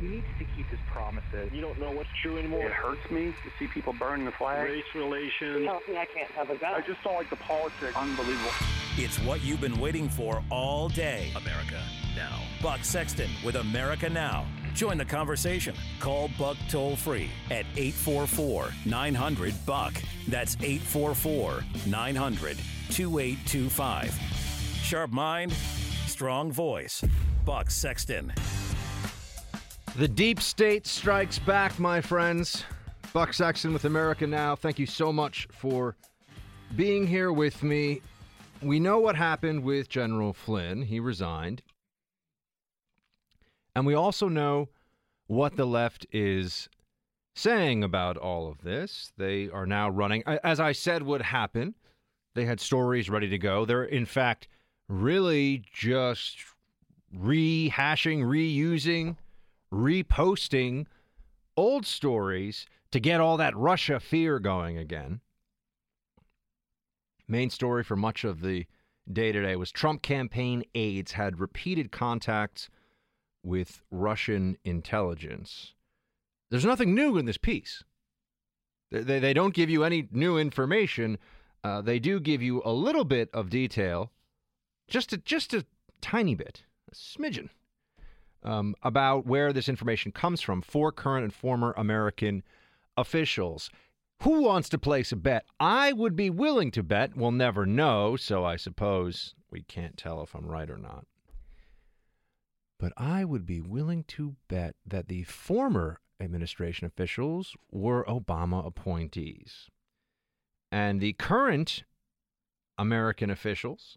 [0.00, 1.52] He needs to keep his promises.
[1.52, 2.66] You don't know what's true anymore.
[2.66, 4.68] It hurts me to see people burning the flag.
[4.68, 5.66] Race relations.
[5.66, 6.74] Tells me I can't have a gun.
[6.74, 7.96] I just don't like the politics.
[7.96, 8.50] Unbelievable.
[8.96, 11.32] It's what you've been waiting for all day.
[11.36, 11.82] America
[12.16, 12.40] Now.
[12.62, 14.46] Buck Sexton with America Now.
[14.74, 15.74] Join the conversation.
[16.00, 19.94] Call Buck toll free at 844 900 Buck.
[20.28, 22.56] That's 844 900
[22.90, 24.14] 2825.
[24.82, 25.52] Sharp mind,
[26.06, 27.02] strong voice.
[27.44, 28.32] Buck Sexton.
[29.96, 32.64] The deep state strikes back, my friends.
[33.12, 34.56] Buck Sexton with America Now.
[34.56, 35.94] Thank you so much for
[36.74, 38.02] being here with me.
[38.60, 40.82] We know what happened with General Flynn.
[40.82, 41.62] He resigned.
[43.76, 44.68] And we also know
[45.28, 46.68] what the left is
[47.36, 49.12] saying about all of this.
[49.16, 51.76] They are now running, as I said would happen,
[52.34, 53.64] they had stories ready to go.
[53.64, 54.48] They're, in fact,
[54.88, 56.38] really just
[57.16, 59.18] rehashing, reusing,
[59.74, 60.86] reposting
[61.56, 65.20] old stories to get all that Russia fear going again.
[67.26, 68.66] Main story for much of the
[69.10, 72.68] day today was Trump campaign aides had repeated contacts
[73.42, 75.74] with Russian intelligence.
[76.50, 77.82] There's nothing new in this piece.
[78.90, 81.18] They, they, don't give you any new information.
[81.64, 84.12] Uh, they do give you a little bit of detail,
[84.86, 85.66] just a, just a
[86.00, 87.48] tiny bit, a smidgen,
[88.44, 92.42] um, about where this information comes from for current and former American
[92.96, 93.70] officials.
[94.22, 95.44] Who wants to place a bet?
[95.58, 97.16] I would be willing to bet.
[97.16, 101.06] We'll never know, so I suppose we can't tell if I'm right or not
[102.84, 109.68] but I would be willing to bet that the former administration officials were Obama appointees.
[110.70, 111.84] And the current
[112.76, 113.96] American officials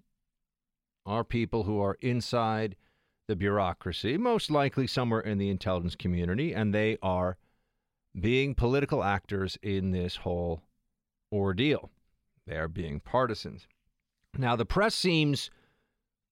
[1.06, 2.78] are people who are inside
[3.28, 7.38] the bureaucracy, most likely somewhere in the intelligence community, and they are
[8.20, 10.64] being political actors in this whole
[11.32, 11.92] ordeal.
[12.46, 13.68] They are being partisans.
[14.38, 15.50] Now, the press seems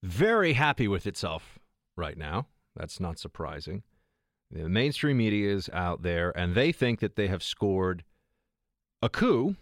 [0.01, 1.59] very happy with itself
[1.97, 2.47] right now.
[2.75, 3.83] That's not surprising.
[4.51, 8.03] The mainstream media is out there, and they think that they have scored
[9.01, 9.55] a coup,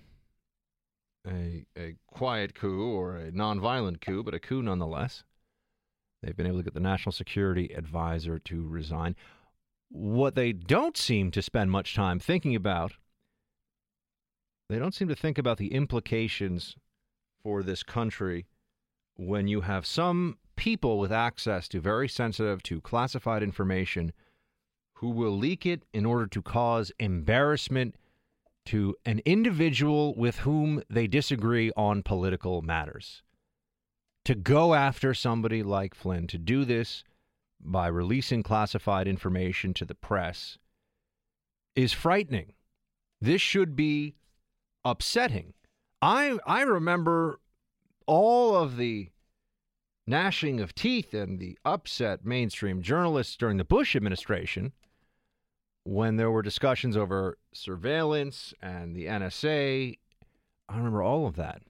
[1.27, 5.23] a, a quiet coup or a nonviolent coup, but a coup nonetheless.
[6.23, 9.15] They've been able to get the national security advisor to resign.
[9.89, 12.93] What they don't seem to spend much time thinking about,
[14.69, 16.75] they don't seem to think about the implications
[17.43, 18.45] for this country
[19.15, 24.13] when you have some people with access to very sensitive to classified information
[24.95, 27.95] who will leak it in order to cause embarrassment
[28.65, 33.21] to an individual with whom they disagree on political matters.
[34.25, 37.03] To go after somebody like Flynn, to do this
[37.59, 40.57] by releasing classified information to the press,
[41.75, 42.53] is frightening.
[43.19, 44.15] This should be
[44.85, 45.53] upsetting.
[46.01, 47.39] I I remember
[48.05, 49.09] all of the
[50.05, 54.73] gnashing of teeth and the upset mainstream journalists during the Bush administration
[55.85, 59.97] when there were discussions over surveillance and the NSA.
[60.69, 61.61] I remember all of that.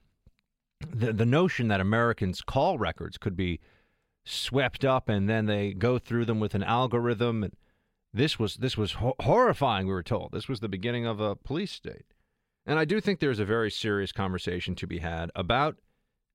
[0.90, 3.60] The, the notion that Americans' call records could be
[4.24, 7.44] swept up and then they go through them with an algorithm.
[7.44, 7.56] And
[8.12, 9.86] this was this was ho- horrifying.
[9.86, 12.06] We were told this was the beginning of a police state,
[12.66, 15.76] and I do think there's a very serious conversation to be had about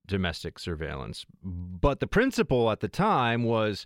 [0.07, 1.25] domestic surveillance.
[1.43, 3.85] But the principle at the time was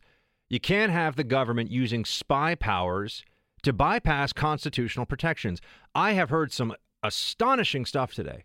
[0.50, 3.24] you can't have the government using spy powers
[3.64, 5.62] to bypass constitutional protections.
[5.96, 8.44] I have heard some astonishing stuff today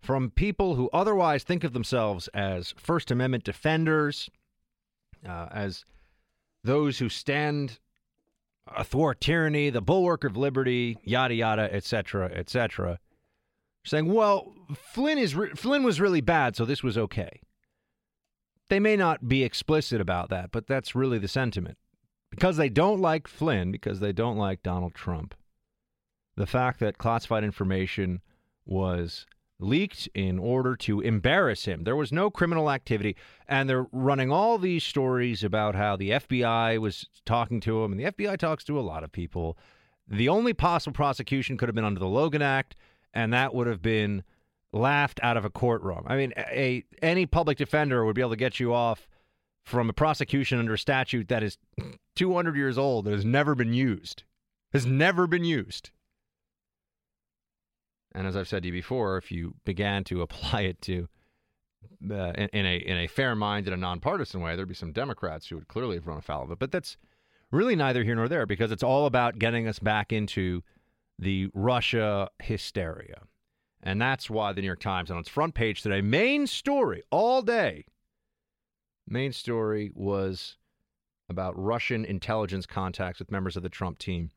[0.00, 4.30] from people who otherwise think of themselves as First Amendment defenders,
[5.28, 5.84] uh, as
[6.64, 7.78] those who stand
[8.76, 12.98] athwart tyranny, the bulwark of liberty, yada yada, etc., etc
[13.88, 17.40] saying, "Well, Flynn is re- Flynn was really bad, so this was okay."
[18.68, 21.78] They may not be explicit about that, but that's really the sentiment.
[22.30, 25.34] Because they don't like Flynn, because they don't like Donald Trump.
[26.36, 28.20] The fact that classified information
[28.66, 29.26] was
[29.60, 31.84] leaked in order to embarrass him.
[31.84, 33.16] There was no criminal activity,
[33.48, 38.00] and they're running all these stories about how the FBI was talking to him, and
[38.00, 39.58] the FBI talks to a lot of people.
[40.06, 42.76] The only possible prosecution could have been under the Logan Act
[43.14, 44.22] and that would have been
[44.72, 46.04] laughed out of a courtroom.
[46.06, 49.08] I mean, a any public defender would be able to get you off
[49.64, 51.58] from a prosecution under a statute that is
[52.16, 54.24] 200 years old that has never been used.
[54.72, 55.90] Has never been used.
[58.18, 61.08] And as I've said to you before, if you began to apply it to
[62.10, 65.54] uh, in, in, a in a fair-minded and nonpartisan way, there'd be some Democrats who
[65.54, 66.58] would clearly have run afoul of it.
[66.58, 66.96] But that's
[67.52, 70.64] really neither here nor there because it's all about getting us back into
[71.16, 73.22] the Russia hysteria.
[73.84, 77.40] And that's why the New York Times on its front page today, main story all
[77.40, 77.84] day,
[79.06, 80.56] main story was
[81.28, 84.30] about Russian intelligence contacts with members of the Trump team.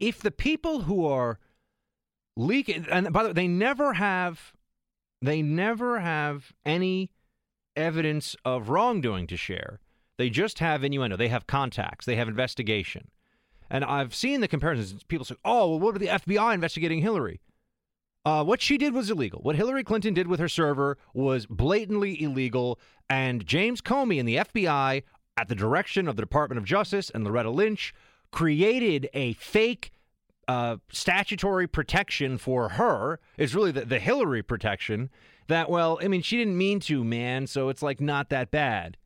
[0.00, 1.38] If the people who are
[2.36, 4.52] leaking, and by the way, they never have,
[5.22, 7.10] they never have any
[7.74, 9.80] evidence of wrongdoing to share.
[10.18, 11.16] They just have innuendo.
[11.16, 12.06] They have contacts.
[12.06, 13.10] They have investigation.
[13.68, 15.02] And I've seen the comparisons.
[15.04, 17.40] People say, "Oh, well, what about the FBI investigating Hillary?"
[18.24, 19.40] Uh, what she did was illegal.
[19.42, 22.78] What Hillary Clinton did with her server was blatantly illegal.
[23.08, 25.04] And James Comey and the FBI,
[25.36, 27.94] at the direction of the Department of Justice and Loretta Lynch,
[28.32, 29.92] created a fake
[30.48, 33.20] uh, statutory protection for her.
[33.36, 35.10] is really the, the Hillary protection
[35.48, 37.46] that, well, I mean, she didn't mean to, man.
[37.46, 38.96] So it's like not that bad.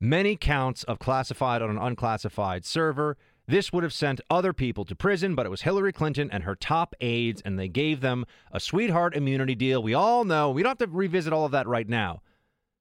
[0.00, 3.16] Many counts of classified on an unclassified server.
[3.46, 6.54] This would have sent other people to prison, but it was Hillary Clinton and her
[6.56, 9.82] top aides, and they gave them a sweetheart immunity deal.
[9.82, 10.50] We all know.
[10.50, 12.22] We don't have to revisit all of that right now.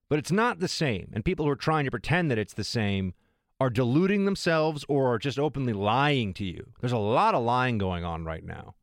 [0.09, 1.09] But it's not the same.
[1.13, 3.13] And people who are trying to pretend that it's the same
[3.61, 6.71] are deluding themselves or are just openly lying to you.
[6.79, 8.73] There's a lot of lying going on right now.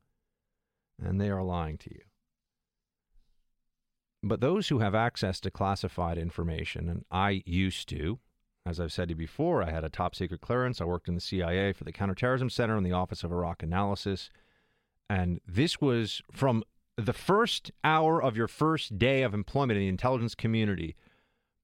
[1.03, 1.99] And they are lying to you.
[4.23, 8.19] But those who have access to classified information, and I used to,
[8.65, 10.79] as I've said to you before, I had a top secret clearance.
[10.79, 14.29] I worked in the CIA for the Counterterrorism Center and the Office of Iraq Analysis.
[15.09, 16.63] And this was from
[16.95, 20.95] the first hour of your first day of employment in the intelligence community,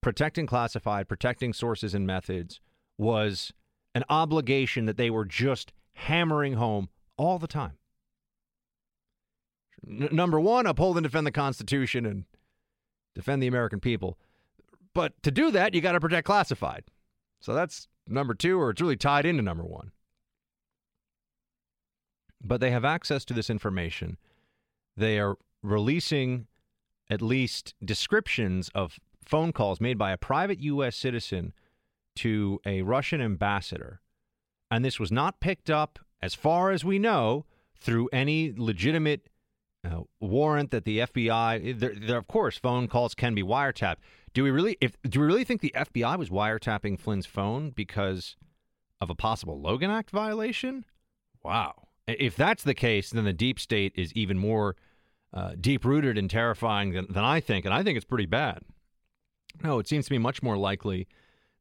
[0.01, 2.59] protecting classified, protecting sources and methods
[2.97, 3.51] was
[3.93, 7.77] an obligation that they were just hammering home all the time.
[9.87, 12.25] N- number one, uphold and defend the Constitution and
[13.13, 14.17] defend the American people.
[14.93, 16.85] But to do that, you got to protect classified.
[17.39, 19.91] So that's number two, or it's really tied into number one.
[22.43, 24.17] But they have access to this information.
[24.95, 26.47] They are releasing
[27.09, 30.95] at least descriptions of phone calls made by a private U.S.
[30.95, 31.53] citizen
[32.15, 34.01] to a Russian ambassador.
[34.71, 37.45] And this was not picked up, as far as we know,
[37.79, 39.29] through any legitimate
[39.85, 41.79] uh, warrant that the FBI.
[41.79, 43.97] There, there, of course, phone calls can be wiretapped.
[44.33, 44.77] Do we really?
[44.81, 48.35] If do we really think the FBI was wiretapping Flynn's phone because
[48.99, 50.85] of a possible Logan Act violation?
[51.43, 51.87] Wow.
[52.07, 54.75] If that's the case, then the deep state is even more
[55.33, 58.61] uh, deep rooted and terrifying than, than I think, and I think it's pretty bad.
[59.63, 61.07] No, it seems to me much more likely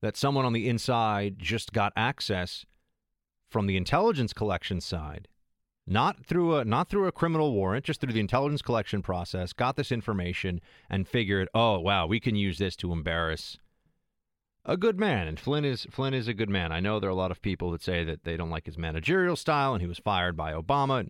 [0.05, 2.67] that someone on the inside just got access
[3.49, 5.29] from the intelligence collection side
[5.87, 9.77] not through a not through a criminal warrant, just through the intelligence collection process, got
[9.77, 10.61] this information
[10.91, 13.57] and figured, oh wow, we can use this to embarrass
[14.67, 15.27] a good man.
[15.27, 16.71] And Flynn is Flynn is a good man.
[16.71, 18.77] I know there are a lot of people that say that they don't like his
[18.77, 21.09] managerial style, and he was fired by Obama.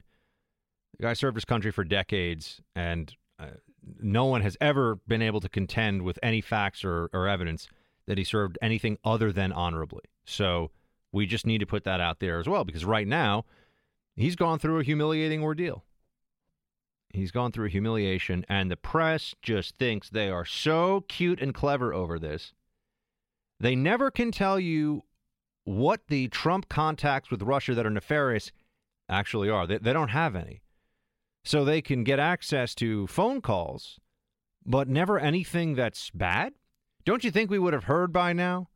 [0.99, 3.58] The guy served his country for decades, and uh,
[4.00, 7.67] no one has ever been able to contend with any facts or, or evidence
[8.06, 10.05] that he served anything other than honorably.
[10.25, 10.71] So
[11.12, 13.45] we just need to put that out there as well, because right now
[14.17, 15.85] He's gone through a humiliating ordeal.
[17.12, 21.55] He's gone through a humiliation, and the press just thinks they are so cute and
[21.55, 22.53] clever over this.
[23.61, 25.03] They never can tell you
[25.65, 28.53] what the Trump contacts with Russia that are nefarious
[29.09, 29.67] actually are.
[29.67, 30.62] They, they don't have any.
[31.45, 33.99] So they can get access to phone calls,
[34.64, 36.55] but never anything that's bad.
[37.04, 38.68] Don't you think we would have heard by now?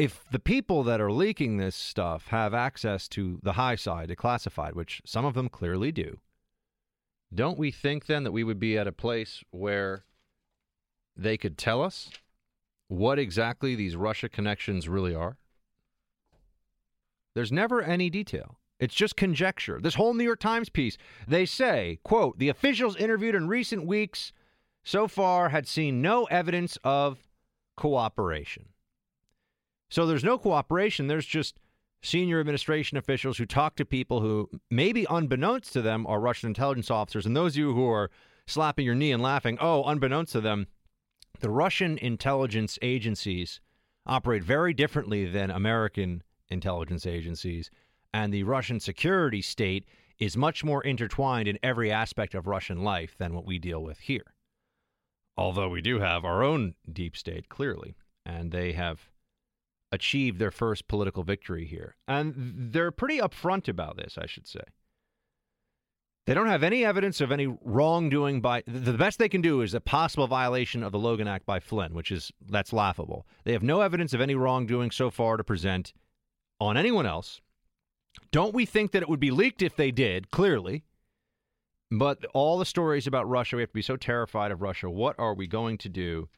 [0.00, 4.16] if the people that are leaking this stuff have access to the high side, to
[4.16, 6.18] classified, which some of them clearly do,
[7.34, 10.06] don't we think then that we would be at a place where
[11.14, 12.08] they could tell us
[12.88, 15.36] what exactly these Russia connections really are?
[17.34, 18.56] There's never any detail.
[18.78, 19.80] It's just conjecture.
[19.82, 20.96] This whole New York Times piece,
[21.28, 24.32] they say, quote, the officials interviewed in recent weeks
[24.84, 27.18] so far had seen no evidence of
[27.76, 28.66] cooperation.
[29.88, 31.08] So there's no cooperation.
[31.08, 31.58] There's just
[32.02, 36.90] senior administration officials who talk to people who, maybe unbeknownst to them, are Russian intelligence
[36.90, 37.26] officers.
[37.26, 38.10] And those of you who are
[38.46, 40.66] slapping your knee and laughing, oh, unbeknownst to them,
[41.40, 43.60] the Russian intelligence agencies
[44.06, 47.70] operate very differently than American intelligence agencies.
[48.12, 49.84] And the Russian security state
[50.18, 54.00] is much more intertwined in every aspect of Russian life than what we deal with
[54.00, 54.34] here.
[55.40, 59.08] Although we do have our own deep state, clearly, and they have
[59.90, 61.96] achieved their first political victory here.
[62.06, 62.34] And
[62.72, 64.60] they're pretty upfront about this, I should say.
[66.26, 69.72] They don't have any evidence of any wrongdoing by the best they can do is
[69.72, 73.26] a possible violation of the Logan Act by Flynn, which is that's laughable.
[73.44, 75.94] They have no evidence of any wrongdoing so far to present
[76.60, 77.40] on anyone else.
[78.30, 80.30] Don't we think that it would be leaked if they did?
[80.30, 80.84] Clearly.
[81.90, 84.88] But all the stories about Russia, we have to be so terrified of Russia.
[84.88, 86.28] What are we going to do?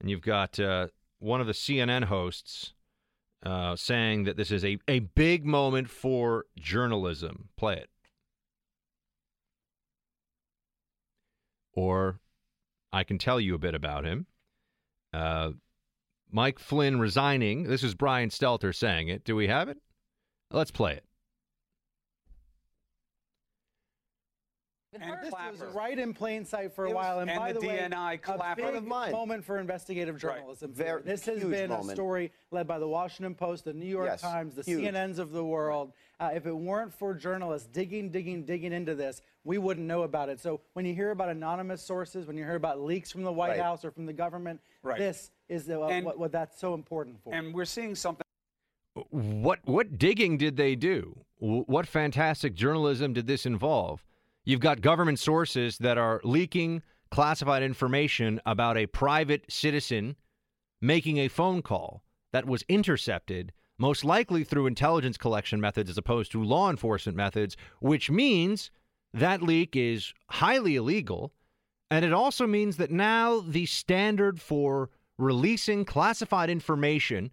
[0.00, 0.88] And you've got uh,
[1.18, 2.72] one of the CNN hosts
[3.44, 7.50] uh, saying that this is a, a big moment for journalism.
[7.56, 7.90] Play it.
[11.74, 12.20] Or
[12.92, 14.26] I can tell you a bit about him.
[15.12, 15.50] Uh,
[16.30, 17.64] Mike Flynn resigning.
[17.64, 19.24] This is Brian Stelter saying it.
[19.24, 19.78] Do we have it?
[20.50, 21.05] Let's play it.
[25.02, 27.20] And this was right in plain sight for a while.
[27.20, 28.72] And, and by the the, way, DNI a Clapper.
[28.72, 30.72] big moment for investigative journalism.
[30.72, 34.06] Very this has huge been a story led by the Washington Post, the New York
[34.06, 34.84] Yes, Times, the huge.
[34.84, 35.92] CNNs of the world.
[36.18, 40.28] Uh, if it weren't for journalists digging, digging, digging into this, we wouldn't know about
[40.28, 40.40] it.
[40.40, 43.50] So when you hear about anonymous sources, when you hear about leaks from the White
[43.50, 43.60] Right.
[43.60, 44.98] House or from the government, Right.
[44.98, 47.34] this is the, And- what, what that's so important for.
[47.34, 48.24] And we're seeing something.
[49.10, 51.18] What what digging did they do?
[51.38, 54.02] What fantastic journalism did this involve?
[54.46, 60.14] You've got government sources that are leaking classified information about a private citizen
[60.80, 66.30] making a phone call that was intercepted, most likely through intelligence collection methods as opposed
[66.30, 68.70] to law enforcement methods, which means
[69.12, 71.32] that leak is highly illegal.
[71.90, 77.32] And it also means that now the standard for releasing classified information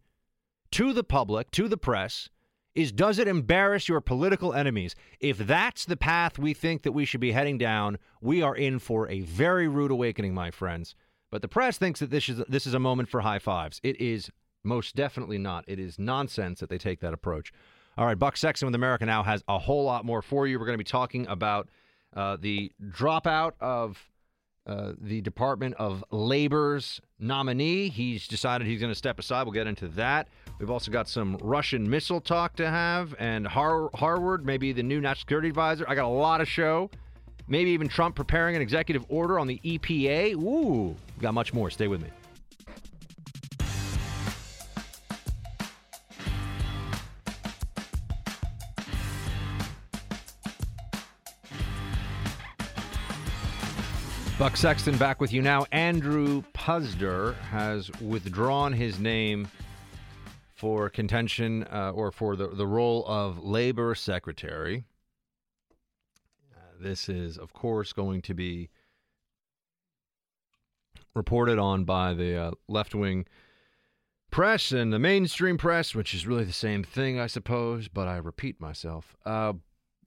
[0.72, 2.30] to the public, to the press,
[2.76, 4.96] is does it embarrass your political enemies?
[5.20, 8.80] If that's the path we think that we should be heading down, we are in
[8.80, 10.96] for a very rude awakening, my friends.
[11.30, 13.80] But the press thinks that this is this is a moment for high fives.
[13.84, 14.30] It is
[14.64, 15.66] most definitely not.
[15.68, 17.52] It is nonsense that they take that approach.
[17.98, 20.60] All right, Buck Sexton with America Now has a whole lot more for you.
[20.60, 21.70] We're going to be talking about
[22.16, 24.12] uh, the dropout of
[24.66, 27.90] uh, the Department of Labor's nominee.
[27.90, 29.44] He's decided he's going to step aside.
[29.44, 30.28] We'll get into that.
[30.60, 35.02] We've also got some Russian missile talk to have, and Har- Harward, maybe the new
[35.02, 35.86] national security advisor.
[35.88, 36.90] I got a lot of show.
[37.48, 40.36] Maybe even Trump preparing an executive order on the EPA.
[40.36, 41.70] Ooh, got much more.
[41.70, 42.10] Stay with me.
[54.44, 55.66] Buck Sexton back with you now.
[55.72, 59.48] Andrew Puzder has withdrawn his name
[60.54, 64.84] for contention uh, or for the, the role of labor secretary.
[66.54, 68.70] Uh, this is, of course, going to be
[71.16, 73.26] reported on by the uh, left wing
[74.30, 78.18] press and the mainstream press, which is really the same thing, I suppose, but I
[78.18, 79.16] repeat myself.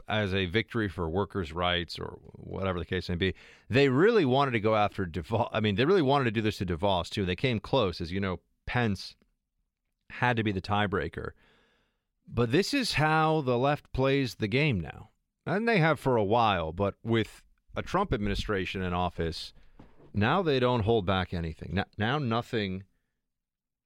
[0.09, 3.35] As a victory for workers' rights or whatever the case may be.
[3.69, 5.49] They really wanted to go after DeVos.
[5.53, 7.25] I mean, they really wanted to do this to DeVos, too.
[7.25, 8.01] They came close.
[8.01, 9.17] As you know, Pence
[10.11, 11.31] had to be the tiebreaker.
[12.29, 15.11] But this is how the left plays the game now.
[15.45, 17.43] And they have for a while, but with
[17.77, 19.53] a Trump administration in office,
[20.13, 21.71] now they don't hold back anything.
[21.75, 22.85] Now, now nothing.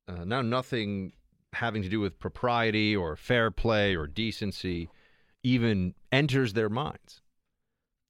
[0.09, 1.13] Uh, now nothing
[1.55, 4.89] having to do with propriety or fair play or decency
[5.43, 7.23] even enters their minds.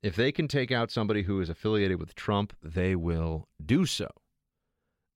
[0.02, 4.08] If they can take out somebody who is affiliated with Trump, they will do so.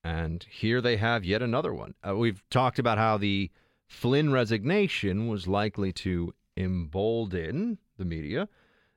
[0.02, 1.94] And here they have yet another one.
[2.06, 3.50] Uh, we've talked about how the
[3.88, 8.48] Flynn resignation was likely to embolden the media.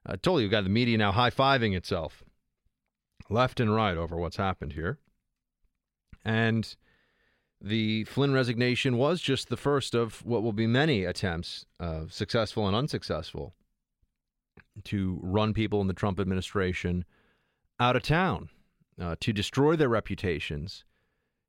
[0.05, 2.23] I told you, you've got the media now high fiving itself
[3.29, 4.99] left and right over what's happened here.
[6.23, 6.75] And
[7.61, 12.67] the Flynn resignation was just the first of what will be many attempts, uh, successful
[12.67, 13.53] and unsuccessful,
[14.83, 17.03] to run people in the Trump administration
[17.79, 18.49] out of town,
[19.01, 20.85] uh, to destroy their reputations,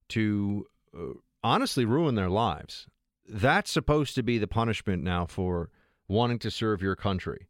[0.09, 1.13] to uh,
[1.45, 2.87] honestly ruin their lives.
[3.29, 5.69] That's supposed to be the punishment now for
[6.09, 7.49] wanting to serve your country.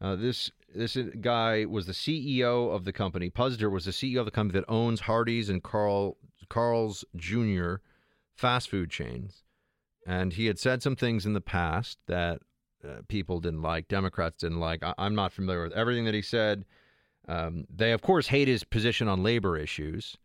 [0.00, 3.28] Uh, this this guy was the CEO of the company.
[3.28, 6.16] Puzder was the CEO of the company that owns Hardee's and Carl
[6.48, 7.76] Carl's Jr.
[8.40, 9.42] fast food chains,
[10.06, 12.40] and he had said some things in the past that
[12.82, 14.82] uh, people didn't like, Democrats didn't like.
[14.82, 16.64] I, I'm not familiar with everything that he said.
[17.28, 20.16] Um, they, of course, hate his position on labor issues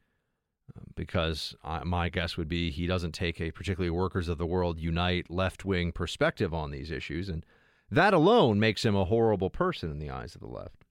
[0.76, 4.46] uh, because I, my guess would be he doesn't take a particularly workers of the
[4.46, 7.46] world unite left wing perspective on these issues, and
[7.92, 10.86] that alone makes him a horrible person in the eyes of the left.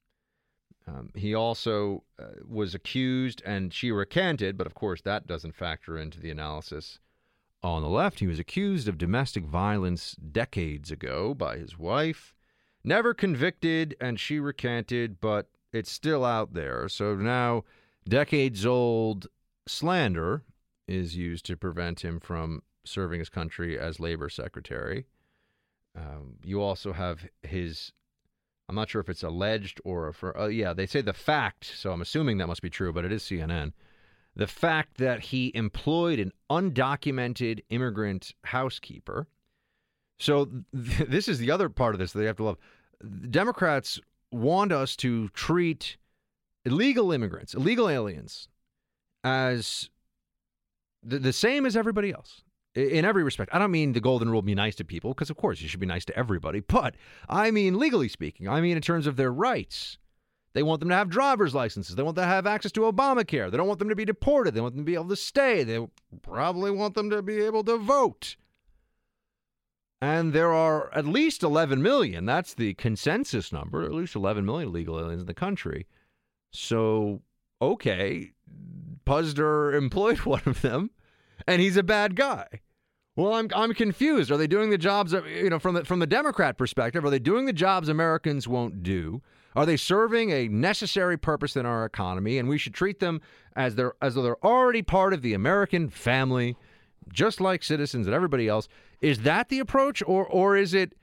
[0.86, 5.96] Um, he also uh, was accused, and she recanted, but of course that doesn't factor
[5.96, 6.98] into the analysis
[7.64, 8.20] on the left.
[8.20, 12.34] He was accused of domestic violence decades ago by his wife,
[12.84, 16.88] never convicted, and she recanted, but it's still out there.
[16.88, 17.64] So now,
[18.06, 19.26] decades old
[19.66, 20.42] slander
[20.86, 25.06] is used to prevent him from serving his country as labor secretary.
[25.96, 27.92] Um, you also have his.
[28.68, 30.38] I'm not sure if it's alleged or for.
[30.38, 33.12] Uh, yeah, they say the fact, so I'm assuming that must be true, but it
[33.12, 33.72] is CNN.
[34.36, 39.28] The fact that he employed an undocumented immigrant housekeeper.
[40.18, 40.62] So th-
[41.08, 42.58] this is the other part of this that they have to love.
[43.00, 44.00] The Democrats
[44.30, 45.96] want us to treat
[46.64, 48.48] illegal immigrants, illegal aliens,
[49.22, 49.90] as
[51.02, 52.42] the, the same as everybody else
[52.74, 53.54] in every respect.
[53.54, 55.80] I don't mean the golden rule be nice to people, because of course you should
[55.80, 56.94] be nice to everybody, but
[57.28, 59.98] I mean legally speaking, I mean in terms of their rights.
[60.54, 61.96] They want them to have driver's licenses.
[61.96, 63.50] They want them to have access to Obamacare.
[63.50, 64.54] They don't want them to be deported.
[64.54, 65.64] They want them to be able to stay.
[65.64, 65.84] They
[66.22, 68.36] probably want them to be able to vote.
[70.00, 72.24] And there are at least 11 million.
[72.24, 73.82] That's the consensus number.
[73.82, 75.86] At least 11 million illegal aliens in the country.
[76.52, 77.22] So,
[77.60, 78.32] okay,
[79.04, 80.90] Puzder employed one of them,
[81.48, 82.46] and he's a bad guy.
[83.16, 84.30] Well, I'm I'm confused.
[84.30, 87.04] Are they doing the jobs you know from the from the Democrat perspective?
[87.04, 89.22] Are they doing the jobs Americans won't do?
[89.56, 93.20] Are they serving a necessary purpose in our economy, and we should treat them
[93.54, 96.56] as they're as though they're already part of the American family,
[97.12, 98.68] just like citizens and everybody else?
[99.00, 100.94] Is that the approach, or or is it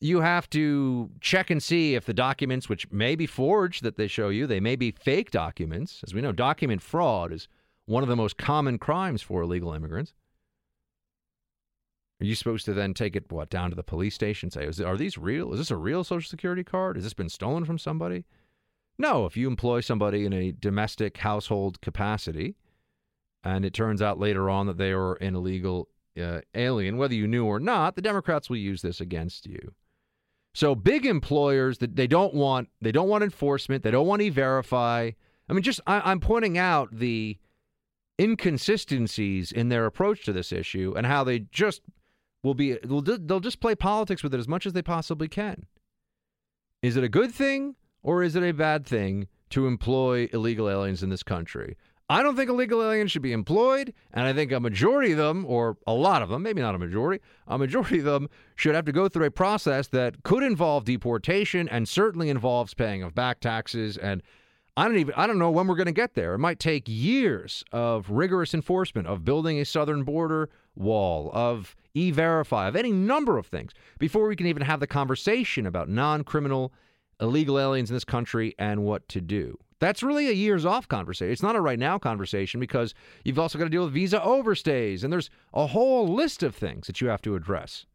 [0.00, 4.06] you have to check and see if the documents, which may be forged that they
[4.06, 6.02] show you, they may be fake documents.
[6.06, 7.48] As we know, document fraud is
[7.86, 10.12] one of the most common crimes for illegal immigrants.
[12.20, 14.50] Are you supposed to then take it what down to the police station?
[14.50, 15.52] Say, is, are these real?
[15.52, 16.96] Is this a real social security card?
[16.96, 18.24] Has this been stolen from somebody?
[18.98, 19.26] No.
[19.26, 22.54] If you employ somebody in a domestic household capacity,
[23.42, 25.88] and it turns out later on that they are an illegal
[26.20, 29.74] uh, alien, whether you knew or not, the Democrats will use this against you.
[30.54, 35.10] So big employers that they don't want, they don't want enforcement, they don't want e-verify.
[35.48, 37.38] I mean, just I, I'm pointing out the
[38.20, 41.82] inconsistencies in their approach to this issue and how they just
[42.44, 45.66] will be they'll, just play politics with it as much as they possibly can.
[46.82, 51.02] Is it a good thing or is it a bad thing to employ illegal aliens
[51.02, 51.76] in this country?
[52.08, 55.46] I don't think illegal aliens should be employed, and I think a majority of them,
[55.48, 58.84] or a lot of them, maybe not a majority, a majority of them should have
[58.84, 63.40] to go through a process that could involve deportation and certainly involves paying of back
[63.40, 63.96] taxes.
[63.96, 64.22] And
[64.76, 66.34] I don't even I don't know when we're going to get there.
[66.34, 72.68] It might take years of rigorous enforcement, of building a southern border wall, of e-verify,
[72.68, 76.72] of any number of things before we can even have the conversation about non-criminal
[77.20, 79.56] illegal aliens in this country and what to do.
[79.80, 81.32] That's really a years off conversation.
[81.32, 85.04] It's not a right now conversation because you've also got to deal with visa overstays
[85.04, 87.86] and there's a whole list of things that you have to address.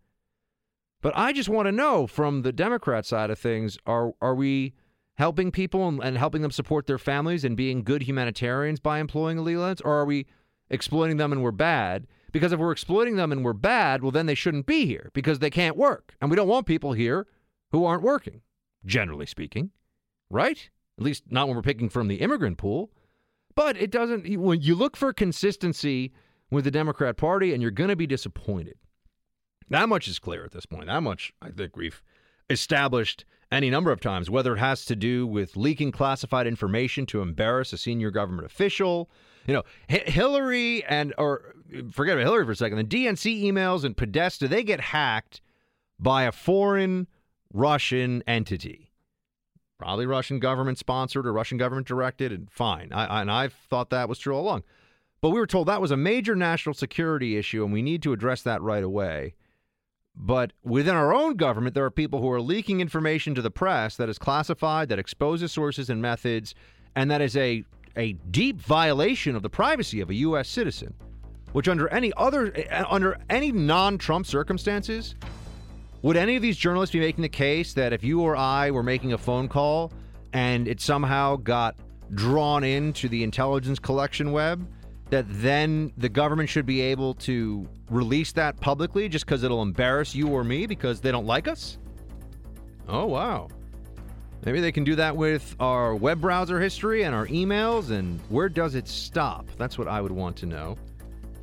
[1.02, 4.74] But I just want to know from the Democrat side of things are are we
[5.16, 9.38] helping people and, and helping them support their families and being good humanitarians by employing
[9.38, 10.26] illegal aliens or are we
[10.70, 12.08] exploiting them and we're bad?
[12.32, 15.40] Because if we're exploiting them and we're bad, well then they shouldn't be here because
[15.40, 16.16] they can't work.
[16.22, 17.28] And we don't want people here
[17.72, 18.42] who aren't working,
[18.86, 19.72] generally speaking.
[20.30, 20.70] Right?
[20.98, 22.92] At least not when we're picking from the immigrant pool.
[23.56, 26.14] But it doesn't, when you look for consistency
[26.52, 28.76] with the Democrat Party, and you're going to be disappointed.
[29.70, 30.88] That much is clear at this point.
[30.88, 32.02] That much I think we've
[32.50, 37.22] established any number of times, whether it has to do with leaking classified information to
[37.22, 39.10] embarrass a senior government official.
[39.48, 41.56] You know, Hillary and, or
[41.92, 45.42] forget about Hillary for a second, the DNC emails and Podesta, they get hacked
[46.00, 47.08] by a foreign
[47.54, 48.90] Russian entity
[49.80, 52.92] probably Russian government sponsored or Russian government directed, and fine.
[52.92, 54.64] I, I, and I've thought that was true all along.
[55.22, 58.14] But we were told that was a major national security issue, and we need to
[58.14, 59.34] address that right away.
[60.16, 63.96] But within our own government, there are people who are leaking information to the press
[63.96, 66.54] that is classified, that exposes sources and methods,
[66.94, 67.64] and that is a,
[67.96, 70.50] a deep violation of the privacy of a U.S.
[70.50, 70.94] citizen,
[71.54, 75.16] which under any other, eh, under any non-Trump circumstances,
[76.02, 78.84] would any of these journalists be making the case that if you or I were
[78.84, 79.92] making a phone call
[80.34, 81.76] and it somehow got
[82.14, 84.66] drawn into the intelligence collection web,
[85.10, 90.14] that then the government should be able to release that publicly just because it'll embarrass
[90.14, 91.78] you or me because they don't like us?
[92.88, 93.50] Oh, wow.
[94.46, 98.48] Maybe they can do that with our web browser history and our emails, and where
[98.48, 99.46] does it stop?
[99.58, 100.78] That's what I would want to know.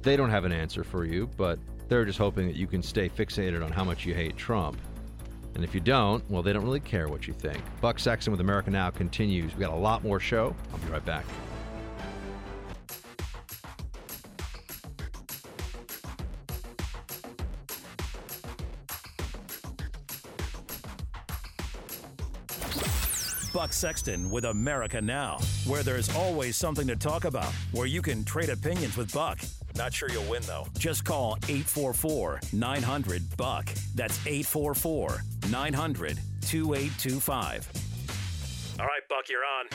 [0.07, 3.09] They don't have an answer for you, but they're just hoping that you can stay
[3.09, 4.79] fixated on how much you hate Trump.
[5.57, 7.61] And if you don't, well, they don't really care what you think.
[7.81, 9.53] Buck Sexton with America Now continues.
[9.57, 10.55] We got a lot more show.
[10.73, 11.25] I'll be right back.
[23.53, 28.25] Buck Sexton with America Now, where there's always something to talk about, where you can
[28.25, 29.41] trade opinions with Buck.
[29.77, 30.67] Not sure you'll win, though.
[30.79, 33.69] Just call 844 900 Buck.
[33.95, 37.71] That's 844 900 2825.
[38.79, 39.67] All right, Buck, you're on.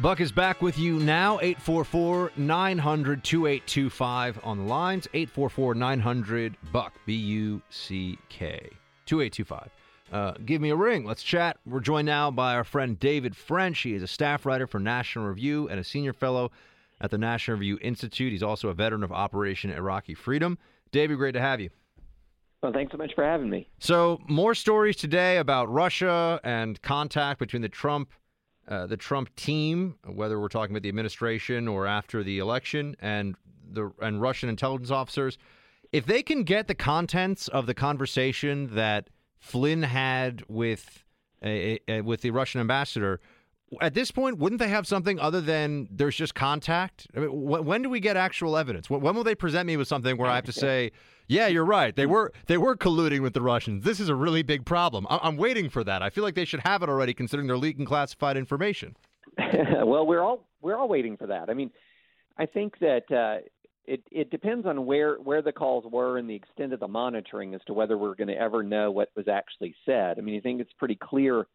[0.00, 1.40] Buck is back with you now.
[1.40, 5.08] 844 900 2825 on the lines.
[5.12, 6.92] 844 900 Buck.
[7.04, 8.70] B U C K.
[9.06, 9.70] 2825.
[10.12, 11.04] Uh, give me a ring.
[11.04, 11.58] Let's chat.
[11.66, 13.80] We're joined now by our friend David French.
[13.80, 16.52] He is a staff writer for National Review and a senior fellow
[17.00, 18.32] at the National Review Institute.
[18.32, 20.58] He's also a veteran of Operation Iraqi Freedom.
[20.90, 21.70] David, great to have you.
[22.62, 23.68] Well, thanks so much for having me.
[23.78, 28.10] So, more stories today about Russia and contact between the Trump
[28.68, 33.34] uh, the Trump team, whether we're talking about the administration or after the election, and
[33.70, 35.38] the and Russian intelligence officers,
[35.90, 39.08] if they can get the contents of the conversation that
[39.38, 41.04] Flynn had with
[41.42, 43.20] a, a, with the Russian ambassador,
[43.80, 47.06] at this point, wouldn't they have something other than there's just contact?
[47.14, 48.88] I mean, wh- when do we get actual evidence?
[48.88, 50.92] When will they present me with something where I have to say,
[51.26, 51.94] "Yeah, you're right.
[51.94, 53.84] They were they were colluding with the Russians.
[53.84, 56.02] This is a really big problem." I- I'm waiting for that.
[56.02, 58.96] I feel like they should have it already, considering they're leaking classified information.
[59.38, 61.50] well, we're all we're all waiting for that.
[61.50, 61.70] I mean,
[62.38, 63.44] I think that uh,
[63.86, 67.54] it it depends on where where the calls were and the extent of the monitoring
[67.54, 70.18] as to whether we're going to ever know what was actually said.
[70.18, 71.46] I mean, I think it's pretty clear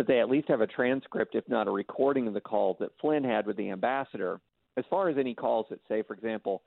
[0.00, 2.88] that they at least have a transcript, if not a recording of the calls that
[3.02, 4.40] Flynn had with the ambassador.
[4.78, 6.62] As far as any calls that say, for example,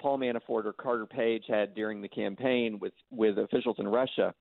[0.00, 4.32] Paul Manafort or Carter Page had during the campaign with with officials in Russia,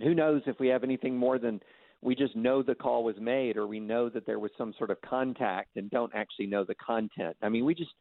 [0.00, 1.58] who knows if we have anything more than
[2.02, 4.90] we just know the call was made or we know that there was some sort
[4.90, 7.38] of contact and don't actually know the content.
[7.40, 7.92] I mean, we just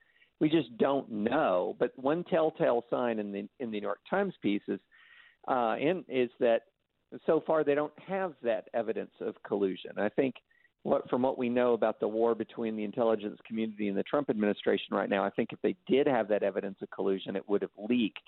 [0.42, 1.78] we just don't know.
[1.80, 4.82] But one telltale sign in the in the New York Times piece is
[5.48, 6.64] uh, in, is that
[7.26, 9.92] so far they don't have that evidence of collusion.
[9.98, 10.36] I think
[10.84, 14.30] what from what we know about the war between the intelligence community and the Trump
[14.30, 17.62] administration right now, I think if they did have that evidence of collusion, it would
[17.62, 18.20] have leaked.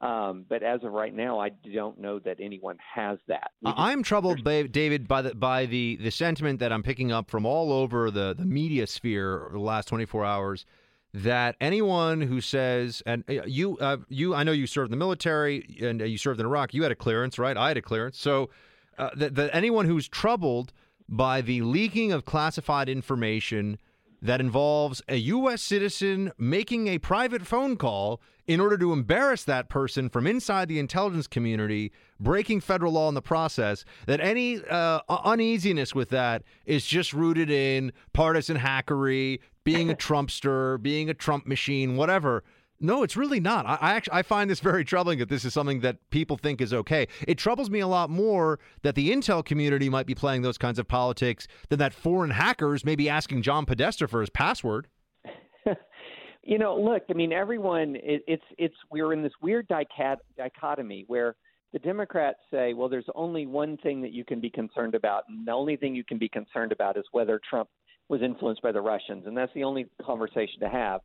[0.00, 3.50] Um, but as of right now, I don't know that anyone has that.
[3.64, 7.72] I'm troubled, David, by the by the the sentiment that I'm picking up from all
[7.72, 10.64] over the the media sphere over the last 24 hours.
[11.12, 15.04] That anyone who says, and uh, you, uh, you, I know you served in the
[15.04, 16.72] military and uh, you served in Iraq.
[16.72, 17.56] You had a clearance, right?
[17.56, 18.16] I had a clearance.
[18.16, 18.50] So
[18.96, 20.72] uh, that, that anyone who's troubled
[21.08, 23.78] by the leaking of classified information
[24.22, 25.62] that involves a U.S.
[25.62, 30.78] citizen making a private phone call in order to embarrass that person from inside the
[30.78, 36.84] intelligence community, breaking federal law in the process, that any uh, uneasiness with that is
[36.84, 42.42] just rooted in partisan hackery, being a Trumpster, being a Trump machine, whatever.
[42.80, 43.66] No, it's really not.
[43.66, 46.60] I, I actually I find this very troubling that this is something that people think
[46.60, 47.08] is okay.
[47.28, 50.78] It troubles me a lot more that the intel community might be playing those kinds
[50.78, 54.88] of politics than that foreign hackers may be asking John Podesta for his password.
[56.42, 61.36] you know, look, I mean, everyone, it, it's it's we're in this weird dichotomy where
[61.74, 65.46] the Democrats say, well, there's only one thing that you can be concerned about, and
[65.46, 67.68] the only thing you can be concerned about is whether Trump
[68.08, 71.00] was influenced by the Russians, and that's the only conversation to have.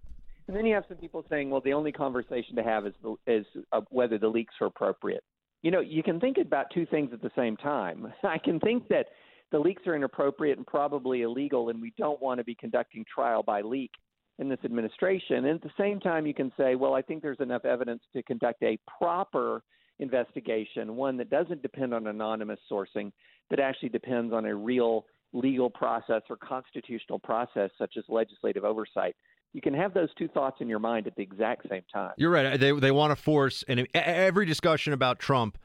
[0.48, 3.16] And then you have some people saying, well, the only conversation to have is the,
[3.28, 5.24] is uh, whether the leaks are appropriate.
[5.64, 8.14] You know, you can think about two things at the same time.
[8.24, 9.08] I can think that
[9.52, 13.42] the leaks are inappropriate and probably illegal, and we don't want to be conducting trial
[13.42, 13.92] by leak
[14.38, 15.46] in this administration.
[15.46, 18.22] And at the same time, you can say, well, I think there's enough evidence to
[18.24, 19.64] conduct a proper
[20.00, 23.12] investigation, one that doesn't depend on anonymous sourcing,
[23.50, 29.16] but actually depends on a real legal process or constitutional process, such as legislative oversight.
[29.56, 32.12] You can have those two thoughts in your mind at the exact same time.
[32.18, 32.60] You're right.
[32.60, 35.58] They they want to force and every discussion about Trump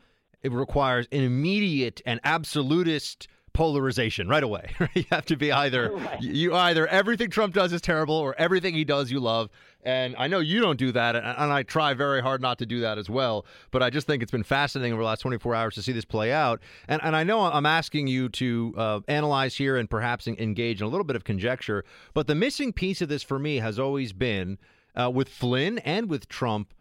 [0.45, 4.71] it requires an immediate and absolutist polarization right away.
[4.95, 6.23] you have to be either Right.
[6.23, 9.51] you either everything Trump does is terrible or everything he does you love.
[9.83, 12.81] And I know you don't do that, and I try very hard not to do
[12.81, 13.47] that as well.
[13.71, 16.05] But I just think it's been fascinating over the last 24 hours to see this
[16.05, 16.61] play out.
[16.89, 20.87] And and I know I'm asking you to uh, analyze here and perhaps engage in
[20.87, 21.85] a little bit of conjecture.
[22.15, 24.59] But the missing piece of this for me has always been
[24.95, 26.75] uh, with Flynn and with Trump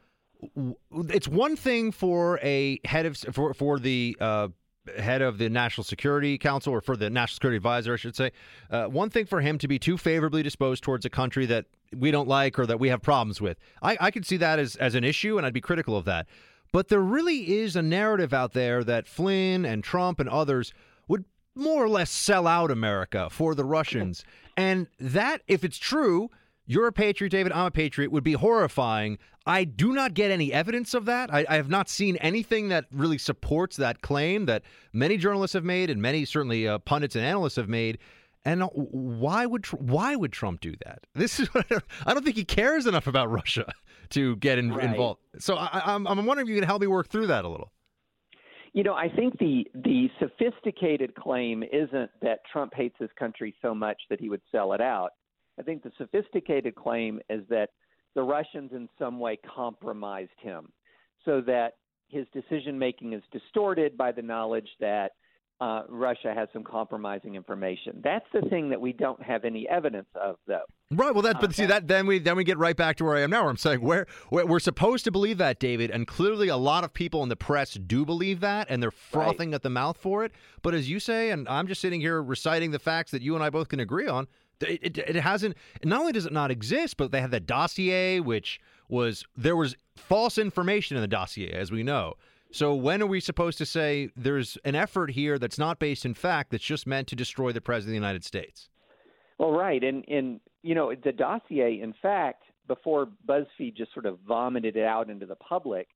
[0.92, 4.48] it's one thing for a head of for for the uh,
[4.98, 8.32] head of the National Security Council or for the National Security Advisor, I should say.
[8.70, 11.65] Uh, one thing for him to be too favorably disposed towards a country that
[11.96, 13.58] we don't like or that we have problems with.
[13.82, 16.28] I, I could see that as as an issue, and I'd be critical of that.
[16.72, 20.72] But there really is a narrative out there that Flynn and Trump and others
[21.08, 24.24] would more or less sell out America for the Russians,
[24.56, 26.30] and that, if it's true.
[26.69, 27.51] You're a patriot, David.
[27.51, 28.12] I'm a patriot.
[28.12, 29.17] Would be horrifying.
[29.47, 31.34] I do not get any evidence of that.
[31.34, 34.62] I, I, have not seen anything that really supports that claim that
[34.93, 37.97] many journalists have made and many certainly uh, pundits and analysts have made.
[38.45, 41.08] And why would why would Trump do that?
[41.15, 43.73] This is I, don't, I don't think he cares enough about Russia
[44.12, 44.86] to get in, Right.
[44.86, 45.21] involved.
[45.39, 47.71] So I, I'm I'm wondering if you can help me work through that a little.
[48.73, 53.73] You know, I think the the sophisticated claim isn't that Trump hates his country so
[53.73, 55.13] much that he would sell it out.
[55.60, 57.69] I think the sophisticated claim is that
[58.15, 60.72] the Russians in some way compromised him
[61.26, 61.74] so that
[62.08, 65.12] his decision making is distorted by the knowledge that
[65.62, 68.00] uh, Russia has some compromising information.
[68.02, 70.63] That's the thing that we don't have any evidence of, though.
[70.89, 71.13] Right.
[71.13, 71.41] Well, that.
[71.41, 73.41] But see, that- then we then we get right back to where I am now.
[73.41, 76.86] Where I'm saying where, where we're supposed to believe that, David, and clearly a lot
[76.86, 80.24] of people in the press do believe that, and they're frothing at the mouth for
[80.24, 80.32] it.
[80.62, 83.43] But as you say, and I'm just sitting here reciting the facts that you and
[83.43, 84.28] I both can agree on.
[84.62, 85.56] It, it, it hasn't.
[85.84, 89.76] Not only does it not exist, but they had the dossier, which was there was
[89.95, 92.15] false information in the dossier, as we know.
[92.52, 96.15] So when are we supposed to say there's an effort here that's not based in
[96.15, 98.69] fact, that's just meant to destroy the president of the United States?
[99.38, 101.80] Well, right, and and you know the dossier.
[101.82, 105.88] In fact, before BuzzFeed just sort of vomited it out into the public,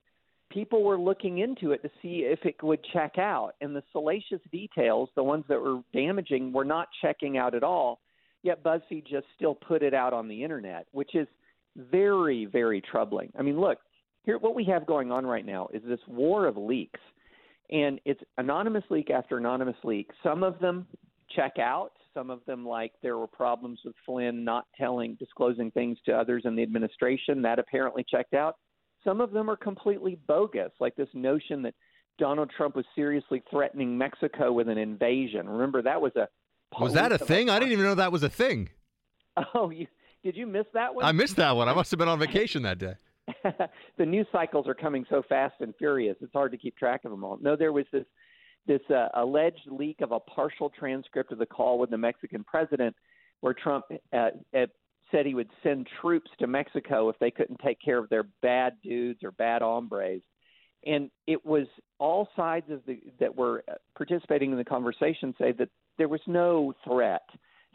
[0.52, 4.40] people were looking into it to see if it would check out, and the salacious
[4.52, 8.00] details, the ones that were damaging, were not checking out at all.
[8.44, 11.28] Yet BuzzFeed just still put it out on the internet, which is
[11.78, 13.32] very, very troubling.
[13.40, 13.80] I mean, look,
[14.24, 17.00] here what we have going on right now is this war of leaks,
[17.72, 20.10] and it's anonymous leak after anonymous leak.
[20.22, 20.86] Some of them
[21.36, 21.94] check out.
[22.14, 26.44] Some of them, like there were problems with Flynn not telling, disclosing things to others
[26.46, 27.42] in the administration.
[27.42, 28.58] That apparently checked out.
[29.04, 31.74] Some of them are completely bogus, like this notion that
[32.20, 35.50] Donald Trump was seriously threatening Mexico with an invasion.
[35.50, 36.28] Remember that was a
[36.80, 37.50] Was that a thing?
[37.50, 38.70] I didn't even know that was a thing.
[39.56, 39.88] Oh, you
[40.24, 41.06] did you miss that one?
[41.06, 41.68] I missed that one.
[41.68, 42.94] I must have been on vacation that day.
[43.98, 47.10] the news cycles are coming so fast and furious; it's hard to keep track of
[47.10, 47.40] them all.
[47.42, 48.06] No, there was this
[48.68, 52.96] this uh, alleged leak of a partial transcript of the call with the Mexican president,
[53.42, 54.68] where Trump uh, uh,
[55.12, 58.74] said he would send troops to Mexico if they couldn't take care of their bad
[58.84, 60.22] dudes or bad hombres.
[60.86, 63.64] And it was all sides of the that were
[63.96, 67.24] participating in the conversation say that there was no threat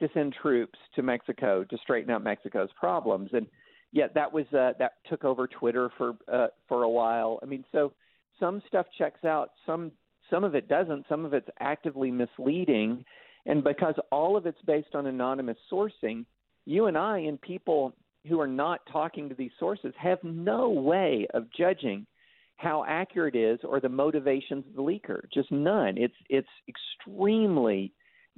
[0.01, 3.31] to send troops to Mexico to straighten out Mexico's problems.
[3.33, 3.47] And
[3.93, 7.39] yet that was uh, that took over Twitter for uh, for a while.
[7.43, 7.93] I mean, so
[8.39, 9.93] some stuff checks out, some
[10.31, 11.07] some of it doesn't.
[11.09, 13.05] Some of it's actively misleading,
[13.47, 16.25] and because all of it's based on anonymous sourcing,
[16.65, 17.95] you and I and people
[18.29, 22.07] who are not talking to these sources have no way of judging
[22.57, 25.21] how accurate it is or the motivations of the leaker.
[25.33, 25.97] Just none.
[25.97, 27.93] It's it's extremely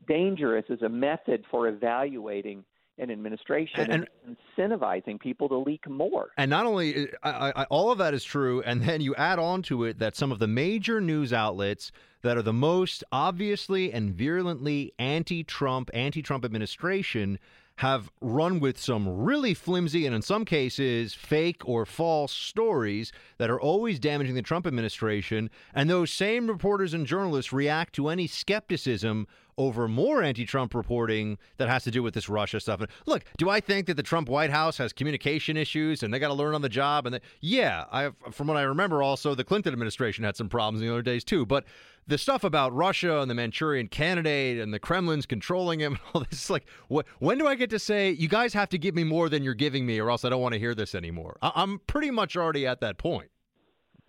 [0.06, 2.64] dangerous as a method for evaluating
[2.98, 6.30] an administration and, And- incentivizing people to leak more.
[6.36, 9.38] And not only I, I, I- all of that is true, and then you add
[9.38, 13.90] on to it that some of the major news outlets that are the most obviously
[13.92, 17.38] and virulently anti-Trump, anti-Trump administration
[17.76, 23.48] have run with some really flimsy and in some cases fake or false stories that
[23.48, 28.26] are always damaging the Trump administration and those same reporters and journalists react to any
[28.26, 29.26] skepticism
[29.60, 32.80] over more anti-Trump reporting that has to do with this Russia stuff.
[32.80, 36.18] And look, do I think that the Trump White House has communication issues and they
[36.18, 37.04] got to learn on the job?
[37.04, 40.80] And they, yeah, I, from what I remember, also the Clinton administration had some problems
[40.80, 41.44] in the other days too.
[41.44, 41.66] But
[42.06, 46.24] the stuff about Russia and the Manchurian Candidate and the Kremlin's controlling him, and all
[46.30, 49.04] this, like, wh- when do I get to say you guys have to give me
[49.04, 51.36] more than you're giving me, or else I don't want to hear this anymore?
[51.42, 53.28] I- I'm pretty much already at that point.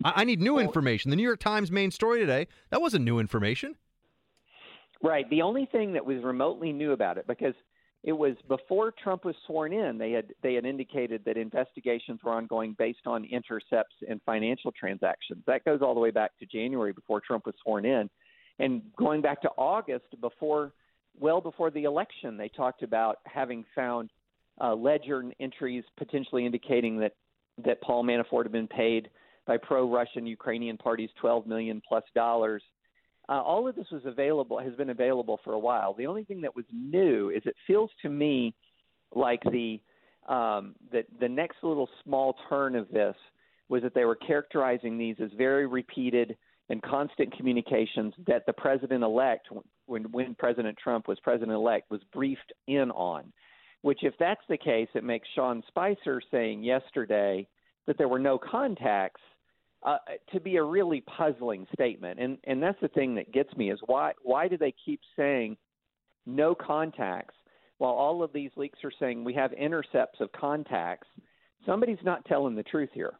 [0.02, 1.10] I, I need new information.
[1.10, 3.76] The New York Times main story today that wasn't new information.
[5.02, 5.28] Right.
[5.30, 7.54] The only thing that was remotely new about it, because
[8.04, 12.32] it was before Trump was sworn in, they had they had indicated that investigations were
[12.32, 15.42] ongoing based on intercepts and financial transactions.
[15.46, 18.10] That goes all the way back to January before Trump was sworn in,
[18.58, 20.72] and going back to August before,
[21.18, 24.10] well before the election, they talked about having found
[24.60, 27.12] uh, ledger entries potentially indicating that
[27.64, 29.10] that Paul Manafort had been paid
[29.46, 32.62] by pro-Russian Ukrainian parties 12 million plus dollars
[33.32, 35.94] uh, all of this was available, has been available for a while.
[35.94, 38.54] The only thing that was new is it feels to me
[39.14, 39.80] like the
[40.28, 43.16] um, the, the next little small turn of this
[43.68, 46.36] was that they were characterizing these as very repeated
[46.68, 49.48] and constant communications that the president elect,
[49.86, 53.32] when, when President Trump was president elect, was briefed in on.
[53.80, 57.48] Which, if that's the case, it makes Sean Spicer saying yesterday
[57.86, 59.22] that there were no contacts
[59.84, 59.98] uh,
[60.32, 62.20] to be a really puzzling statement.
[62.20, 65.56] And and that's the thing that gets me is why why do they keep saying
[66.26, 67.34] no contacts
[67.78, 71.08] while all of these leaks are saying we have intercepts of contacts?
[71.66, 73.14] Somebody's not telling the truth here.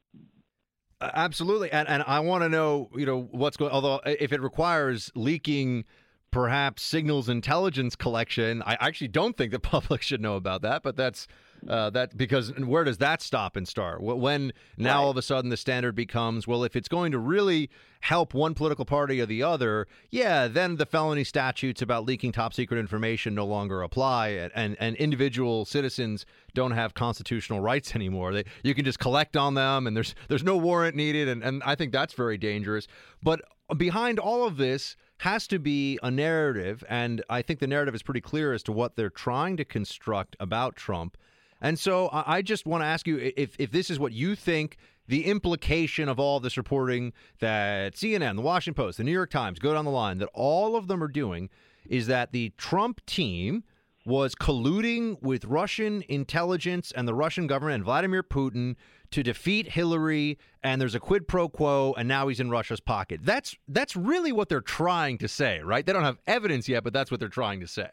[1.01, 3.73] Uh, Absolutely, and and I want to know, you know, what's going.
[3.73, 5.85] Although if it requires leaking
[6.33, 8.63] perhaps signals intelligence collection.
[8.67, 11.29] I actually don't think the public should know about that, but that's
[11.69, 14.03] uh, that because where does that stop and start?
[14.03, 15.05] When now Right.
[15.05, 17.71] all of a sudden the standard becomes well, if it's going to really
[18.01, 22.53] help one political party or the other, yeah, then the felony statutes about leaking top
[22.53, 28.33] secret information no longer apply, and and, individual citizens don't have constitutional rights anymore.
[28.33, 31.63] They, you can just collect on them, and there's there's no warrant needed, and, and
[31.65, 32.87] I think that's very dangerous.
[33.23, 33.41] But
[33.77, 38.03] behind all of this has to be a narrative, and I think the narrative is
[38.03, 41.17] pretty clear as to what they're trying to construct about Trump.
[41.63, 44.77] And so I just want to ask you if, if this is what you think
[45.07, 49.61] the implication of all this reporting that CNN, the Washington Post, the New York Times,
[49.61, 51.49] go down the line, that all of them are doing
[51.89, 53.63] is that the Trump team
[54.05, 58.75] was colluding with Russian intelligence and the Russian government and Vladimir Putin
[59.13, 63.21] to defeat Hillary and there's a quid pro quo and now he's in Russia's pocket.
[63.23, 65.87] That's that's really what they're trying to say, right?
[65.87, 67.91] They don't have evidence yet, but that's what they're trying to say.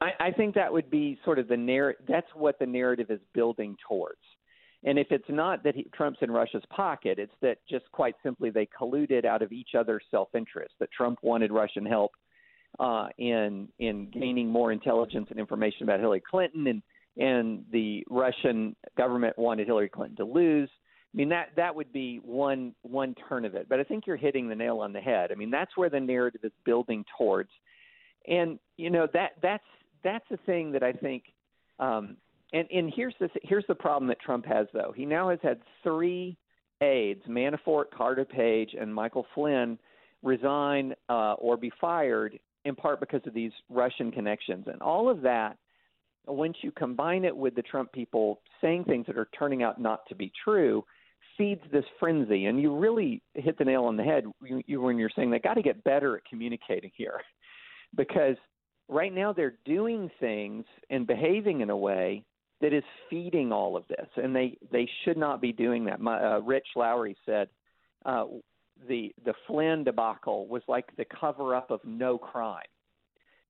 [0.00, 3.20] I, I think that would be sort of the narr- That's what the narrative is
[3.34, 4.20] building towards.
[4.82, 8.50] And if it's not that he, Trump's in Russia's pocket, it's that just quite simply
[8.50, 10.74] they colluded out of each other's self-interest.
[10.80, 12.12] That Trump wanted Russian help
[12.78, 16.82] uh, in in gaining more intelligence and information about Hillary Clinton, and
[17.18, 20.70] and the Russian government wanted Hillary Clinton to lose.
[21.12, 23.68] I mean that that would be one one turn of it.
[23.68, 25.30] But I think you're hitting the nail on the head.
[25.30, 27.50] I mean that's where the narrative is building towards,
[28.26, 29.64] and you know that that's
[30.02, 31.24] that's the thing that I think.
[31.78, 32.16] Um,
[32.52, 34.92] and and here's the here's the problem that Trump has though.
[34.94, 36.36] He now has had three
[36.82, 39.78] aides, Manafort, Carter Page, and Michael Flynn,
[40.22, 45.22] resign uh, or be fired in part because of these Russian connections, and all of
[45.22, 45.56] that.
[46.26, 50.06] Once you combine it with the Trump people saying things that are turning out not
[50.06, 50.84] to be true,
[51.40, 52.46] feeds this frenzy.
[52.46, 55.62] And you really hit the nail on the head when you're saying they got to
[55.62, 57.20] get better at communicating here,
[57.96, 58.36] because
[58.90, 62.24] right now they're doing things and behaving in a way
[62.60, 66.00] that is feeding all of this, and they they should not be doing that.
[66.00, 67.48] My, uh, Rich Lowry said
[68.04, 68.24] uh,
[68.88, 72.62] the the Flynn debacle was like the cover up of no crime.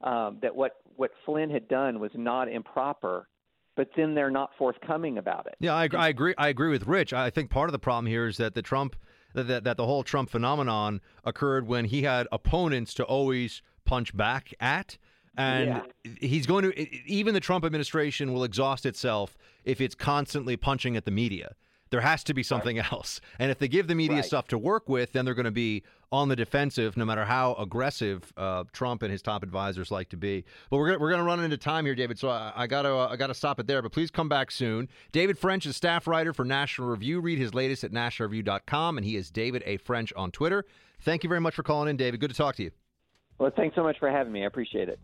[0.03, 3.29] Um, that what what Flynn had done was not improper,
[3.77, 5.57] but then they're not forthcoming about it.
[5.59, 6.35] Yeah, I, I agree.
[6.39, 7.13] I agree with Rich.
[7.13, 8.97] I think part of the problem here is that the Trump,
[9.35, 14.55] that that the whole Trump phenomenon occurred when he had opponents to always punch back
[14.61, 14.97] at,
[15.37, 15.83] and
[16.21, 17.07] he's going to.
[17.11, 21.55] Even the Trump administration will exhaust itself if it's constantly punching at the media.
[21.91, 24.25] There has to be something else, and if they give the media Right.
[24.25, 27.55] stuff to work with, then they're going to be on the defensive, no matter how
[27.55, 30.45] aggressive uh, Trump and his top advisors like to be.
[30.71, 32.17] But we're we're going to run into time here, David.
[32.19, 33.83] So I, I got to uh, I got to stop it there.
[33.83, 34.89] But please come back soon.
[35.11, 37.21] David French is staff writer for National Review.
[37.21, 39.77] Read his latest at nationalreview.com, and he is David A.
[39.79, 40.65] French on Twitter.
[41.01, 42.21] Thank you very much for calling in, David.
[42.21, 42.71] Good to talk to you.
[43.39, 44.43] Well, thanks so much for having me.
[44.45, 45.01] I appreciate it.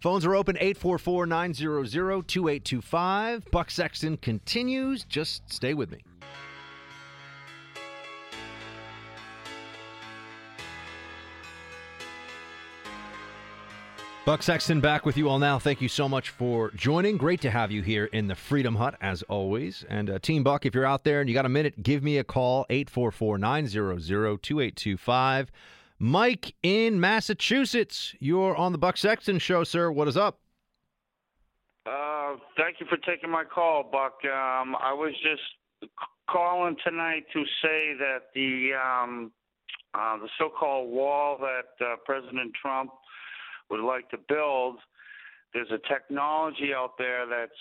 [0.00, 1.88] Phones are open 844 900
[2.28, 3.50] 2825.
[3.50, 5.04] Buck Sexton continues.
[5.04, 6.02] Just stay with me.
[14.26, 15.56] Buck Sexton back with you all now.
[15.56, 17.16] Thank you so much for joining.
[17.16, 19.84] Great to have you here in the Freedom Hut as always.
[19.88, 22.18] And uh, Team Buck, if you're out there and you got a minute, give me
[22.18, 24.02] a call 844 900
[24.42, 25.52] 2825.
[25.98, 29.90] Mike in Massachusetts, you're on the Buck Sexton show, sir.
[29.90, 30.40] What is up?
[31.86, 34.18] Uh, thank you for taking my call, Buck.
[34.24, 35.90] Um, I was just
[36.28, 39.32] calling tonight to say that the um,
[39.94, 42.90] uh, the so-called wall that uh, President Trump
[43.70, 44.76] would like to build,
[45.54, 47.52] there's a technology out there that's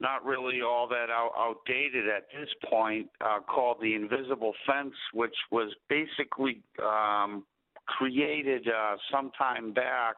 [0.00, 5.34] not really all that out- outdated at this point, uh, called the invisible fence, which
[5.50, 7.44] was basically um,
[7.86, 10.16] created uh, some time back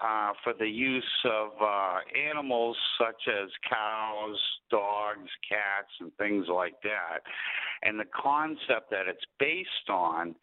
[0.00, 1.98] uh, for the use of uh,
[2.30, 4.38] animals such as cows,
[4.70, 7.20] dogs, cats, and things like that.
[7.82, 10.34] And the concept that it's based on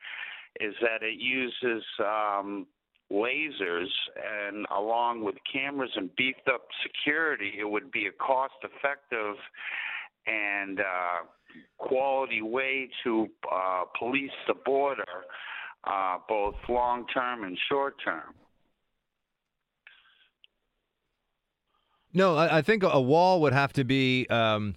[0.59, 2.65] is that it uses um,
[3.11, 9.35] lasers, and along with cameras and beefed up security, it would be a cost effective
[10.25, 11.25] and uh,
[11.77, 15.03] quality way to uh, police the border,
[15.83, 18.33] uh, both long term and short term.
[22.13, 24.25] No, I, I think a wall would have to be.
[24.29, 24.75] Um,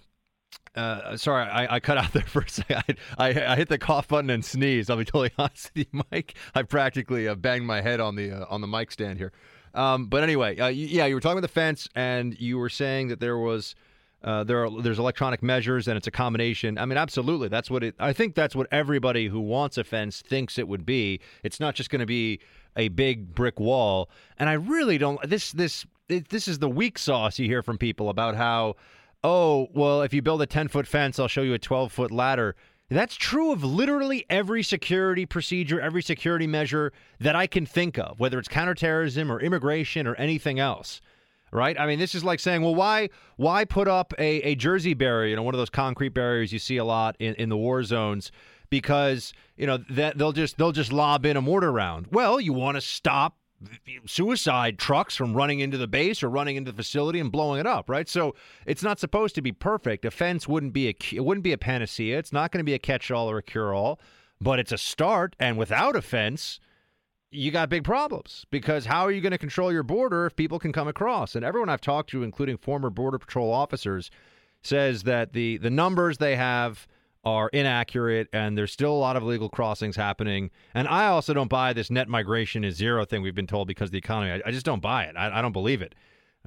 [0.75, 2.97] uh, sorry, I, I cut out there for a second.
[3.17, 4.89] I, I, I hit the cough button and sneezed.
[4.89, 6.35] I'll be totally honest with you, Mike.
[6.55, 9.31] I practically uh, banged my head on the uh, on the mic stand here.
[9.73, 13.09] Um, but anyway, uh, yeah, you were talking about the fence, and you were saying
[13.09, 13.75] that there was
[14.23, 16.77] uh, there are there's electronic measures and it's a combination.
[16.77, 17.95] I mean, absolutely, that's what it.
[17.99, 21.19] I think that's what everybody who wants a fence thinks it would be.
[21.43, 22.39] It's not just going to be
[22.75, 24.09] a big brick wall.
[24.37, 25.21] And I really don't.
[25.27, 28.75] This this it, this is the weak sauce you hear from people about how,
[29.23, 32.11] oh well, if you build a ten foot fence, I'll show you a twelve foot
[32.11, 32.55] ladder.
[32.89, 38.19] That's true of literally every security procedure, every security measure that I can think of,
[38.19, 41.01] whether it's counterterrorism or immigration or anything else
[41.51, 41.79] right?
[41.79, 45.29] I mean, this is like saying, well, why why put up a, a Jersey barrier,
[45.29, 47.83] you know, one of those concrete barriers you see a lot in, in the war
[47.83, 48.31] zones,
[48.69, 52.07] because you know that they'll just they'll just lob in a mortar round.
[52.11, 53.37] Well, you want to stop
[54.05, 57.67] suicide trucks from running into the base or running into the facility and blowing it
[57.67, 58.07] up, right?
[58.07, 58.35] So
[58.65, 60.05] it's not supposed to be perfect.
[60.05, 62.17] A fence wouldn't be a it wouldn't be a panacea.
[62.17, 63.99] It's not going to be a catch-all or a cure-all,
[64.39, 65.35] but it's a start.
[65.39, 66.59] And without a fence,
[67.31, 70.59] you got big problems because how are you going to control your border if people
[70.59, 71.35] can come across?
[71.35, 74.09] And everyone I've talked to, including former Border Patrol officers,
[74.63, 76.87] says that the, the numbers they have
[77.23, 80.49] are inaccurate and there's still a lot of illegal crossings happening.
[80.73, 83.87] And I also don't buy this net migration is zero thing we've been told because
[83.87, 84.31] of the economy.
[84.31, 85.15] I, I just don't buy it.
[85.17, 85.95] I, I don't believe it.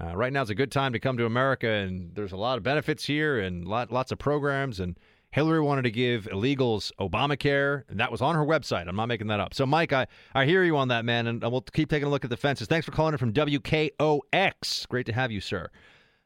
[0.03, 2.57] Uh, right now is a good time to come to America, and there's a lot
[2.57, 4.99] of benefits here and lot, lots of programs and–
[5.33, 8.87] Hillary wanted to give illegals Obamacare, and that was on her website.
[8.87, 9.55] I'm not making that up.
[9.55, 12.25] So, Mike, I, I hear you on that, man, and we'll keep taking a look
[12.25, 12.69] at the fences.
[12.69, 14.89] Thanks for calling in from WKOX.
[14.89, 15.71] Great to have you, sir.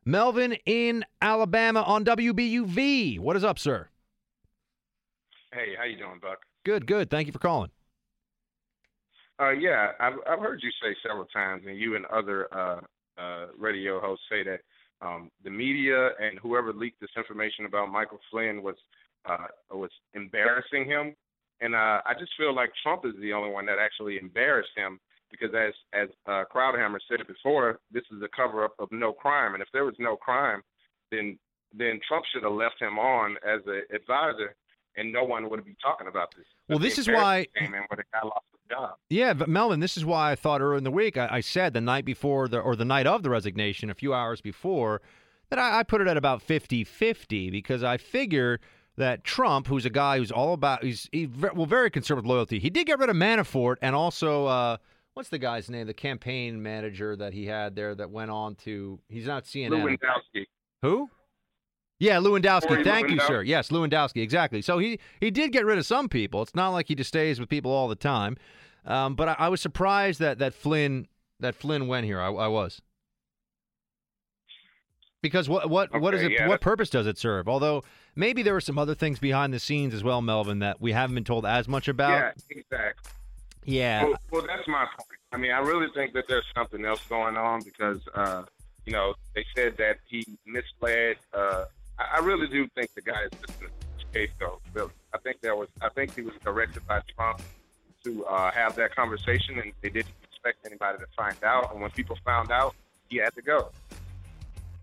[0.04, 3.20] Melvin in Alabama on WBUV.
[3.20, 3.88] What is up, sir?
[5.56, 6.40] Hey, how you doing, Buck?
[6.66, 7.08] Good, good.
[7.08, 7.70] Thank you for calling.
[9.40, 12.80] Uh, yeah, I've I've heard you say several times, and you and other uh,
[13.18, 14.60] uh, radio hosts say that
[15.00, 18.74] um, the media and whoever leaked this information about Michael Flynn was
[19.24, 21.14] uh, was embarrassing him,
[21.62, 25.00] and uh, I just feel like Trump is the only one that actually embarrassed him
[25.30, 29.54] because, as as uh, Krauthammer said before, this is a cover up of no crime,
[29.54, 30.60] and if there was no crime,
[31.10, 31.38] then
[31.72, 34.54] then Trump should have left him on as an advisor,
[34.96, 36.46] and no one would be talking about this.
[36.68, 37.46] Well, this is why.
[37.56, 38.96] Came in where the guy lost job.
[39.10, 41.72] Yeah, but Melvin, this is why I thought earlier in the week I, I said
[41.72, 45.02] the night before the or the night of the resignation, a few hours before,
[45.50, 48.60] that I, I put it at about 50-50 because I figure
[48.96, 52.58] that Trump, who's a guy who's all about, he's he, well very conservative loyalty.
[52.58, 54.46] He did get rid of Manafort and also.
[54.46, 54.76] Uh,
[55.14, 55.86] what's the guy's name?
[55.86, 58.98] The campaign manager that he had there that went on to.
[59.08, 59.70] He's not CNN.
[59.70, 60.46] Lewandowski.
[60.82, 61.10] Who?
[61.98, 62.68] Yeah, Lewandowski.
[62.68, 63.42] Corey Thank you, sir.
[63.42, 64.22] Yes, Lewandowski.
[64.22, 64.60] Exactly.
[64.62, 66.42] So he he did get rid of some people.
[66.42, 68.36] It's not like he just stays with people all the time.
[68.84, 71.08] Um, but I, I was surprised that that Flynn
[71.40, 72.20] that Flynn went here.
[72.20, 72.82] I, I was
[75.22, 76.32] because what what what is it?
[76.32, 77.48] yeah, what purpose does it serve?
[77.48, 77.82] Although
[78.14, 81.14] maybe there were some other things behind the scenes as well, Melvin, that we haven't
[81.14, 82.34] been told as much about.
[82.50, 83.12] Yeah, exactly.
[83.64, 84.04] Yeah.
[84.04, 85.18] Well, well, that's my point.
[85.32, 88.44] I mean, I really think that there's something else going on because, uh,
[88.84, 91.16] you know, they said that he misled.
[91.34, 91.64] Uh,
[91.98, 94.60] I, really do think the guy is just a scapegoat.
[94.74, 95.68] Really, I think there was.
[95.80, 97.42] I think he was directed by Trump
[98.04, 101.72] to uh, have that conversation, and they didn't expect anybody to find out.
[101.72, 102.74] And when people found out,
[103.08, 103.70] he had to go.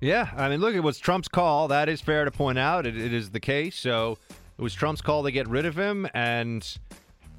[0.01, 1.70] Yeah, I mean, look, it was Trump's call.
[1.70, 2.86] That is fair to point out.
[2.86, 3.80] It, it is the case.
[3.80, 4.18] So
[4.57, 6.78] it was Trump's call to get rid of him, and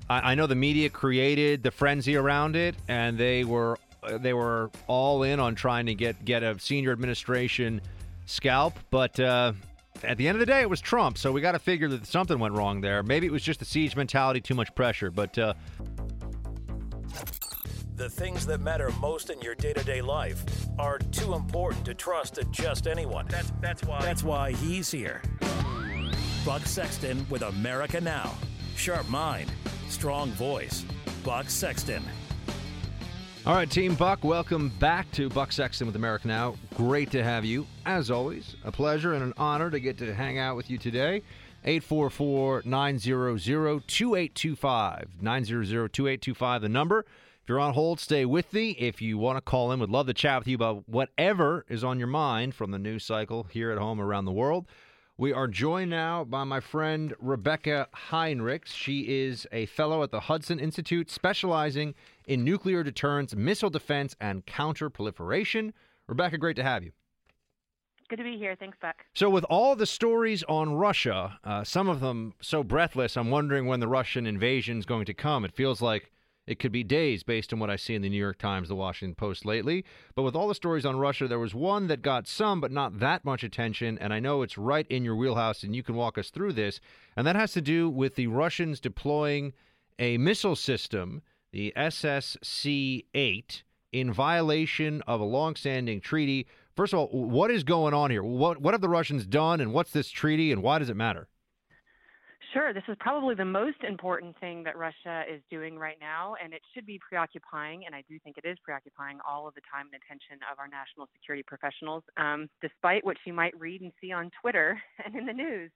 [0.09, 3.79] I, I know the media created the frenzy around it, and they were
[4.19, 7.81] they were all in on trying to get get a senior administration
[8.27, 8.79] scalp.
[8.91, 9.53] But uh,
[10.03, 11.19] at the end of the day, it was Trump.
[11.19, 13.03] So we got to figure that something went wrong there.
[13.03, 15.11] Maybe it was just the siege mentality, too much pressure.
[15.11, 15.55] But uh,
[17.97, 20.45] The things that matter most in your day-to-day life
[20.81, 23.27] are too important to trust to just anyone.
[23.29, 25.23] That's that's why That's why he's here.
[26.45, 28.35] Buck Sexton with America Now.
[28.75, 29.51] Sharp mind,
[29.89, 30.85] strong voice.
[31.23, 32.03] Buck Sexton.
[33.47, 36.57] All right, Team Buck, welcome back to Buck Sexton with America Now.
[36.77, 37.67] Great to have you.
[37.85, 41.21] As always, a pleasure and an honor to get to hang out with you today.
[41.67, 45.09] 844 900 2825.
[45.21, 47.01] 900 2825, the number.
[47.01, 48.71] If you're on hold, stay with me.
[48.79, 51.85] If you want to call in, would love to chat with you about whatever is
[51.85, 54.65] on your mind from the news cycle here at home around the world.
[55.19, 58.69] We are joined now by my friend Rebecca Heinrichs.
[58.69, 61.95] She is a fellow at the Hudson Institute specializing
[62.27, 65.73] in nuclear deterrence, missile defense, and counterproliferation.
[66.07, 66.93] Rebecca, great to have you.
[68.09, 68.55] Good to be here.
[68.55, 68.97] Thanks, Buck.
[69.15, 73.67] So, with all the stories on Russia, uh, some of them so breathless, I'm wondering
[73.67, 75.45] when the Russian invasion is going to come.
[75.45, 76.11] It feels like
[76.47, 78.75] it could be days based on what I see in the New York Times, the
[78.75, 79.85] Washington Post lately.
[80.15, 82.99] But with all the stories on Russia, there was one that got some, but not
[83.01, 83.99] that much attention.
[83.99, 86.81] And I know it's right in your wheelhouse, and you can walk us through this.
[87.17, 89.55] And that has to do with the Russians deploying
[89.99, 91.23] a missile system,
[91.55, 97.95] the SSC 8, in violation of a longstanding treaty First of all, what is going
[97.95, 98.25] on here?
[98.25, 101.29] What what have the Russians done, and what's this treaty, and why does it matter?
[102.53, 106.53] Sure, this is probably the most important thing that Russia is doing right now, and
[106.53, 109.87] it should be preoccupying, and I do think it is preoccupying all of the time
[109.93, 114.13] and attention of our national security professionals, um, despite what you might read and see
[114.13, 115.71] on Twitter and in the news.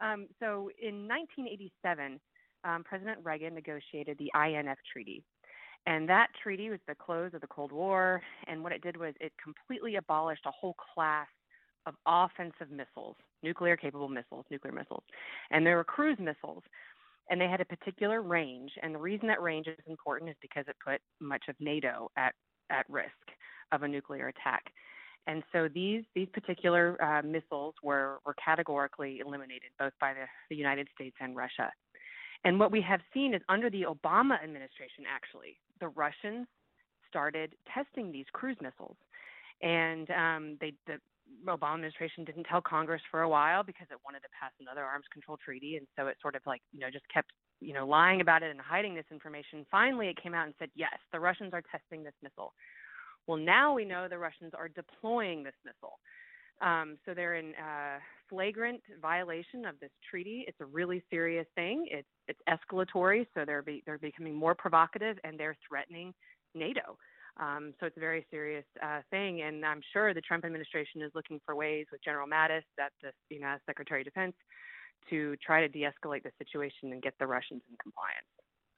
[0.00, 2.20] Um, so in 1987,
[2.64, 5.22] um, President Reagan negotiated the INF Treaty.
[5.86, 9.14] And that treaty was the close of the Cold War, and what it did was
[9.18, 11.26] it completely abolished a whole class
[11.86, 15.02] of offensive missiles, nuclear capable missiles, nuclear missiles.
[15.50, 16.62] And there were cruise missiles.
[17.30, 18.72] And they had a particular range.
[18.82, 22.34] And the reason that range is important is because it put much of NATO at,
[22.70, 23.10] at risk
[23.72, 24.64] of a nuclear attack.
[25.26, 30.56] And so these these particular uh, missiles were, were categorically eliminated both by the, the
[30.56, 31.70] United States and Russia.
[32.44, 36.46] And what we have seen is under the Obama administration, actually, the Russians
[37.08, 38.96] started testing these cruise missiles.
[39.62, 40.98] And um, they, the
[41.46, 45.04] Obama administration didn't tell Congress for a while because it wanted to pass another arms
[45.12, 48.20] control treaty, and so it sort of like you know just kept you know lying
[48.20, 49.66] about it and hiding this information.
[49.70, 52.52] Finally, it came out and said, yes, the Russians are testing this missile.
[53.26, 55.98] Well, now we know the Russians are deploying this missile.
[56.62, 57.98] Um, so they're in uh,
[58.30, 60.44] flagrant violation of this treaty.
[60.48, 61.86] It's a really serious thing.
[61.90, 66.14] It's it's escalatory, so they're be, they're becoming more provocative and they're threatening
[66.54, 66.96] NATO.
[67.38, 71.10] Um, so it's a very serious uh, thing, and I'm sure the Trump administration is
[71.14, 74.34] looking for ways with General Mattis, that the you know Secretary of Defense,
[75.08, 78.26] to try to de-escalate the situation and get the Russians in compliance.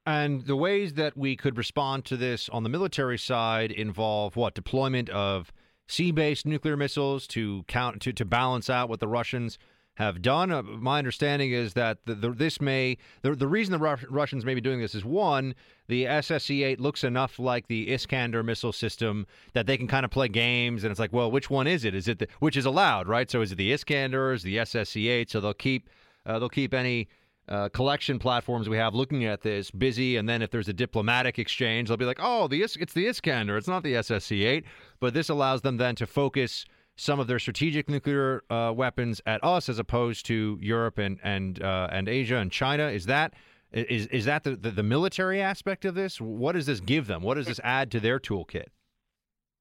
[0.05, 4.55] And the ways that we could respond to this on the military side involve what
[4.55, 5.53] deployment of
[5.89, 9.59] sea-based nuclear missiles to count to, to balance out what the Russians
[9.97, 10.51] have done.
[10.51, 14.45] Uh, my understanding is that the, the, this may the, the reason the Ru- Russians
[14.45, 15.55] may be doing this is one,
[15.89, 20.29] the SSC-8 looks enough like the Iskander missile system that they can kind of play
[20.29, 21.95] games, and it's like, well, which one is it?
[21.95, 23.31] Is it the, which is allowed, right?
[23.31, 25.31] So is it the Iskander is the SSC-8?
[25.31, 25.91] So they'll keep
[26.25, 27.09] uh, they'll keep any
[27.49, 31.39] uh, collection platforms we have looking at this busy, and then if there's a diplomatic
[31.39, 34.65] exchange, they'll be like, oh, the Is- it's the Iskander, it's not the SSC 8.
[35.01, 36.65] But this allows them then to focus
[36.97, 41.63] some of their strategic nuclear uh, weapons at us as opposed to Europe and and
[41.63, 42.89] uh, and Asia and China.
[42.89, 43.35] Is that
[43.73, 46.21] is is that the, the, the military aspect of this?
[46.21, 47.23] What does this give them?
[47.23, 48.67] What does this add to their toolkit?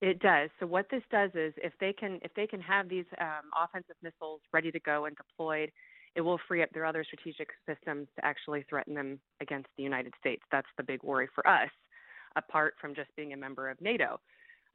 [0.02, 0.50] It does.
[0.60, 3.96] So what this does is, if they can if they can have these um, offensive
[4.02, 5.72] missiles ready to go and deployed,
[6.16, 10.14] it will free up their other strategic systems to actually threaten them against the United
[10.20, 10.44] States.
[10.52, 11.70] That's the big worry for us,
[12.36, 14.20] apart from just being a member of NATO.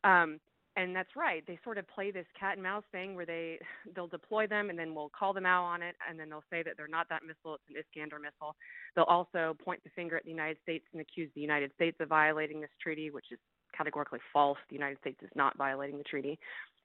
[0.05, 0.41] Um,
[0.76, 1.43] and that's right.
[1.47, 3.59] They sort of play this cat and mouse thing where they
[3.95, 6.62] they'll deploy them and then we'll call them out on it and then they'll say
[6.62, 8.55] that they're not that missile, it's an Iskander missile.
[8.95, 12.09] They'll also point the finger at the United States and accuse the United States of
[12.09, 13.39] violating this treaty, which is
[13.76, 14.59] categorically false.
[14.68, 16.39] The United States is not violating the treaty.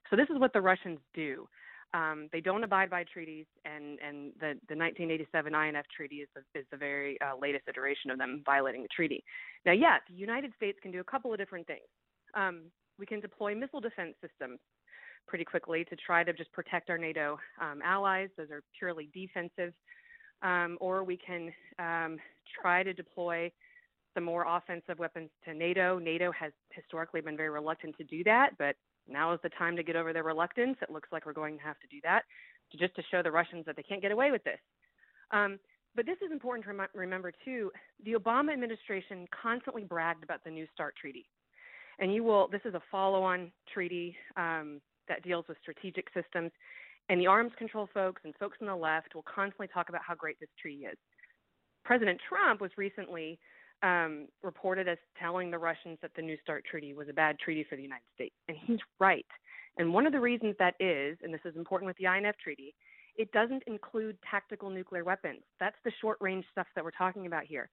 [0.09, 1.47] So this is what the Russians do.
[1.93, 6.59] Um, they don't abide by treaties, and, and the, the 1987 INF Treaty is the,
[6.59, 9.23] is the very uh, latest iteration of them violating the treaty.
[9.65, 11.87] Now, yeah, the United States can do a couple of different things.
[12.33, 12.63] Um,
[12.97, 14.59] we can deploy missile defense systems
[15.27, 18.29] pretty quickly to try to just protect our NATO um, allies.
[18.37, 19.73] Those are purely defensive.
[20.43, 22.17] Um, or we can um,
[22.61, 23.51] try to deploy
[24.13, 25.99] some more offensive weapons to NATO.
[25.99, 28.75] NATO has historically been very reluctant to do that, but
[29.07, 30.77] now is the time to get over their reluctance.
[30.81, 32.23] It looks like we're going to have to do that
[32.71, 34.59] to just to show the Russians that they can't get away with this.
[35.31, 35.59] Um,
[35.95, 37.71] but this is important to rem- remember too.
[38.05, 41.25] The Obama administration constantly bragged about the New START treaty,
[41.99, 42.47] and you will.
[42.47, 46.51] This is a follow-on treaty um, that deals with strategic systems,
[47.09, 50.15] and the arms control folks and folks on the left will constantly talk about how
[50.15, 50.97] great this treaty is.
[51.83, 53.39] President Trump was recently
[53.83, 57.65] um, reported as telling the Russians that the New START treaty was a bad treaty
[57.67, 58.35] for the United States.
[58.47, 59.25] And he's right.
[59.77, 62.73] And one of the reasons that is, and this is important with the INF treaty,
[63.15, 65.41] it doesn't include tactical nuclear weapons.
[65.59, 67.69] That's the short range stuff that we're talking about here.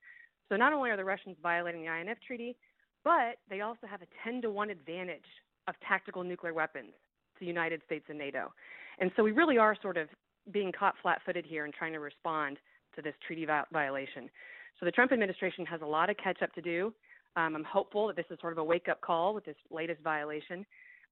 [0.48, 2.56] So not only are the Russians violating the INF treaty,
[3.04, 5.20] but they also have a 10 to 1 advantage
[5.68, 6.92] of tactical nuclear weapons
[7.34, 8.52] to the United States and NATO.
[8.98, 10.08] And so we really are sort of
[10.50, 12.58] being caught flat footed here and trying to respond
[12.96, 14.30] to this treaty violation.
[14.78, 16.92] So the Trump administration has a lot of catch up to do.
[17.36, 20.02] Um, I'm hopeful that this is sort of a wake up call with this latest
[20.02, 20.64] violation.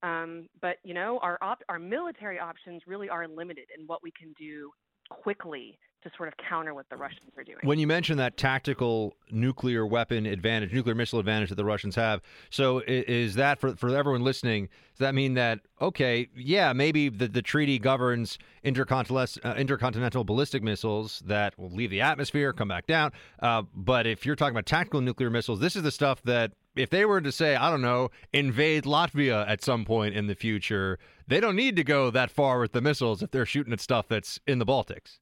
[0.02, 4.12] Um, but you know, our op- our military options really are limited in what we
[4.12, 4.70] can do
[5.10, 7.58] quickly to sort of counter what the Russians are doing.
[7.62, 12.20] When you mention that tactical nuclear weapon advantage, nuclear missile advantage that the Russians have,
[12.50, 14.68] so is that for for everyone listening?
[14.92, 20.62] Does that mean that okay, yeah, maybe the the treaty governs intercontinental uh, intercontinental ballistic
[20.62, 24.66] missiles that will leave the atmosphere, come back down, uh, but if you're talking about
[24.66, 27.80] tactical nuclear missiles, this is the stuff that if they were to say, I don't
[27.80, 32.30] know, invade Latvia at some point in the future, they don't need to go that
[32.30, 35.18] far with the missiles if they're shooting at stuff that's in the Baltics.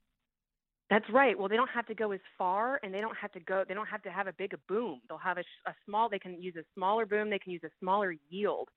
[0.95, 1.37] That's right.
[1.37, 3.65] Well, they don't have to go as far, and they don't have to go.
[3.67, 5.01] They don't have to have a big boom.
[5.09, 6.09] They'll have a, a small.
[6.09, 7.31] They can use a smaller boom.
[7.31, 8.69] They can use a smaller yield.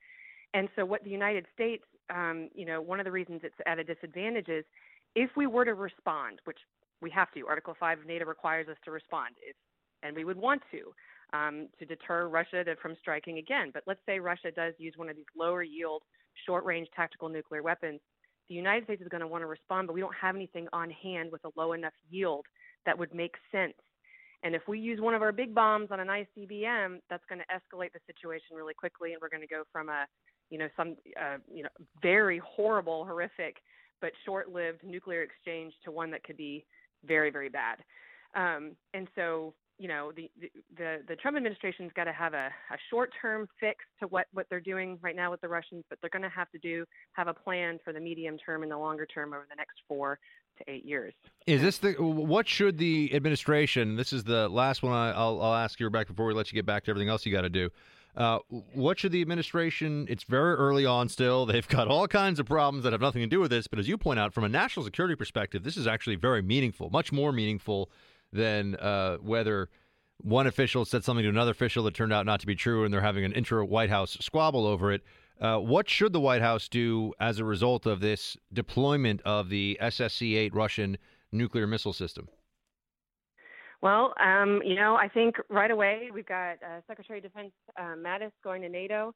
[0.55, 3.77] And so, what the United States, um, you know, one of the reasons it's at
[3.77, 4.65] a disadvantage is
[5.13, 6.57] if we were to respond, which
[7.03, 7.45] we have to.
[7.45, 9.55] Article Five of NATO requires us to respond, if,
[10.01, 10.93] and we would want to.
[11.33, 13.69] Um, to deter Russia to, from striking again.
[13.73, 16.01] But let's say Russia does use one of these lower yield,
[16.47, 17.99] short range tactical nuclear weapons
[18.49, 20.89] the United States is going to want to respond, but we don't have anything on
[20.89, 22.45] hand with a low enough yield
[22.85, 23.73] that would make sense.
[24.43, 27.45] And if we use one of our big bombs on an ICBM, that's going to
[27.53, 30.05] escalate the situation really quickly, and we're going to go from a,
[30.49, 31.69] you know, some, uh, you know,
[32.01, 33.57] very horrible, horrific,
[33.99, 36.65] but short-lived nuclear exchange to one that could be
[37.03, 37.79] very, very bad.
[38.35, 40.29] Um, and so you know the
[40.77, 44.47] the the Trump administration's got to have a, a short term fix to what what
[44.49, 47.27] they're doing right now with the Russians, but they're going to have to do have
[47.27, 50.19] a plan for the medium term and the longer term over the next four
[50.57, 51.13] to eight years.
[51.45, 53.95] Is this the what should the administration?
[53.95, 56.55] This is the last one I, will I'll ask you Rebecca before we let you
[56.55, 57.69] get back to everything else you got to do.
[58.15, 58.39] Uh,
[58.73, 60.07] what should the administration?
[60.09, 61.45] It's very early on still.
[61.45, 63.67] They've got all kinds of problems that have nothing to do with this.
[63.67, 66.89] But as you point out, from a national security perspective, this is actually very meaningful,
[66.89, 67.91] much more meaningful
[68.31, 69.69] than uh, whether
[70.21, 72.93] one official said something to another official that turned out not to be true, and
[72.93, 75.03] they're having an intra White House squabble over it.
[75.39, 79.77] Uh, what should the White House do as a result of this deployment of the
[79.81, 80.97] SSC 8 Russian
[81.31, 82.27] nuclear missile system?
[83.81, 87.93] Well, um, you know, I think right away we've got uh, Secretary of Defense uh,
[87.95, 89.13] Mattis going to NATO,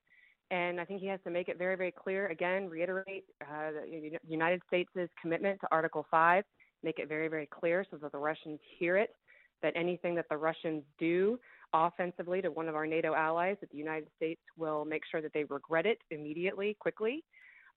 [0.52, 4.20] and I think he has to make it very, very clear again, reiterate uh, the
[4.28, 4.90] United States'
[5.20, 6.44] commitment to Article 5
[6.84, 9.16] make it very, very clear so that the Russians hear it,
[9.62, 11.40] that anything that the Russians do
[11.74, 15.34] offensively to one of our NATO allies, that the United States will make sure that
[15.34, 17.24] they regret it immediately, quickly.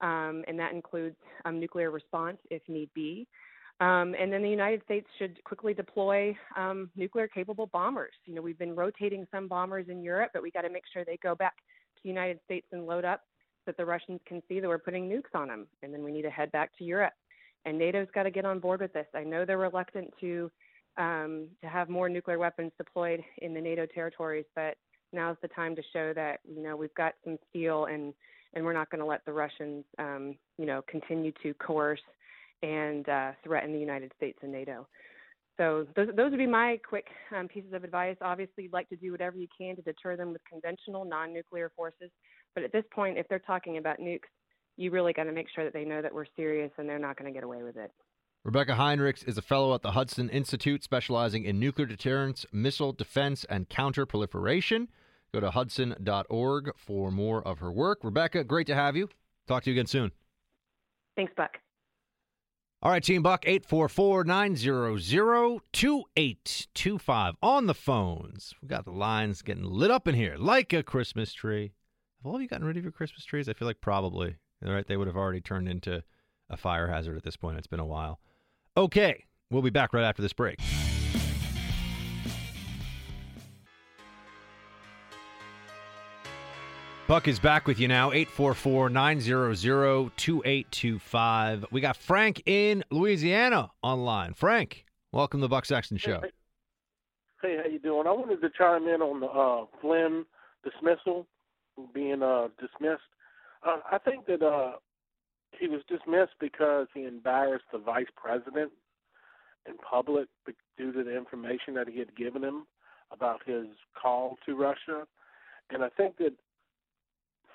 [0.00, 3.26] Um, and that includes um, nuclear response if need be.
[3.80, 8.12] Um, and then the United States should quickly deploy um, nuclear capable bombers.
[8.24, 11.04] You know, we've been rotating some bombers in Europe, but we got to make sure
[11.04, 13.22] they go back to the United States and load up
[13.64, 15.66] so that the Russians can see that we're putting nukes on them.
[15.82, 17.14] And then we need to head back to Europe
[17.64, 19.06] and NATO's got to get on board with this.
[19.14, 20.50] I know they're reluctant to
[20.96, 24.76] um, to have more nuclear weapons deployed in the NATO territories, but
[25.12, 28.14] now's the time to show that you know we've got some steel and
[28.54, 32.00] and we're not going to let the Russians um, you know continue to coerce
[32.62, 34.86] and uh, threaten the United States and NATO.
[35.56, 37.06] So those, those would be my quick
[37.36, 38.16] um, pieces of advice.
[38.20, 42.10] Obviously, you'd like to do whatever you can to deter them with conventional non-nuclear forces,
[42.54, 44.30] but at this point, if they're talking about nukes,
[44.76, 47.16] you really got to make sure that they know that we're serious and they're not
[47.16, 47.90] going to get away with it.
[48.44, 53.46] Rebecca Heinrichs is a fellow at the Hudson Institute specializing in nuclear deterrence, missile defense,
[53.48, 54.88] and counterproliferation.
[55.32, 58.00] Go to hudson.org for more of her work.
[58.02, 59.08] Rebecca, great to have you.
[59.48, 60.12] Talk to you again soon.
[61.16, 61.58] Thanks, Buck.
[62.82, 65.00] All right, Team Buck, 844 900
[65.72, 68.54] 2825 on the phones.
[68.60, 71.72] We got the lines getting lit up in here like a Christmas tree.
[72.18, 73.48] Have all of you gotten rid of your Christmas trees?
[73.48, 74.36] I feel like probably
[74.72, 74.86] right?
[74.86, 76.02] They would have already turned into
[76.50, 77.58] a fire hazard at this point.
[77.58, 78.20] It's been a while.
[78.76, 80.58] Okay, we'll be back right after this break.
[87.06, 91.66] Buck is back with you now, 844 900 2825.
[91.70, 94.32] We got Frank in Louisiana online.
[94.32, 96.20] Frank, welcome to the Buck Sexton Show.
[96.22, 96.30] Hey,
[97.42, 98.06] hey, how you doing?
[98.06, 100.24] I wanted to chime in on the uh, Flynn
[100.64, 101.26] dismissal,
[101.92, 103.02] being uh, dismissed.
[103.64, 104.72] Uh, I think that uh,
[105.58, 108.72] he was dismissed because he embarrassed the vice president
[109.66, 110.28] in public
[110.76, 112.66] due to the information that he had given him
[113.10, 113.66] about his
[114.00, 115.06] call to Russia.
[115.70, 116.32] And I think that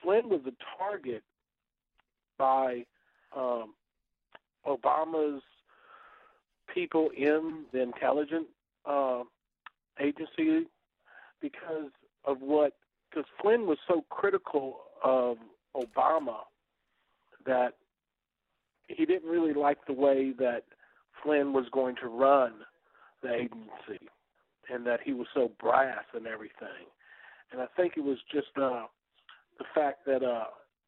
[0.02, 1.24] Flynn was a target
[2.38, 2.86] by
[3.36, 3.74] um,
[4.66, 5.44] Obama's
[6.74, 8.48] people in the intelligence
[8.86, 9.24] uh,
[10.00, 10.66] agency
[11.42, 11.92] because
[12.26, 12.74] of what,
[13.10, 15.38] because Flynn was so critical of
[15.76, 16.42] Obama
[17.46, 17.74] that
[18.88, 20.64] he didn't really like the way that
[21.24, 22.54] Flynn was going to run
[23.22, 24.08] the agency
[24.72, 26.88] and that he was so brass and everything.
[27.52, 28.86] And I think it was just uh,
[29.58, 30.46] the fact that uh,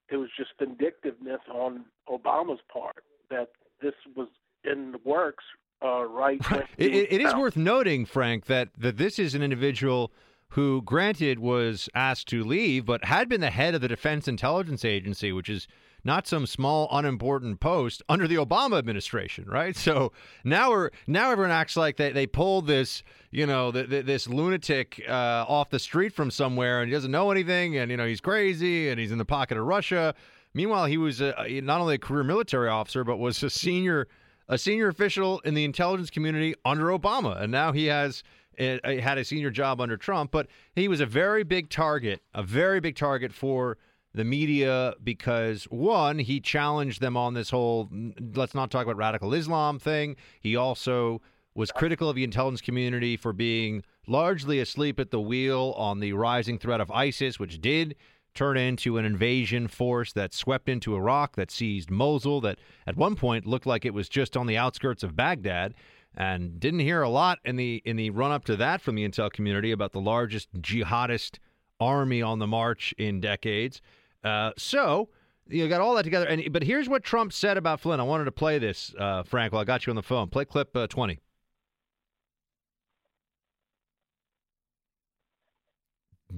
[0.09, 3.49] it was just vindictiveness on Obama's part that
[3.81, 4.27] this was
[4.63, 5.43] in the works
[5.83, 6.39] uh, right.
[6.77, 10.11] it, it is worth noting, Frank, that, that this is an individual
[10.51, 14.83] who, granted, was asked to leave, but had been the head of the Defense Intelligence
[14.83, 15.67] Agency, which is
[16.03, 19.75] not some small unimportant post under the Obama administration, right?
[19.81, 20.11] So
[20.43, 24.27] now we're now everyone acts like they they pulled this you know th- th- this
[24.27, 28.05] lunatic uh, off the street from somewhere and he doesn't know anything and you know
[28.05, 30.13] he's crazy and he's in the pocket of Russia.
[30.53, 31.33] Meanwhile, he was a,
[31.63, 34.07] not only a career military officer but was a senior
[34.47, 38.21] a senior official in the intelligence community under Obama, and now he has
[38.59, 40.31] uh, had a senior job under Trump.
[40.31, 43.77] But he was a very big target, a very big target for
[44.13, 47.89] the media because one, he challenged them on this whole
[48.35, 50.15] let's not talk about radical Islam thing.
[50.39, 51.21] He also
[51.53, 56.13] was critical of the intelligence community for being largely asleep at the wheel on the
[56.13, 57.95] rising threat of ISIS, which did
[58.33, 63.15] turn into an invasion force that swept into Iraq, that seized Mosul, that at one
[63.15, 65.73] point looked like it was just on the outskirts of Baghdad.
[66.15, 69.07] And didn't hear a lot in the in the run up to that from the
[69.07, 71.39] intel community about the largest jihadist
[71.79, 73.81] army on the march in decades.
[74.21, 75.07] Uh, so
[75.47, 76.27] you got all that together.
[76.27, 78.01] And but here's what Trump said about Flynn.
[78.01, 79.53] I wanted to play this, uh, Frank.
[79.53, 81.19] While I got you on the phone, play clip uh, twenty.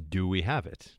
[0.10, 0.98] Do we have it?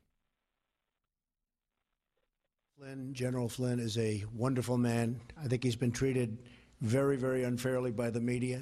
[2.76, 5.20] Flynn, General Flynn, is a wonderful man.
[5.40, 6.38] I think he's been treated
[6.84, 8.60] very, very unfairly by the media,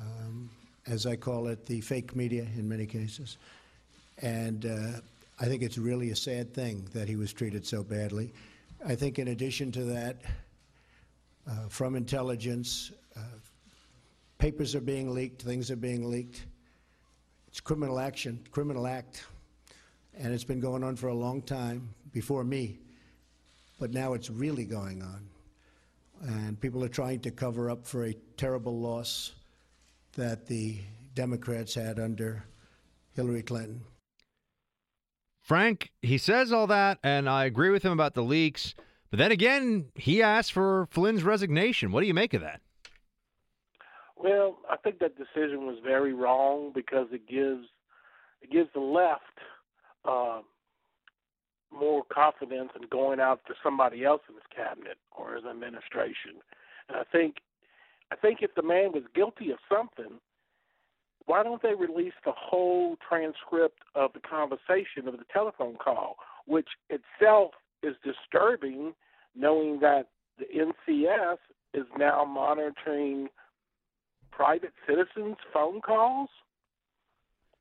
[0.00, 0.48] um,
[0.86, 3.36] as I call it, the fake media in many cases.
[4.22, 5.00] And uh,
[5.38, 8.32] I think it's really a sad thing that he was treated so badly.
[8.86, 10.16] I think, in addition to that,
[11.46, 13.20] uh, from intelligence, uh,
[14.38, 16.46] papers are being leaked, things are being leaked.
[17.48, 19.26] It's criminal action, criminal act,
[20.18, 22.78] and it's been going on for a long time before me,
[23.78, 25.29] but now it's really going on.
[26.20, 29.32] And people are trying to cover up for a terrible loss
[30.14, 30.78] that the
[31.14, 32.44] Democrats had under
[33.14, 33.82] Hillary Clinton.
[35.42, 38.74] Frank, he says all that, and I agree with him about the leaks.
[39.10, 41.90] But then again, he asked for Flynn's resignation.
[41.90, 42.60] What do you make of that?
[44.16, 47.66] Well, I think that decision was very wrong because it gives
[48.42, 49.22] it gives the left
[50.04, 50.40] uh,
[51.72, 56.42] more confidence in going out to somebody else in his cabinet or his administration.
[56.88, 57.36] And I think
[58.12, 60.18] I think if the man was guilty of something,
[61.26, 66.16] why don't they release the whole transcript of the conversation of the telephone call,
[66.46, 67.52] which itself
[67.82, 68.94] is disturbing,
[69.36, 70.08] knowing that
[70.38, 71.36] the NCS
[71.72, 73.28] is now monitoring
[74.32, 76.30] private citizens' phone calls?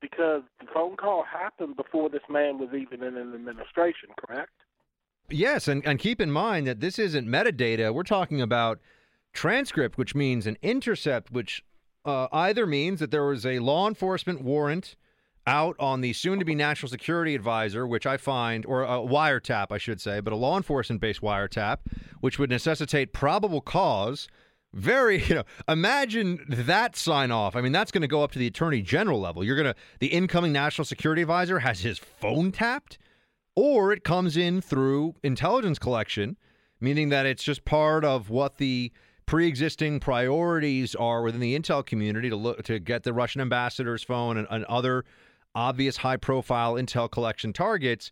[0.01, 4.51] Because the phone call happened before this man was even in an administration, correct?
[5.29, 7.93] Yes, and, and keep in mind that this isn't metadata.
[7.93, 8.79] We're talking about
[9.33, 11.63] transcript, which means an intercept, which
[12.05, 14.95] uh, either means that there was a law enforcement warrant
[15.45, 19.67] out on the soon to be national security advisor, which I find, or a wiretap,
[19.71, 21.79] I should say, but a law enforcement based wiretap,
[22.21, 24.27] which would necessitate probable cause.
[24.73, 27.55] Very, you know, imagine that sign off.
[27.55, 29.43] I mean, that's going to go up to the attorney general level.
[29.43, 32.97] You're going to, the incoming national security advisor has his phone tapped,
[33.55, 36.37] or it comes in through intelligence collection,
[36.79, 38.91] meaning that it's just part of what the
[39.25, 44.37] pre-existing priorities are within the intel community to look to get the Russian ambassador's phone
[44.37, 45.05] and, and other
[45.53, 48.11] obvious high-profile intel collection targets.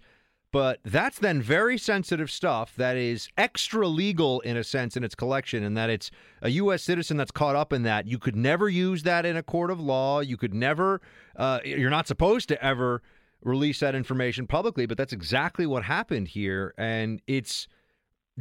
[0.53, 5.13] But that's then very sensitive stuff that is extra legal in a sense in its
[5.13, 6.09] collection, and that it's
[6.41, 6.83] a U.S.
[6.83, 8.07] citizen that's caught up in that.
[8.07, 10.21] You could never use that in a court of law.
[10.21, 11.01] You could never,
[11.35, 13.01] uh, you're not supposed to ever
[13.43, 16.73] release that information publicly, but that's exactly what happened here.
[16.77, 17.67] And it's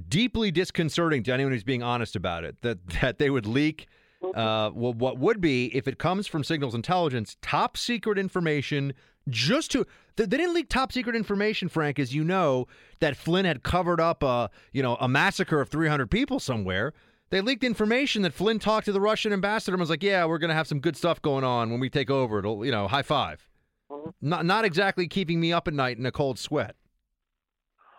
[0.08, 3.88] deeply disconcerting to anyone who's being honest about it that that they would leak
[4.34, 8.92] uh, well, what would be if it comes from signals intelligence top secret information
[9.28, 12.66] just to they didn't leak top secret information frank as you know
[13.00, 16.92] that flynn had covered up a you know a massacre of 300 people somewhere.
[17.30, 20.38] They leaked information that flynn talked to the russian ambassador and was like yeah we're
[20.38, 22.38] going to have some good stuff going on when we take over.
[22.38, 23.48] It'll you know high 5
[23.90, 24.10] mm-hmm.
[24.20, 26.76] not not exactly keeping me up at night in a cold sweat.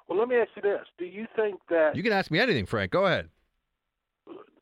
[0.07, 2.65] Well, let me ask you this: Do you think that you can ask me anything
[2.65, 2.91] frank.
[2.91, 3.29] Go ahead.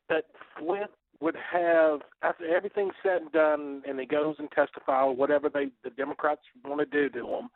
[0.08, 0.24] that
[0.58, 0.88] Flynn
[1.20, 5.66] would have, after everything's said and done, and he goes and testify or whatever they
[5.84, 7.48] the Democrats want to do to him,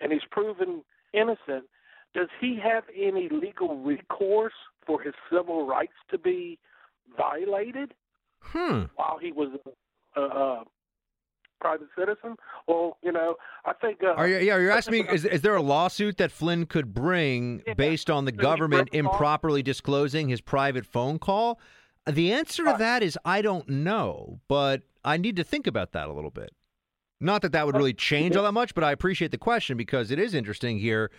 [0.00, 1.64] and he's proven innocent,
[2.14, 4.52] does he have any legal recourse
[4.86, 6.58] for his civil rights to be
[7.16, 7.94] violated
[8.40, 9.48] hmm while he was
[10.16, 10.64] a, a, a
[11.60, 12.36] private citizen?
[12.66, 13.98] Well, you know, I think.
[14.02, 16.94] Uh, Are you, yeah, you're asking me, is, is there a lawsuit that Flynn could
[16.94, 21.60] bring based on the government improperly disclosing his private phone call?
[22.08, 26.08] The answer to that is I don't know, but I need to think about that
[26.08, 26.50] a little bit.
[27.20, 30.10] Not that that would really change all that much, but I appreciate the question because
[30.10, 31.10] it is interesting here.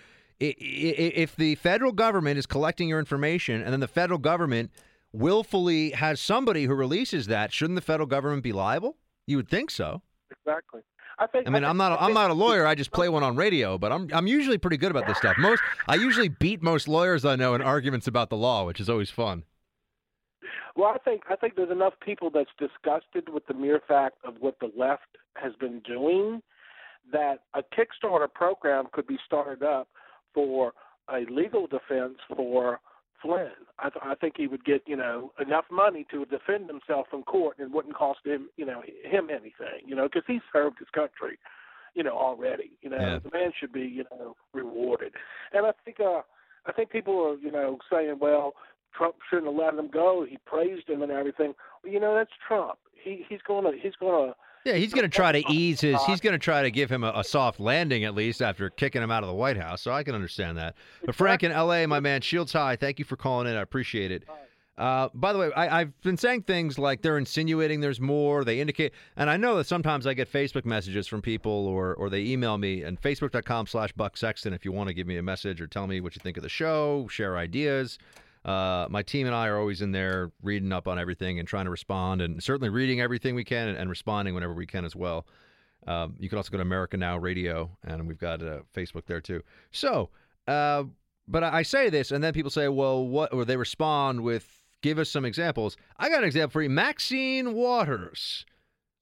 [0.41, 4.71] I- i- If the federal government is collecting your information and then the federal government
[5.11, 8.95] willfully has somebody who releases that, shouldn't the federal government be liable?
[9.27, 10.01] You would think so.
[10.31, 10.81] Exactly.
[11.17, 11.47] I think.
[11.47, 12.65] I mean, think- I'm not I I'm not a lawyer.
[12.65, 15.35] I just play one on radio, but I'm I'm usually pretty good about this stuff.
[15.37, 18.89] Most I usually beat most lawyers I know in arguments about the law, which is
[18.89, 19.43] always fun.
[20.79, 24.35] Well, I think I think there's enough people that's disgusted with the mere fact of
[24.39, 26.41] what the left has been doing
[27.11, 29.89] that a Kickstarter program could be started up
[30.33, 30.71] for
[31.13, 32.79] a legal defense for
[33.21, 33.49] Flynn.
[33.79, 37.23] I, th- I think he would get you know enough money to defend himself in
[37.23, 40.79] court and it wouldn't cost him you know him anything you know because he served
[40.79, 41.37] his country
[41.93, 43.19] you know already you know Yeah.
[43.21, 45.13] the man should be you know rewarded
[45.51, 46.21] and I think uh
[46.65, 48.53] I think people are you know saying well
[48.93, 52.31] Trump shouldn't have let him go he praised him and everything well you know that's
[52.47, 54.33] Trump he he's gonna he's gonna
[54.65, 56.03] Yeah, he's going to try to ease his.
[56.03, 59.01] He's going to try to give him a, a soft landing at least after kicking
[59.01, 59.81] him out of the White House.
[59.81, 60.75] So I can understand that.
[61.05, 62.75] But Frank in L.A., my man, Shields High.
[62.75, 63.55] Thank you for calling in.
[63.55, 64.25] I appreciate it.
[64.79, 68.45] Uh, by the way, I, I've been saying things like they're insinuating there's more.
[68.45, 72.09] They indicate, and I know that sometimes I get Facebook messages from people or or
[72.09, 75.21] they email me and facebook.com slash Buck Sexton if you want to give me a
[75.21, 77.99] message or tell me what you think of the show, share ideas.
[78.45, 81.65] Uh, my team and I are always in there reading up on everything and trying
[81.65, 84.95] to respond, and certainly reading everything we can and, and responding whenever we can as
[84.95, 85.27] well.
[85.87, 89.21] Um, you can also go to America Now Radio, and we've got uh, Facebook there
[89.21, 89.41] too.
[89.71, 90.09] So,
[90.47, 90.83] uh,
[91.27, 94.47] but I I say this, and then people say, "Well, what?" Or they respond with,
[94.81, 96.69] "Give us some examples." I got an example for you.
[96.69, 98.45] Maxine Waters,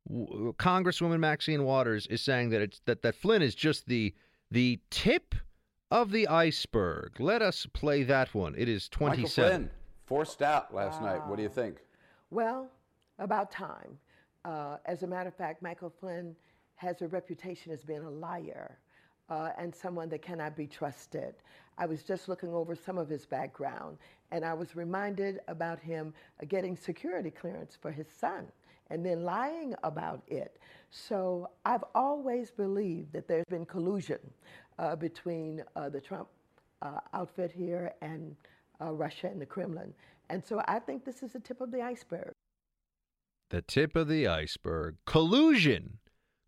[0.08, 4.14] W- Congresswoman Maxine Waters, is saying that it's that that Flynn is just the
[4.52, 5.36] the tip
[5.92, 7.20] of the iceberg.
[7.20, 8.56] Let us play that one.
[8.58, 9.10] It is 27.
[9.10, 9.52] Michael twenty-seven.
[9.52, 9.70] Flynn
[10.06, 11.26] forced out last night.
[11.28, 11.78] What do you think?
[12.30, 12.70] Well,
[13.20, 13.98] about time.
[14.46, 16.36] Uh, as a matter of fact, Michael Flynn
[16.76, 18.78] has a reputation as being a liar
[19.30, 21.36] uh, and someone that cannot be trusted.
[21.78, 23.98] I was just looking over some of his background,
[24.32, 28.48] and I was reminded about him uh, getting security clearance for his son
[28.90, 30.60] and then lying about it.
[30.92, 34.20] So I've always believed that there's been collusion
[34.95, 36.28] between uh, the Trump
[36.82, 38.36] uh, outfit here and
[38.82, 39.93] uh, Russia and the Kremlin.
[40.30, 42.34] And so I think this is the tip of the iceberg.
[43.49, 44.97] The tip of the iceberg.
[45.05, 45.99] Collusion.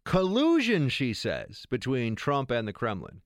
[0.03, 3.21] Collusion, she says, between Trump and the Kremlin.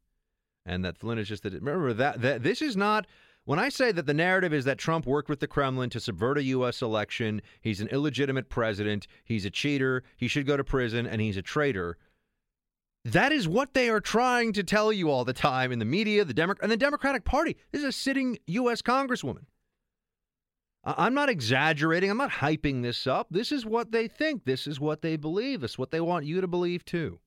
[0.66, 1.54] And that Flynn is just that.
[1.54, 3.08] Remember that, that this is not.
[3.46, 6.38] When I say that the narrative is that Trump worked with the Kremlin to subvert
[6.38, 6.82] a U.S.
[6.82, 11.36] election, he's an illegitimate president, he's a cheater, he should go to prison, and he's
[11.36, 11.98] a traitor.
[13.06, 16.24] That is what they are trying to tell you all the time in the media,
[16.24, 17.58] the Demo- and the Democratic Party.
[17.72, 18.82] This is a sitting U.S.
[18.82, 19.46] Congresswoman.
[20.86, 22.10] I- I'm not exaggerating.
[22.10, 23.28] I'm not hyping this up.
[23.30, 24.46] This is what they think.
[24.46, 25.60] This is what they believe.
[25.62, 27.20] This is what they want you to believe too.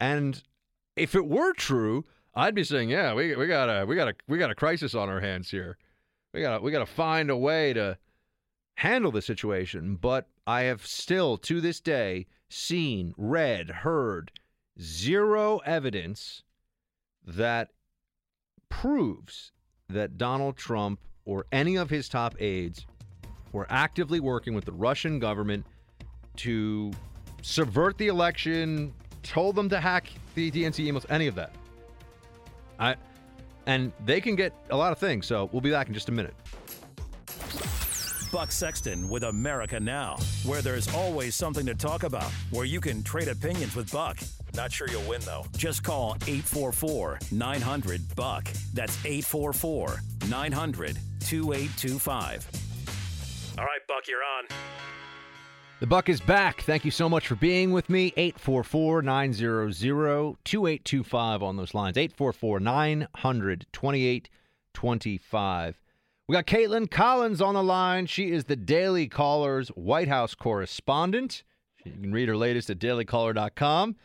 [0.00, 0.42] And
[0.96, 4.14] if it were true, I'd be saying, yeah, we we got a we got a
[4.26, 5.78] we got a crisis on our hands here.
[6.34, 7.96] We got we got to find a way to
[8.76, 9.94] handle the situation.
[9.94, 14.30] But I have still to this day seen, read, heard
[14.80, 16.42] zero evidence
[17.24, 17.68] that
[18.68, 19.52] proves
[19.88, 22.86] that Donald Trump or any of his top aides
[23.52, 25.64] were actively working with the Russian government
[26.36, 26.90] to
[27.42, 28.92] subvert the election,
[29.22, 31.54] told them to hack the DNC emails, any of that.
[32.78, 32.96] I
[33.66, 35.26] and they can get a lot of things.
[35.26, 36.34] So we'll be back in just a minute.
[38.32, 40.16] Buck Sexton with America Now,
[40.46, 44.18] where there's always something to talk about, where you can trade opinions with Buck.
[44.54, 45.44] Not sure you'll win, though.
[45.54, 48.50] Just call 844 900 Buck.
[48.72, 52.48] That's 844 900 2825.
[53.58, 54.44] All right, Buck, you're on.
[55.80, 56.62] The buck is back.
[56.62, 58.14] Thank you so much for being with me.
[58.16, 61.98] 844 900 2825 on those lines.
[61.98, 65.81] 844 900 2825.
[66.32, 68.06] We got Kaitlan Collins on the line.
[68.06, 71.42] She is the Daily Caller's White House correspondent.
[71.84, 73.96] You can read her latest at dailycaller.com.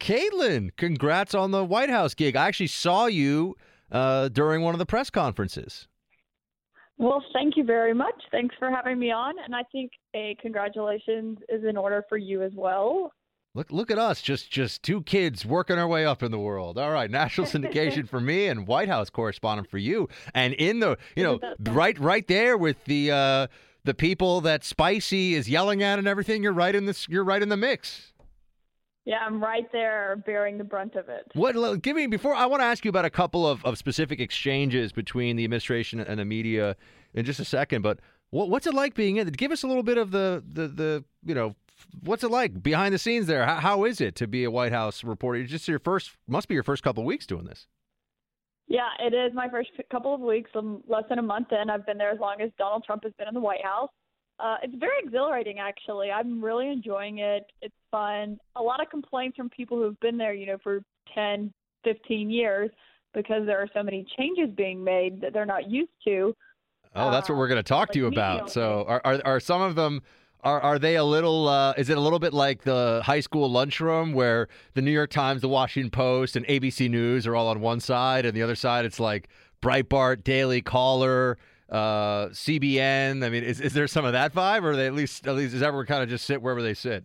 [0.00, 2.34] Kaitlan, congrats on the White House gig.
[2.34, 3.54] I actually saw you
[3.92, 5.86] uh, during one of the press conferences.
[6.96, 8.24] Well, thank you very much.
[8.32, 9.34] Thanks for having me on.
[9.44, 13.12] And I think a congratulations is in order for you as well.
[13.58, 16.78] Look, look at us, just just two kids working our way up in the world.
[16.78, 20.96] All right, national syndication for me and White House correspondent for you, and in the
[21.16, 23.46] you know right right there with the uh,
[23.82, 26.40] the people that Spicy is yelling at and everything.
[26.40, 27.08] You're right in this.
[27.08, 28.12] You're right in the mix.
[29.04, 31.26] Yeah, I'm right there bearing the brunt of it.
[31.34, 31.82] What?
[31.82, 34.92] Give me before I want to ask you about a couple of, of specific exchanges
[34.92, 36.76] between the administration and the media
[37.12, 37.82] in just a second.
[37.82, 37.98] But
[38.30, 39.26] what, what's it like being in?
[39.30, 41.56] Give us a little bit of the the the you know
[42.02, 43.46] what's it like behind the scenes there?
[43.46, 45.40] How, how is it to be a White House reporter?
[45.40, 47.66] It's just your first must be your first couple of weeks doing this.
[48.66, 50.50] Yeah, it is my first couple of weeks.
[50.54, 51.70] I'm less than a month in.
[51.70, 53.90] I've been there as long as Donald Trump has been in the White House.
[54.38, 56.10] Uh, it's very exhilarating, actually.
[56.10, 57.44] I'm really enjoying it.
[57.62, 58.38] It's fun.
[58.56, 60.82] A lot of complaints from people who've been there, you know, for
[61.14, 61.52] 10,
[61.84, 62.70] 15 years
[63.14, 66.34] because there are so many changes being made that they're not used to.
[66.94, 68.50] Oh, that's what we're going to talk to you about.
[68.50, 70.02] So, are, are are some of them
[70.44, 71.48] are are they a little?
[71.48, 75.10] Uh, is it a little bit like the high school lunchroom where the New York
[75.10, 78.54] Times, the Washington Post, and ABC News are all on one side, and the other
[78.54, 79.28] side it's like
[79.60, 81.38] Breitbart, Daily Caller,
[81.70, 83.24] uh, CBN.
[83.24, 85.52] I mean, is is there some of that vibe, or they at least at least
[85.52, 87.04] does everyone kind of just sit wherever they sit?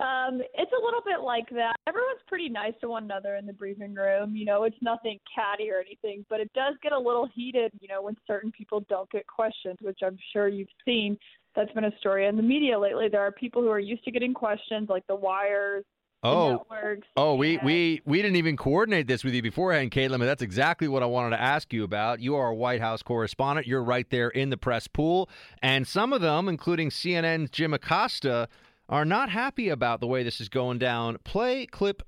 [0.00, 1.74] Um, it's a little bit like that.
[1.86, 4.34] Everyone's pretty nice to one another in the briefing room.
[4.34, 7.88] You know, it's nothing catty or anything, but it does get a little heated, you
[7.88, 11.18] know, when certain people don't get questions, which I'm sure you've seen.
[11.56, 13.08] That's been a story in the media lately.
[13.08, 15.84] There are people who are used to getting questions, like the wires,
[16.22, 17.08] Oh, networks.
[17.16, 20.18] oh, we, we we didn't even coordinate this with you beforehand, Kaitlan.
[20.18, 22.20] But that's exactly what I wanted to ask you about.
[22.20, 23.66] You are a White House correspondent.
[23.66, 25.30] You're right there in the press pool,
[25.62, 28.48] and some of them, including CNN's Jim Acosta,
[28.90, 31.16] are not happy about the way this is going down.
[31.24, 32.02] Play clip,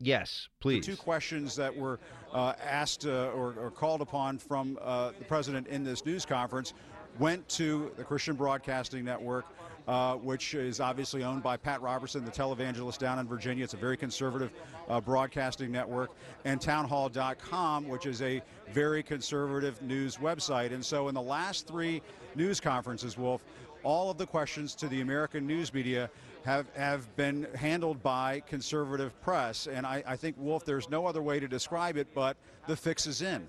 [0.00, 0.84] yes, please.
[0.84, 2.00] Two questions that were
[2.32, 6.74] uh, asked uh, or, or called upon from uh, the president in this news conference
[7.18, 9.46] went to the Christian Broadcasting Network.
[9.88, 13.64] Uh, which is obviously owned by Pat Robertson, the televangelist down in Virginia.
[13.64, 14.52] It's a very conservative
[14.88, 16.12] uh, broadcasting network.
[16.44, 18.40] And townhall.com, which is a
[18.70, 20.72] very conservative news website.
[20.72, 22.00] And so, in the last three
[22.36, 23.44] news conferences, Wolf,
[23.82, 26.08] all of the questions to the American news media
[26.44, 29.66] have, have been handled by conservative press.
[29.66, 32.36] And I, I think, Wolf, there's no other way to describe it, but
[32.68, 33.48] the fix is in.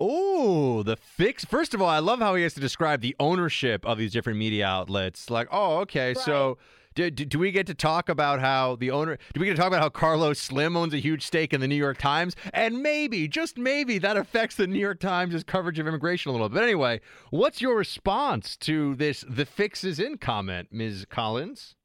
[0.00, 1.44] Oh, the fix.
[1.44, 4.38] First of all, I love how he has to describe the ownership of these different
[4.38, 5.30] media outlets.
[5.30, 6.58] Like, oh, okay, so
[6.94, 9.18] do, do, do we get to talk about how the owner?
[9.32, 11.68] Do we get to talk about how Carlos Slim owns a huge stake in the
[11.68, 12.36] New York Times?
[12.52, 16.48] And maybe, just maybe, that affects the New York Times' coverage of immigration a little
[16.48, 16.54] bit.
[16.54, 19.24] But anyway, what's your response to this?
[19.28, 21.06] The fix is in comment, Ms.
[21.08, 21.76] Collins.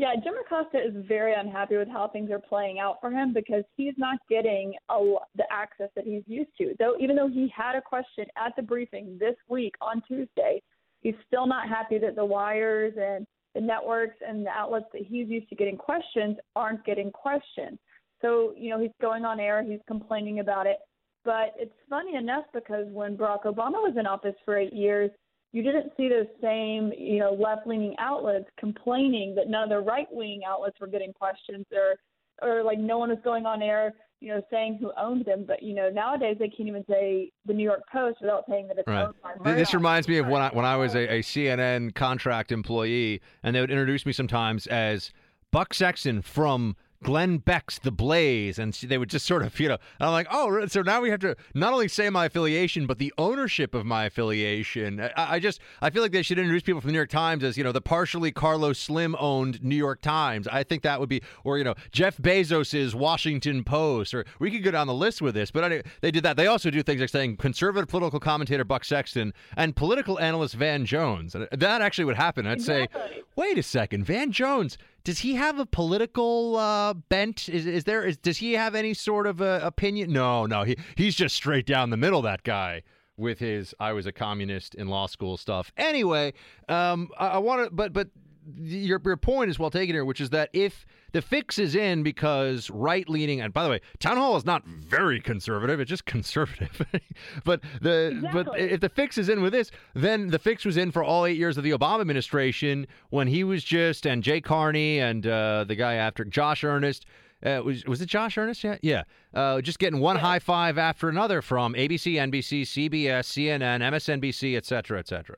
[0.00, 3.64] Yeah, Jim Acosta is very unhappy with how things are playing out for him because
[3.76, 4.98] he's not getting a,
[5.36, 6.74] the access that he's used to.
[6.78, 10.62] Though, even though he had a question at the briefing this week on Tuesday,
[11.02, 15.28] he's still not happy that the wires and the networks and the outlets that he's
[15.28, 17.78] used to getting questions aren't getting questions.
[18.22, 20.78] So, you know, he's going on air, he's complaining about it.
[21.26, 25.10] But it's funny enough because when Barack Obama was in office for eight years,
[25.52, 30.42] you didn't see those same, you know, left-leaning outlets complaining that none of the right-wing
[30.46, 31.96] outlets were getting questions, or,
[32.42, 35.44] or like no one was going on air, you know, saying who owned them.
[35.46, 38.78] But you know, nowadays they can't even say the New York Post without saying that
[38.78, 39.06] it's Right.
[39.06, 39.56] owned by Murdoch.
[39.56, 43.56] This reminds me of when I when I was a, a CNN contract employee, and
[43.56, 45.10] they would introduce me sometimes as
[45.50, 49.78] Buck Sexton from Glenn Beck's The Blaze, and they would just sort of, you know,
[50.00, 53.12] I'm like, oh, so now we have to not only say my affiliation, but the
[53.16, 55.00] ownership of my affiliation.
[55.00, 57.42] I, I just, I feel like they should introduce people from the New York Times
[57.42, 60.46] as, you know, the partially Carlos Slim owned New York Times.
[60.48, 64.62] I think that would be, or you know, Jeff Bezos's Washington Post, or we could
[64.62, 65.50] go down the list with this.
[65.50, 66.36] But anyway, they did that.
[66.36, 70.84] They also do things like saying conservative political commentator Buck Sexton and political analyst Van
[70.84, 71.34] Jones.
[71.34, 72.46] And that actually would happen.
[72.46, 72.88] I'd say,
[73.36, 74.76] wait a second, Van Jones.
[75.04, 77.48] Does he have a political uh, bent?
[77.48, 78.04] Is, is there?
[78.04, 80.12] Is, does he have any sort of uh, opinion?
[80.12, 80.64] No, no.
[80.64, 82.22] He he's just straight down the middle.
[82.22, 82.82] That guy
[83.16, 85.72] with his "I was a communist in law school" stuff.
[85.76, 86.34] Anyway,
[86.68, 88.08] um, I, I want to, but but
[88.56, 92.02] your your point is well taken here, which is that if the fix is in
[92.02, 96.04] because right leaning, and by the way, town hall is not very conservative; it's just
[96.04, 96.82] conservative.
[97.44, 100.90] but the but if the fix is in with this, then the fix was in
[100.90, 104.98] for all eight years of the Obama administration when he was just and Jay Carney
[104.98, 107.06] and uh, the guy after Josh Earnest.
[107.44, 108.62] Uh, was was it Josh Earnest?
[108.62, 109.04] Yeah, yeah.
[109.32, 114.66] Uh, just getting one high five after another from ABC, NBC, CBS, CNN, MSNBC, et
[114.66, 115.36] cetera, et cetera.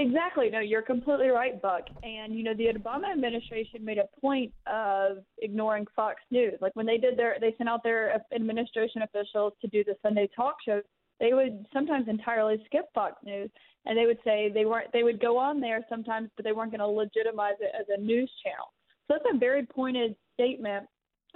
[0.00, 0.48] Exactly.
[0.48, 1.82] No, you're completely right, Buck.
[2.02, 6.54] And you know, the Obama administration made a point of ignoring Fox News.
[6.62, 10.26] Like when they did their, they sent out their administration officials to do the Sunday
[10.34, 10.84] talk shows.
[11.18, 13.50] They would sometimes entirely skip Fox News,
[13.84, 14.90] and they would say they weren't.
[14.90, 18.00] They would go on there sometimes, but they weren't going to legitimize it as a
[18.00, 18.72] news channel.
[19.06, 20.86] So that's a very pointed statement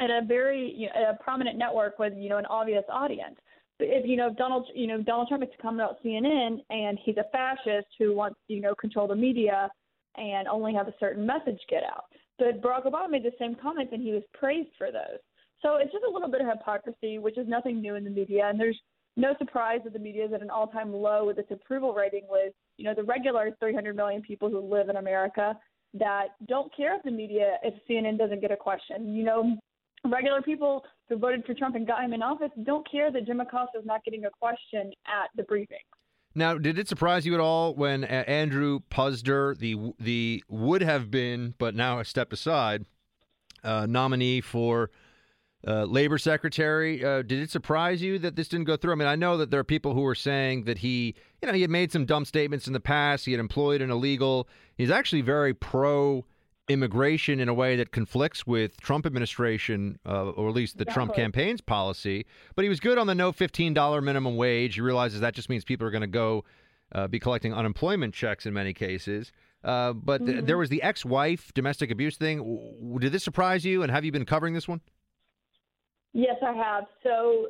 [0.00, 3.36] at a very you know, a prominent network with you know an obvious audience.
[3.80, 7.24] If you know Donald, you know Donald Trump is coming out CNN and he's a
[7.32, 9.68] fascist who wants you know control the media
[10.16, 12.04] and only have a certain message get out.
[12.38, 15.18] But Barack Obama made the same comments and he was praised for those.
[15.60, 18.48] So it's just a little bit of hypocrisy, which is nothing new in the media.
[18.48, 18.78] And there's
[19.16, 22.24] no surprise that the media is at an all-time low with its approval rating.
[22.28, 25.58] With you know the regular 300 million people who live in America
[25.94, 29.14] that don't care if the media if CNN doesn't get a question.
[29.14, 29.56] You know,
[30.04, 33.40] regular people who voted for Trump and got him in office don't care that Jim
[33.40, 35.78] Acosta is not getting a question at the briefing.
[36.34, 41.10] Now, did it surprise you at all when uh, Andrew Puzder, the the would have
[41.10, 42.86] been but now has stepped aside
[43.62, 44.90] uh, nominee for
[45.66, 48.92] uh, labor secretary, uh, did it surprise you that this didn't go through?
[48.92, 51.54] I mean, I know that there are people who were saying that he, you know,
[51.54, 53.24] he had made some dumb statements in the past.
[53.24, 54.46] He had employed an illegal.
[54.76, 56.26] He's actually very pro
[56.68, 61.14] immigration in a way that conflicts with Trump administration, uh, or at least the Trump
[61.14, 62.24] campaign's policy.
[62.56, 64.74] But he was good on the no fifteen dollar minimum wage.
[64.76, 66.44] He realizes that just means people are going to go
[66.92, 69.32] uh, be collecting unemployment checks in many cases.
[69.64, 70.46] Uh, but th- Mhm.
[70.46, 72.38] there was the ex-wife domestic abuse thing.
[72.38, 73.82] W- Did this surprise you?
[73.82, 74.80] And have you been covering this one?
[76.12, 76.84] Yes, I have.
[77.02, 77.48] So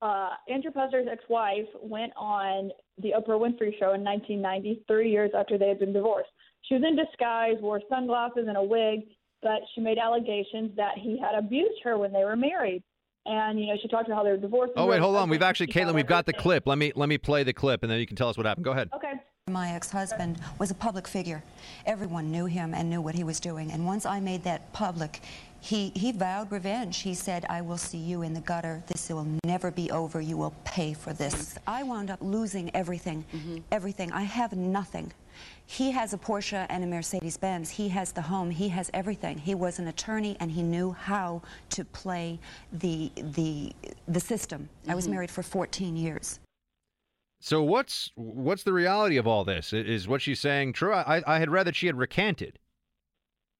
[0.00, 5.58] uh, Andrew Puzder's ex-wife went on the Oprah Winfrey Show in 1990, three years after
[5.58, 6.30] they had been divorced.
[6.68, 9.00] She was in disguise, wore sunglasses and a wig,
[9.42, 12.82] but she made allegations that he had abused her when they were married.
[13.24, 14.72] And you know, she talked about how they were divorced.
[14.76, 15.28] Oh wait, hold on.
[15.28, 16.66] We've actually, Kaitlan, we've got the clip.
[16.66, 18.64] Let me let me play the clip, and then you can tell us what happened.
[18.64, 18.88] Go ahead.
[18.94, 19.14] Okay.
[19.48, 21.40] My ex-husband was a public figure.
[21.86, 23.70] Everyone knew him and knew what he was doing.
[23.70, 25.22] And once I made that public,
[25.60, 27.02] he, he vowed revenge.
[27.02, 28.82] He said, I will see you in the gutter.
[28.88, 30.20] This will never be over.
[30.20, 31.56] You will pay for this.
[31.64, 33.24] I wound up losing everything.
[33.32, 33.58] Mm-hmm.
[33.70, 34.10] Everything.
[34.10, 35.12] I have nothing.
[35.66, 37.70] He has a Porsche and a Mercedes Benz.
[37.70, 38.50] He has the home.
[38.50, 39.38] He has everything.
[39.38, 42.38] He was an attorney and he knew how to play
[42.72, 43.72] the, the,
[44.06, 44.68] the system.
[44.88, 45.10] I was Mhm.
[45.12, 46.38] married for 14 years.
[47.40, 49.72] So what's what's the reality of all this?
[49.72, 50.94] Is what she's saying true?
[50.94, 52.58] I I had read that she had recanted.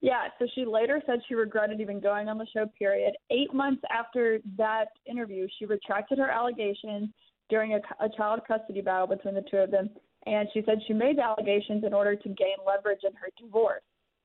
[0.00, 3.14] Yeah, so she later said she regretted even going on the show, period.
[3.30, 7.10] Eight months after that interview, she retracted her allegations
[7.48, 9.90] during a, a child custody battle between the two of them.
[10.26, 13.82] And she said she made the allegations in order to gain leverage in her divorce.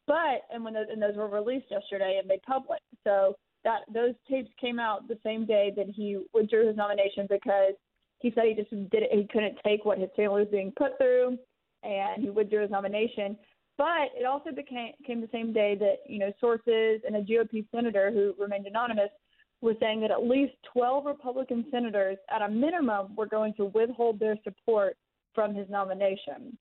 [0.08, 2.82] But, and when those, and those were released yesterday and made public.
[3.04, 7.74] So that those tapes came out the same day that he withdrew his nomination because
[8.20, 10.98] he said he just did it, he couldn't take what his family was being put
[10.98, 11.38] through
[11.84, 13.38] and he withdrew his nomination.
[13.78, 17.66] But it also became came the same day that you know sources and a GOP
[17.74, 19.10] senator who remained anonymous
[19.62, 24.20] was saying that at least 12 Republican senators, at a minimum, were going to withhold
[24.20, 24.98] their support
[25.34, 26.58] from his nomination.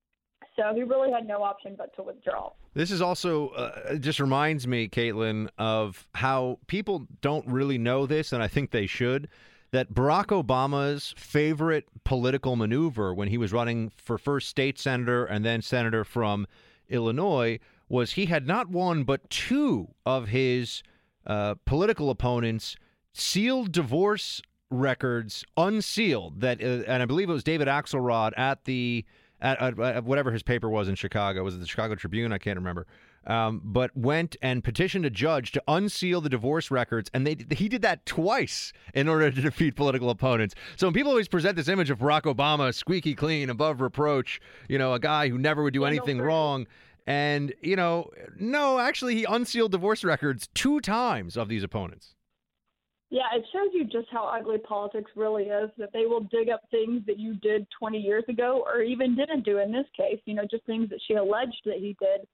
[0.56, 2.52] So he really had no option but to withdraw.
[2.74, 8.32] This is also uh, just reminds me, Kaitlan, of how people don't really know this,
[8.32, 9.28] and I think they should.
[9.72, 15.44] That Barack Obama's favorite political maneuver when he was running for first state senator and
[15.44, 16.46] then senator from
[16.88, 20.82] Illinois was he had not one but two of his
[21.26, 22.76] uh, political opponents
[23.12, 26.40] sealed divorce records unsealed.
[26.40, 29.04] That uh, and I believe it was David Axelrod at the
[29.40, 31.42] at, at, at whatever his paper was in Chicago.
[31.44, 32.32] Was it the Chicago Tribune?
[32.32, 32.86] I can't remember.
[33.26, 37.68] Um, but went and petitioned a judge to unseal the divorce records, and they he
[37.68, 40.54] did that twice in order to defeat political opponents.
[40.76, 44.78] So when people always present this image of Barack Obama squeaky clean, above reproach, you
[44.78, 46.66] know, a guy who never would do anything wrong,
[47.06, 52.14] and you know, no, actually, he unsealed divorce records two times of these opponents.
[53.10, 55.70] Yeah, it shows you just how ugly politics really is.
[55.78, 59.44] That they will dig up things that you did 20 years ago, or even didn't
[59.44, 60.20] do in this case.
[60.26, 62.26] You know, just things that she alleged that he did,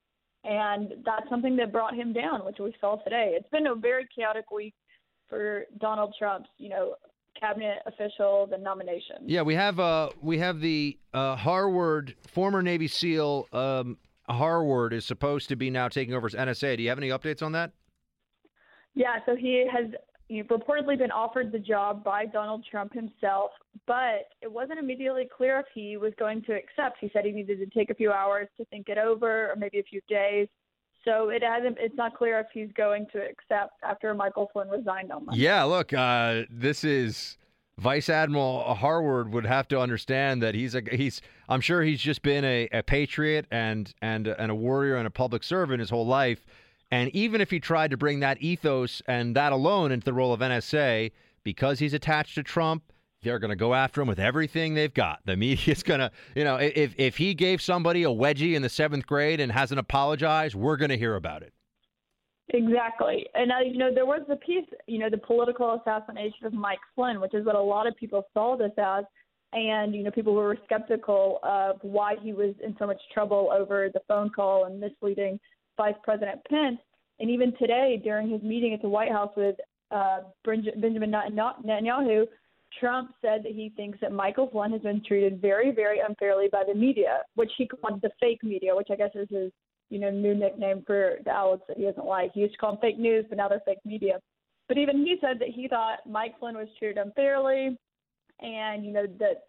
[0.44, 3.32] and that's something that brought him down, which we saw today.
[3.34, 4.74] It's been a very chaotic week
[5.30, 6.94] for Donald Trump's, you know,
[7.40, 9.20] cabinet officials and nominations.
[9.24, 13.96] Yeah, we have uh we have the uh, Harward former Navy SEAL um,
[14.28, 16.76] Harward is supposed to be now taking over as NSA.
[16.76, 17.72] Do you have any updates on that?
[18.94, 19.86] Yeah, so he has
[20.28, 23.50] you know, reportedly been offered the job by Donald Trump himself,
[23.86, 26.98] but it wasn't immediately clear if he was going to accept.
[27.00, 29.78] He said he needed to take a few hours to think it over, or maybe
[29.78, 30.48] a few days.
[31.04, 31.76] So it hasn't.
[31.78, 35.40] It's not clear if he's going to accept after Michael Flynn resigned on Monday.
[35.40, 37.38] Yeah, look, uh, this is
[37.78, 41.20] Vice Admiral Harward would have to understand that he's a he's.
[41.48, 45.10] I'm sure he's just been a, a patriot and and and a warrior and a
[45.10, 46.44] public servant his whole life.
[46.90, 50.32] And even if he tried to bring that ethos and that alone into the role
[50.32, 51.10] of NSA,
[51.42, 52.92] because he's attached to Trump,
[53.22, 55.20] they're going to go after him with everything they've got.
[55.24, 58.68] The media's going to, you know, if if he gave somebody a wedgie in the
[58.68, 61.52] seventh grade and hasn't apologized, we're going to hear about it.
[62.50, 63.26] Exactly.
[63.34, 66.78] And, uh, you know, there was the piece, you know, the political assassination of Mike
[66.94, 69.04] Flynn, which is what a lot of people saw this as.
[69.52, 73.88] And, you know, people were skeptical of why he was in so much trouble over
[73.92, 75.40] the phone call and misleading
[75.76, 76.78] Vice President Pence.
[77.18, 79.56] And even today, during his meeting at the White House with
[79.90, 82.26] uh, Benjamin Netanyahu,
[82.78, 86.62] Trump said that he thinks that Michael Flynn has been treated very, very unfairly by
[86.66, 89.52] the media, which he called the fake media, which I guess is his,
[89.88, 92.32] you know, new nickname for the outlets that he doesn't like.
[92.34, 94.20] He used to call them fake news, but now they're fake media.
[94.68, 97.78] But even he said that he thought Mike Flynn was treated unfairly,
[98.40, 99.44] and you know that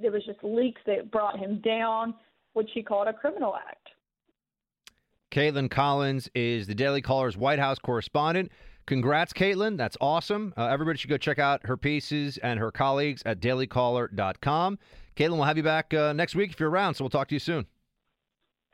[0.00, 2.14] there was just leaks that brought him down,
[2.52, 3.88] which he called a criminal act.
[5.30, 8.50] Kaitlan Collins is the Daily Caller's White House correspondent.
[8.86, 9.76] Congrats, Kaitlan.
[9.76, 10.54] That's awesome.
[10.56, 14.78] Uh, everybody should go check out her pieces and her colleagues at dailycaller.com.
[15.16, 17.34] Kaitlan, we'll have you back uh, next week if you're around, so we'll talk to
[17.34, 17.66] you soon.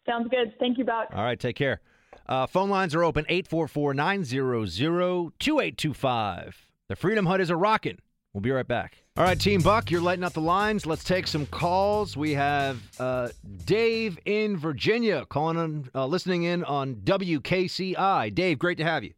[0.04, 0.52] Sounds good.
[0.58, 1.08] Thank you, Buck.
[1.12, 1.80] All right, take care.
[2.26, 6.68] Uh, phone lines are open 844 900 2825.
[6.88, 7.98] The Freedom Hut is a rockin'.
[8.32, 8.96] We'll be right back.
[9.16, 10.86] All right, Team Buck, you're lighting up the lines.
[10.86, 12.16] Let's take some calls.
[12.16, 13.28] We have uh,
[13.66, 18.34] Dave in Virginia calling on, uh, listening in on WKCI.
[18.34, 19.12] Dave, great to have you.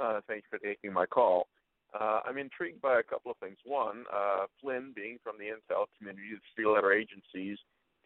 [0.00, 1.48] Uh, thank you for taking my call.
[1.92, 3.58] Uh, I'm intrigued by a couple of things.
[3.64, 7.58] One, uh, Flynn being from the intel community, the three letter agencies,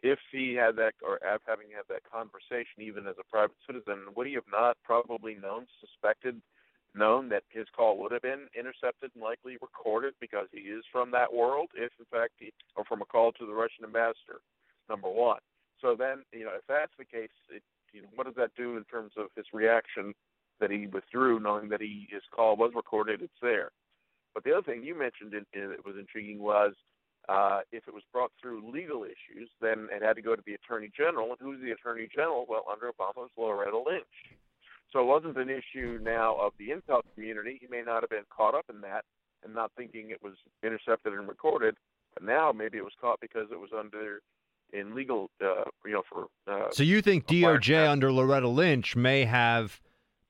[0.03, 4.27] if he had that, or having had that conversation even as a private citizen, would
[4.27, 6.43] he have not probably known, suspected,
[6.97, 11.11] known that his call would have been intercepted and likely recorded because he is from
[11.13, 14.41] that world, if in fact he, or from a call to the Russian ambassador,
[14.89, 15.41] number one.
[15.81, 17.63] So then, you know, if that's the case, it,
[17.93, 20.15] you know, what does that do in terms of his reaction
[20.61, 23.23] that he withdrew, knowing that he his call was recorded?
[23.23, 23.71] It's there.
[24.35, 26.75] But the other thing you mentioned in, in, that was intriguing was
[27.29, 30.55] uh, if it was brought through legal issues, then it had to go to the
[30.55, 31.29] Attorney General.
[31.31, 32.47] And who's the Attorney General?
[32.49, 34.05] Well, under Obama was Loretta Lynch.
[34.93, 37.59] So it wasn't an issue now of the intel community.
[37.61, 39.05] He may not have been caught up in that
[39.45, 41.77] and not thinking it was intercepted and recorded.
[42.15, 44.21] But now maybe it was caught because it was under
[44.73, 46.27] in legal, uh, you know, for.
[46.47, 49.81] Uh, So you think DOJ under Loretta Lynch may have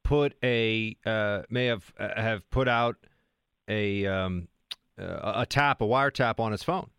[0.05, 2.97] put a uh, may have uh, have put out
[3.69, 4.49] a um,
[4.99, 6.91] uh, a tap, a wiretap on his phone,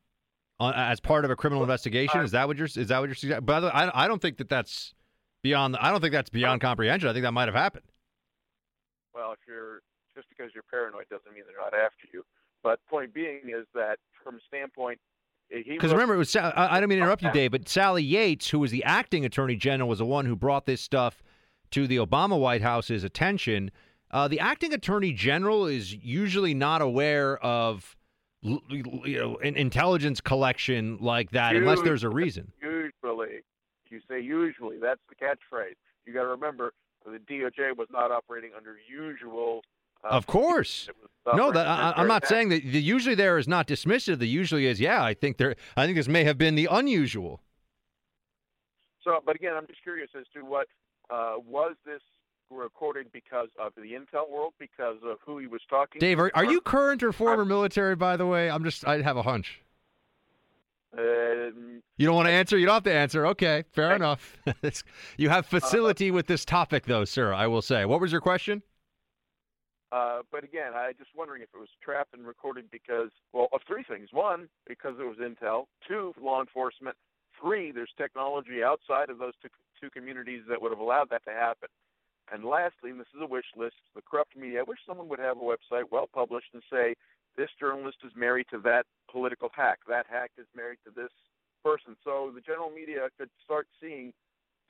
[0.59, 2.21] on, as part of a criminal investigation?
[2.21, 3.45] Is that what you're is that what you're suggesting?
[3.45, 4.93] By the way, I, I don't think that that's
[5.47, 5.77] beyond.
[5.79, 7.09] I don't think that's beyond comprehension.
[7.09, 7.85] I think that might have happened.
[9.13, 9.81] Well, if you're
[10.15, 12.23] just because you're paranoid doesn't mean they're not after you.
[12.63, 14.99] But point being is that from a standpoint,
[15.49, 18.49] Because remember, it was I, I don't mean to interrupt you, Dave, but Sally Yates,
[18.49, 21.23] who was the acting attorney general, was the one who brought this stuff
[21.71, 23.71] to the Obama White House's attention.
[24.11, 27.95] Uh, the acting attorney general is usually not aware of
[28.41, 28.61] you
[29.05, 32.51] know an intelligence collection like that unless there's a reason.
[32.61, 33.43] Usually,
[33.89, 34.77] you say usually.
[34.79, 35.75] That's the catchphrase.
[36.05, 36.73] You got to remember
[37.05, 39.61] the DOJ was not operating under usual.
[40.03, 40.89] Uh, Of course.
[41.33, 42.29] No, that, I, I'm not that.
[42.29, 44.19] saying that the usually there is not dismissive.
[44.19, 45.55] The usually is, yeah, I think there.
[45.75, 47.41] I think this may have been the unusual.
[49.03, 50.67] So, but again, I'm just curious as to what
[51.09, 52.01] uh, was this
[52.49, 55.99] recorded because of the intel world, because of who he was talking.
[55.99, 57.95] Dave, to, are, are you current or former military?
[57.95, 58.87] By the way, I'm just.
[58.87, 59.61] I have a hunch.
[60.97, 62.57] Um, You don't want to answer?
[62.57, 63.25] You don't have to answer.
[63.27, 64.37] Okay, fair enough.
[65.17, 67.33] You have facility with this topic, though, sir.
[67.33, 67.85] I will say.
[67.85, 68.61] What was your question?
[69.91, 73.61] Uh, but again, I just wondering if it was trapped and recorded because, well, of
[73.65, 74.09] three things.
[74.11, 75.65] One, because it was intel.
[75.87, 76.95] Two, law enforcement.
[77.41, 79.49] Three, there's technology outside of those two,
[79.79, 81.69] two communities that would have allowed that to happen.
[82.31, 84.59] And lastly, and this is a wish list, the corrupt media.
[84.59, 86.95] I wish someone would have a website well published and say
[87.37, 89.79] this journalist is married to that political hack.
[89.87, 91.11] That hack is married to this
[91.63, 91.95] person.
[92.03, 94.11] So the general media could start seeing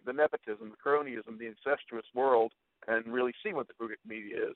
[0.05, 2.51] the nepotism, the cronyism, the incestuous world,
[2.87, 3.73] and really see what the
[4.05, 4.55] media is.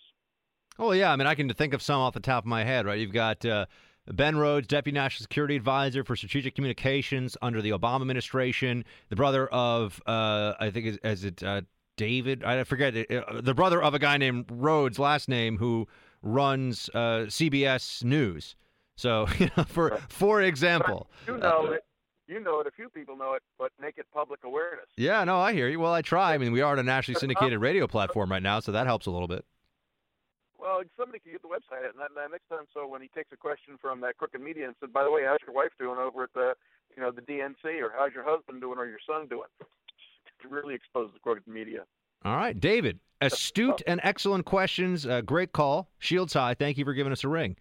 [0.80, 2.86] Oh yeah, I mean I can think of some off the top of my head.
[2.86, 3.66] Right, you've got uh,
[4.08, 9.48] Ben Rhodes, Deputy National Security Advisor for Strategic Communications under the Obama administration, the brother
[9.48, 11.62] of uh, I think is, is it uh,
[11.98, 12.44] David?
[12.44, 15.88] I forget uh, the brother of a guy named Rhodes, last name, who
[16.22, 18.56] runs uh, CBS News.
[18.96, 21.84] So you know, for for example, You know it.
[22.28, 22.68] You know it.
[22.68, 24.86] A few people know it, but make it public awareness.
[24.96, 25.80] yeah, no, I hear you.
[25.80, 26.34] Well, I try.
[26.34, 29.06] I mean, we are on a nationally syndicated radio platform right now, so that helps
[29.06, 29.44] a little bit.
[30.58, 33.32] Well, somebody could get the website, and then then next time, so when he takes
[33.34, 35.98] a question from that crooked media and said, "By the way, how's your wife doing
[35.98, 36.54] over at the,
[36.96, 39.50] you know, the DNC, or how's your husband doing, or your son doing?"
[40.44, 41.82] To really expose the crooked media.
[42.26, 42.98] All right, David.
[43.22, 45.06] Astute and excellent questions.
[45.06, 45.90] Uh, great call.
[46.00, 46.54] Shields high.
[46.56, 47.56] Thank you for giving us a ring.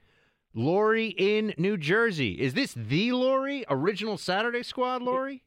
[0.55, 2.32] Lori in New Jersey.
[2.32, 3.65] Is this the Lori?
[3.69, 5.45] Original Saturday Squad Lori?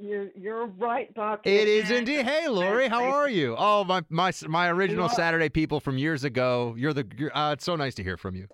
[0.00, 1.40] You're you're right, Buck.
[1.44, 2.24] It is indeed.
[2.24, 3.56] Hey, Lori, how are you?
[3.58, 6.74] Oh, my my my original Saturday people from years ago.
[6.78, 7.04] You're the.
[7.16, 8.46] You're, uh, it's so nice to hear from you.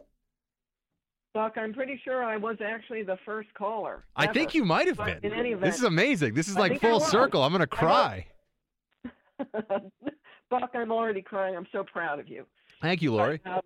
[1.34, 4.04] Buck, I'm pretty sure I was actually the first caller.
[4.16, 5.32] I think you might have But been.
[5.32, 6.32] In any event, This is amazing.
[6.32, 7.42] This is like full circle.
[7.42, 8.26] I'm gonna cry.
[10.50, 11.56] Buck, I'm already crying.
[11.56, 12.44] I'm so proud of you.
[12.82, 13.40] Thank you, Lori.
[13.46, 13.60] Um,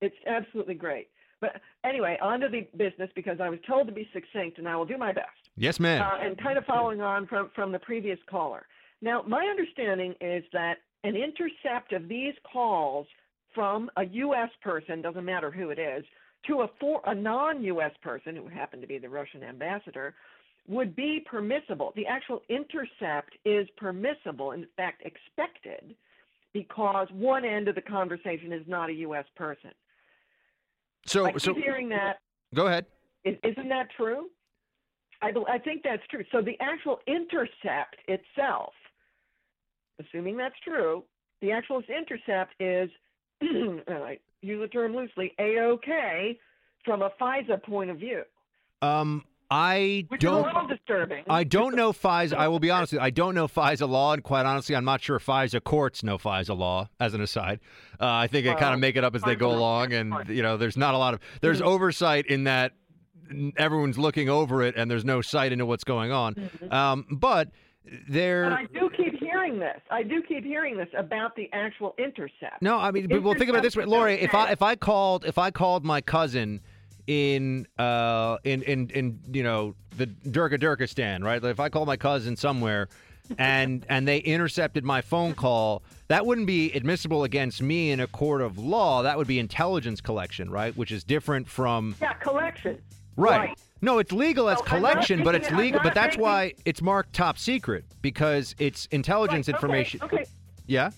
[0.00, 1.08] it's absolutely great.
[1.40, 4.76] But anyway, on to the business because I was told to be succinct, and I
[4.76, 5.28] will do my best.
[5.56, 6.02] Yes, ma'am.
[6.02, 8.66] Uh, and kind of following on from, from the previous caller.
[9.00, 13.06] Now, my understanding is that an intercept of these calls
[13.54, 14.50] from a U.S.
[14.62, 16.04] person, doesn't matter who it is,
[16.46, 17.92] to a, for, a non U.S.
[18.02, 20.14] person, who happened to be the Russian ambassador,
[20.68, 21.92] would be permissible.
[21.96, 25.96] The actual intercept is permissible, in fact, expected,
[26.52, 29.24] because one end of the conversation is not a U.S.
[29.34, 29.70] person.
[31.06, 32.18] So, I keep so hearing that.
[32.54, 32.86] go ahead.
[33.24, 34.28] Is, isn't that true?
[35.22, 36.24] I, I think that's true.
[36.30, 38.72] So the actual intercept itself,
[39.98, 41.04] assuming that's true,
[41.40, 42.90] the actual intercept is,
[43.40, 46.38] and I use the term loosely, a-okay
[46.84, 48.22] from a FISA point of view.
[48.82, 50.40] Um, I Which don't.
[50.40, 51.24] is a little disturbing.
[51.28, 52.34] I don't know FISA.
[52.34, 53.04] I will be honest with you.
[53.04, 56.56] I don't know FISA law, and quite honestly, I'm not sure FISA courts know FISA
[56.56, 56.90] law.
[57.00, 57.60] As an aside,
[58.00, 60.42] uh, I think they kind of make it up as they go along, and you
[60.42, 61.68] know, there's not a lot of there's Mm-hmm.
[61.68, 62.72] oversight in that
[63.56, 66.34] everyone's looking over it, and there's no sight into what's going on.
[66.34, 66.72] Mhm.
[66.72, 67.48] Um, but
[68.08, 68.44] there.
[68.44, 69.80] And I do keep hearing this.
[69.90, 72.60] I do keep hearing this about the actual intercept.
[72.60, 74.14] No, I mean, but well, think about it this way, Lori.
[74.20, 76.60] If I if I called if I called my cousin
[77.08, 81.42] in uh in in in you know the Durga Durkistan, right?
[81.42, 82.88] Like if I call my cousin somewhere.
[83.36, 85.82] And and they intercepted my phone call.
[86.06, 89.02] That wouldn't be admissible against me in a court of law.
[89.02, 90.74] That would be intelligence collection, right?
[90.74, 92.78] Which is different from Yeah, collection.
[93.16, 93.54] right.
[93.82, 95.78] No, it's legal as So collection, but it's legal.
[95.82, 100.00] But that's making- why it's marked top secret because it's intelligence Right, okay, information.
[100.04, 100.24] Okay,
[100.66, 100.90] Yeah.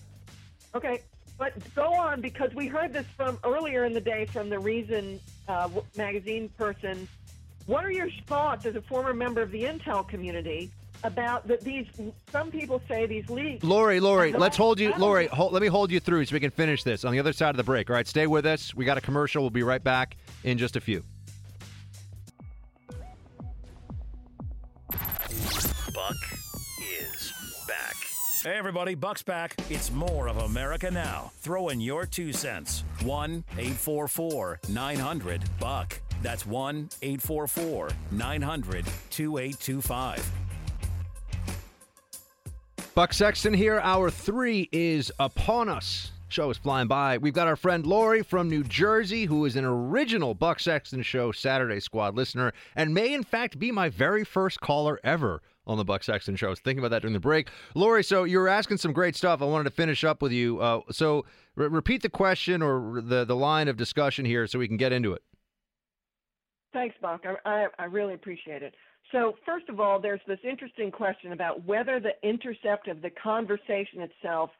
[0.73, 1.01] okay,
[1.41, 5.19] but go on because we heard this from earlier in the day from the Reason
[5.47, 7.07] uh, magazine person.
[7.65, 10.69] What are your thoughts as a former member of the intel community
[11.03, 11.61] about that?
[11.61, 11.87] These
[12.31, 13.63] some people say these leaks.
[13.63, 14.93] Lori, Lori, let's hold you.
[14.99, 17.33] Lori, hold, let me hold you through so we can finish this on the other
[17.33, 17.89] side of the break.
[17.89, 18.75] All right, stay with us.
[18.75, 19.41] We got a commercial.
[19.41, 21.03] We'll be right back in just a few.
[28.43, 29.53] Hey, everybody, Buck's back.
[29.69, 31.31] It's more of America Now.
[31.41, 32.83] Throw in your two cents.
[33.03, 36.01] 1 844 900 Buck.
[36.23, 40.31] That's 1 844 900 2825.
[42.95, 43.79] Buck Sexton here.
[43.79, 46.11] Hour three is upon us.
[46.27, 47.19] Show is flying by.
[47.19, 51.31] We've got our friend Lori from New Jersey, who is an original Buck Sexton Show
[51.31, 55.85] Saturday Squad listener and may, in fact, be my very first caller ever on the
[55.85, 56.47] Buck Sexton Show.
[56.47, 57.49] I was thinking about that during the break.
[57.75, 59.41] Lori, so you were asking some great stuff.
[59.41, 60.59] I wanted to finish up with you.
[60.59, 61.25] Uh, so
[61.55, 64.91] re- repeat the question or the, the line of discussion here so we can get
[64.91, 65.21] into it.
[66.73, 67.23] Thanks, Buck.
[67.25, 68.73] I, I, I really appreciate it.
[69.11, 74.01] So, first of all, there's this interesting question about whether the intercept of the conversation
[74.01, 74.51] itself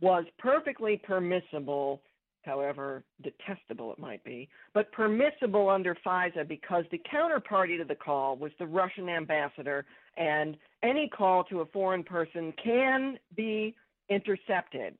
[0.00, 2.02] was perfectly permissible,
[2.44, 8.36] however detestable it might be, but permissible under FISA because the counterparty to the call
[8.36, 9.84] was the Russian ambassador,
[10.16, 13.74] and any call to a foreign person can be
[14.08, 14.98] intercepted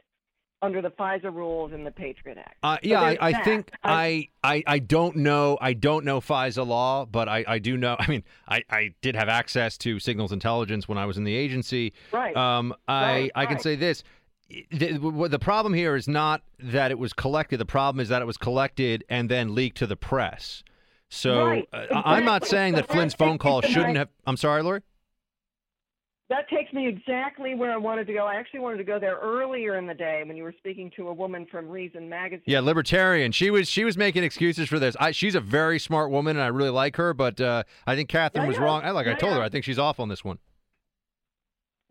[0.62, 2.56] under the FISA rules and the Patriot Act.
[2.62, 6.64] Uh, So yeah, I, I think I, I I don't know I don't know FISA
[6.64, 7.96] law, but I, I do know.
[7.98, 11.34] I mean, I, I did have access to signals intelligence when I was in the
[11.34, 11.92] agency.
[12.12, 12.36] Right.
[12.36, 13.62] Um, I Right, I can right.
[13.62, 14.04] say this.
[14.70, 17.58] The, the problem here is not that it was collected.
[17.58, 20.62] The problem is that it was collected and then leaked to the press.
[21.08, 24.08] So Right, uh, I'm not saying that Flynn's phone call shouldn't have.
[24.26, 24.82] I'm sorry, Lori.
[26.28, 28.24] That takes me exactly where I wanted to go.
[28.24, 31.08] I actually wanted to go there earlier in the day when you were speaking to
[31.08, 32.44] a woman from Reason magazine.
[32.46, 33.32] Yeah, libertarian.
[33.32, 34.96] She was she was making excuses for this.
[34.98, 37.12] I, she's a very smart woman, and I really like her.
[37.12, 38.64] But uh, I think Catherine Yeah, was yeah.
[38.64, 38.82] wrong.
[38.82, 39.42] I like I Yeah, told her.
[39.42, 40.38] I think she's off on this one.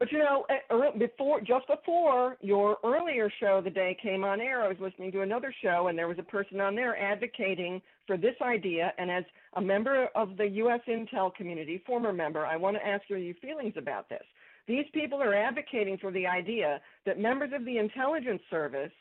[0.02, 4.64] But you know, eh, before just before your earlier show the day came on air,
[4.64, 8.18] I was listening to another show, and there was a person on there advocating for
[8.18, 8.94] this idea.
[8.98, 9.24] And as
[9.58, 10.80] a member of the U.S.
[10.88, 14.24] Intel community, former member, I want to ask you your feelings about this.
[14.68, 18.92] These people are advocating for the idea that members of the intelligence service,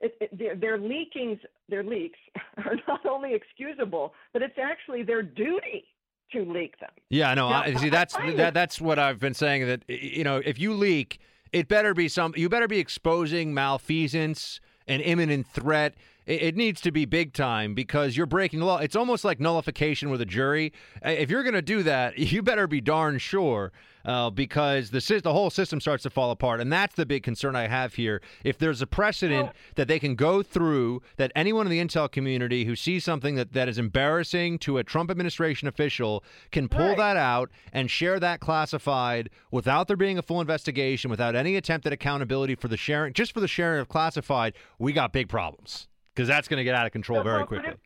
[0.00, 2.18] it, it, their, their leakings, their leaks,
[2.58, 5.86] are not only excusable, but it's actually their duty
[6.32, 6.90] to leak them.
[7.08, 7.48] Yeah, no.
[7.48, 9.66] Now, I, see, that's that, that's what I've been saying.
[9.66, 11.18] That you know, if you leak,
[11.52, 12.34] it better be some.
[12.36, 15.94] You better be exposing malfeasance and imminent threat.
[16.26, 18.78] It, it needs to be big time because you're breaking the law.
[18.78, 20.72] It's almost like nullification with a jury.
[21.02, 23.72] If you're going to do that, you better be darn sure.
[24.02, 27.54] Uh, because the the whole system starts to fall apart, and that's the big concern
[27.54, 28.22] I have here.
[28.44, 32.64] If there's a precedent that they can go through, that anyone in the intel community
[32.64, 37.18] who sees something that, that is embarrassing to a Trump administration official can pull that
[37.18, 41.92] out and share that classified without there being a full investigation, without any attempt at
[41.92, 45.89] accountability for the sharing, just for the sharing of classified, we got big problems
[46.20, 47.70] because that's going to get out of control So, very well, would quickly.
[47.70, 47.80] it-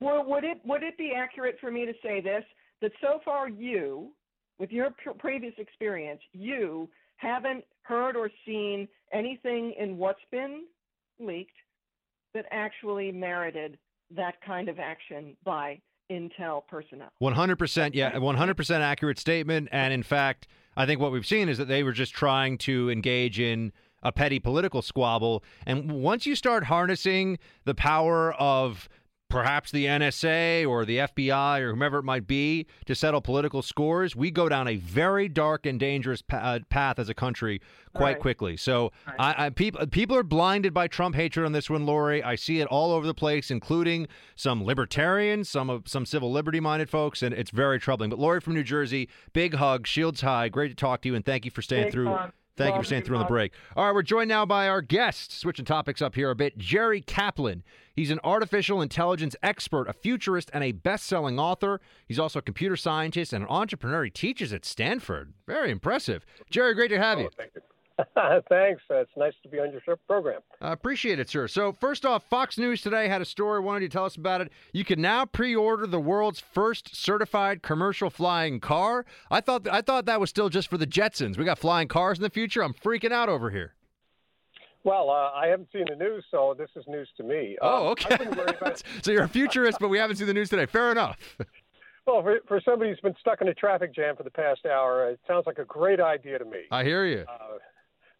[0.00, 2.44] Well, would it would it be accurate for me to say this
[2.80, 4.10] that so far you,
[4.58, 10.64] with your pr- previous experience, you haven't heard or seen anything in what's been
[11.20, 11.52] leaked
[12.34, 13.78] that actually merited
[14.10, 15.80] that kind of action by
[16.10, 17.10] Intel personnel.
[17.22, 19.68] 100%, yeah, 100% accurate statement.
[19.70, 22.90] And in fact, I think what we've seen is that they were just trying to
[22.90, 25.42] engage in a petty political squabble.
[25.66, 28.88] And once you start harnessing the power of
[29.28, 34.16] perhaps the NSA or the FBI or whomever it might be to settle political scores,
[34.16, 37.60] we go down a very dark and dangerous uh, path as a country
[37.94, 38.18] quite Right.
[38.20, 38.56] quickly.
[38.56, 38.90] So
[39.20, 42.24] I, I, people, people are blinded by Trump hatred on this one, Lori.
[42.24, 46.58] I see it all over the place, including some libertarians, some of some civil liberty
[46.58, 48.10] minded folks, and it's very troubling.
[48.10, 50.48] But Lori from New Jersey, big hug, shields high.
[50.48, 52.08] Great to talk to you, and thank you for staying Big through.
[52.08, 52.32] hug.
[52.56, 53.52] Thank you for staying through on the break.
[53.74, 57.00] All right, we're joined now by our guest, switching topics up here a bit, Jerry
[57.00, 57.62] Kaplan.
[57.94, 61.80] He's an artificial intelligence expert, a futurist, and a best selling author.
[62.06, 64.04] He's also a computer scientist and an entrepreneur.
[64.04, 65.32] He teaches at Stanford.
[65.46, 66.24] Very impressive.
[66.50, 67.30] Jerry, great to have oh, you.
[68.48, 68.82] Thanks.
[68.90, 70.40] Uh, it's nice to be on your program.
[70.60, 71.48] I appreciate it, sir.
[71.48, 73.60] So, first off, Fox News today had a story.
[73.60, 74.50] Wanted you to tell us about it.
[74.72, 79.04] You can now pre-order the world's first certified commercial flying car.
[79.30, 81.36] I thought I thought that was still just for the Jetsons.
[81.38, 82.62] We got flying cars in the future.
[82.62, 83.74] I'm freaking out over here.
[84.82, 87.58] Well, uh, I haven't seen the news, so this is news to me.
[87.60, 88.16] Oh, Um, okay.
[89.02, 90.66] So you're a futurist, but we haven't seen the news today.
[90.66, 91.18] Fair enough.
[92.06, 95.10] Well, for, for somebody who's been stuck in a traffic jam for the past hour,
[95.10, 96.62] it sounds like a great idea to me.
[96.70, 97.24] I hear you.
[97.28, 97.58] Uh,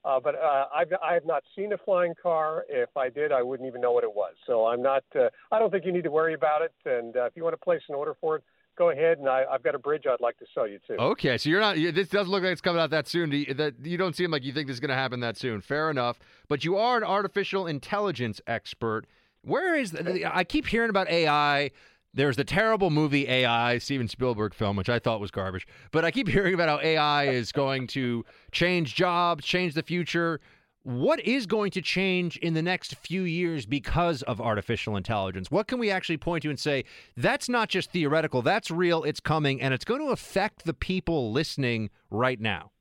[0.05, 2.65] uh, but uh, I've I have not seen a flying car.
[2.69, 4.35] If I did, I wouldn't even know what it was.
[4.47, 5.05] So I'm not.
[5.15, 6.73] Uh, I don't think you need to worry about it.
[6.87, 8.45] And uh, if you want to place an order for it,
[8.79, 9.19] go ahead.
[9.19, 10.95] And I, I've got a bridge I'd like to sell you too.
[10.95, 11.77] Okay, so you're not.
[11.77, 13.31] This doesn't look like it's coming out that soon.
[13.31, 15.61] That you don't seem like you think this is going to happen that soon.
[15.61, 16.19] Fair enough.
[16.49, 19.07] But you are an artificial intelligence expert.
[19.43, 21.71] Where is the, I keep hearing about AI.
[22.13, 25.67] There's the terrible movie AI, Steven Spielberg film, which I thought was garbage.
[25.93, 30.41] But I keep hearing about how AI is going to change jobs, change the future.
[30.83, 35.51] What is going to change in the next few years because of artificial intelligence?
[35.51, 36.85] What can we actually point to and say
[37.17, 41.31] that's not just theoretical, that's real, it's coming, and it's going to affect the people
[41.31, 42.73] listening right now?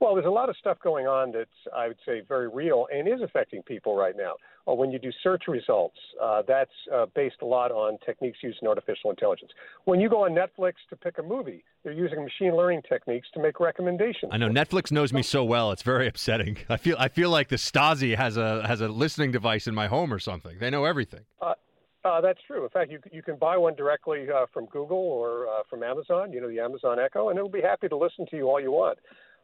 [0.00, 3.06] Well, there's a lot of stuff going on that's, I would say, very real and
[3.06, 4.32] is affecting people right now.
[4.68, 8.58] Uh, when you do search results, uh, that's uh, based a lot on techniques used
[8.62, 9.50] in artificial intelligence.
[9.84, 13.40] When you go on Netflix to pick a movie, they're using machine learning techniques to
[13.42, 14.30] make recommendations.
[14.32, 16.58] I know Netflix knows me so well; it's very upsetting.
[16.68, 19.88] I feel I feel like the Stasi has a has a listening device in my
[19.88, 20.58] home or something.
[20.60, 21.22] They know everything.
[21.40, 21.54] Uh,
[22.04, 22.64] uh, that's true.
[22.64, 26.32] In fact, you you can buy one directly uh, from Google or uh, from Amazon.
[26.32, 28.72] You know the Amazon Echo, and it'll be happy to listen to you all you
[28.72, 28.98] want.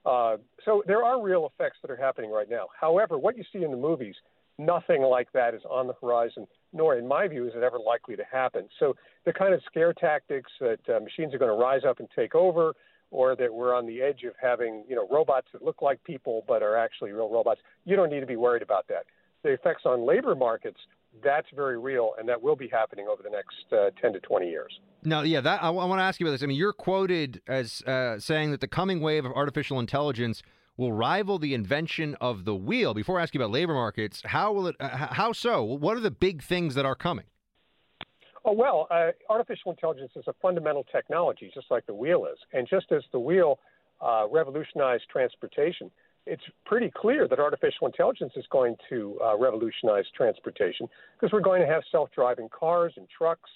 [0.05, 2.67] Uh, so there are real effects that are happening right now.
[2.81, 4.15] However, what you see in the movies,
[4.59, 8.17] nothing like that is on the horizon, nor, in my view, is it ever likely
[8.17, 8.69] to happen.
[8.79, 8.95] So
[9.25, 12.35] the kind of scare tactics that uh, machines are going to rise up and take
[12.35, 12.75] over,
[13.11, 16.45] or that we're on the edge of having you know robots that look like people
[16.47, 19.07] but are actually real robots, you don't need to be worried about that.
[19.43, 20.79] The effects on labor markets,
[21.25, 24.49] that's very real, and that will be happening over the next uh, 10 to 20
[24.49, 24.81] years.
[25.05, 26.43] Now, yeah, that I, want to ask you about this.
[26.43, 30.43] I mean, you're quoted as uh, saying that the coming wave of artificial intelligence
[30.79, 32.95] will rival the invention of the wheel.
[32.95, 34.77] Before I ask you about labor markets, how will it?
[34.81, 35.63] Uh, how so?
[35.63, 37.27] What are the big things that are coming?
[38.47, 42.39] Oh, well, uh, artificial intelligence is a fundamental technology, just like the wheel is.
[42.55, 43.59] And just as the wheel
[44.01, 45.91] uh, revolutionized transportation,
[46.25, 50.89] it's pretty clear that artificial intelligence is going to uh, revolutionize transportation
[51.19, 53.51] because we're going to have self driving cars and trucks.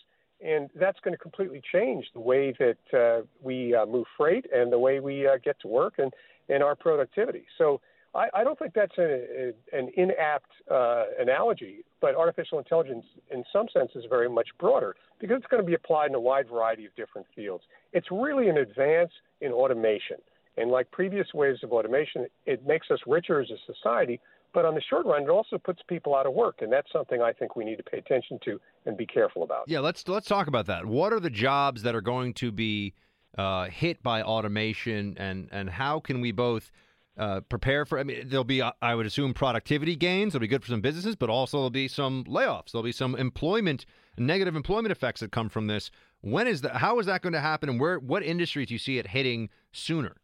[0.45, 4.73] And that's going to completely change the way that uh, we uh, move freight and
[4.73, 6.13] the way we uh, get to work and,
[6.49, 7.45] and our productivity.
[7.59, 7.81] So
[8.15, 13.45] I, I don't think that's a, a, an inapt uh, analogy, but artificial intelligence, in
[13.53, 16.49] some sense, is very much broader because it's going to be applied in a wide
[16.49, 17.65] variety of different fields.
[17.93, 20.17] It's really an advance in automation.
[20.59, 24.21] And like previous waves of automation, it makes us richer as a society.
[24.55, 27.23] But on the short run, it also puts people out of work, and that's something
[27.23, 29.65] I think we need to pay attention to and be careful about.
[29.67, 30.85] Yeah, let's let's talk about that.
[30.85, 32.95] What are the jobs that are going to be
[33.39, 36.71] uh, hit by automation, and and how can we both
[37.17, 37.99] uh, prepare for?
[37.99, 40.35] I mean, there'll be, uh, I would assume, productivity gains.
[40.35, 42.73] It'll be good for some businesses, but also there'll be some layoffs.
[42.73, 43.87] There'll be some employment,
[44.19, 45.91] negative employment effects that come from this.
[46.21, 46.77] When is that?
[46.77, 47.69] How is that going to happen?
[47.69, 47.99] And where?
[47.99, 50.17] What industries do you see it hitting sooner?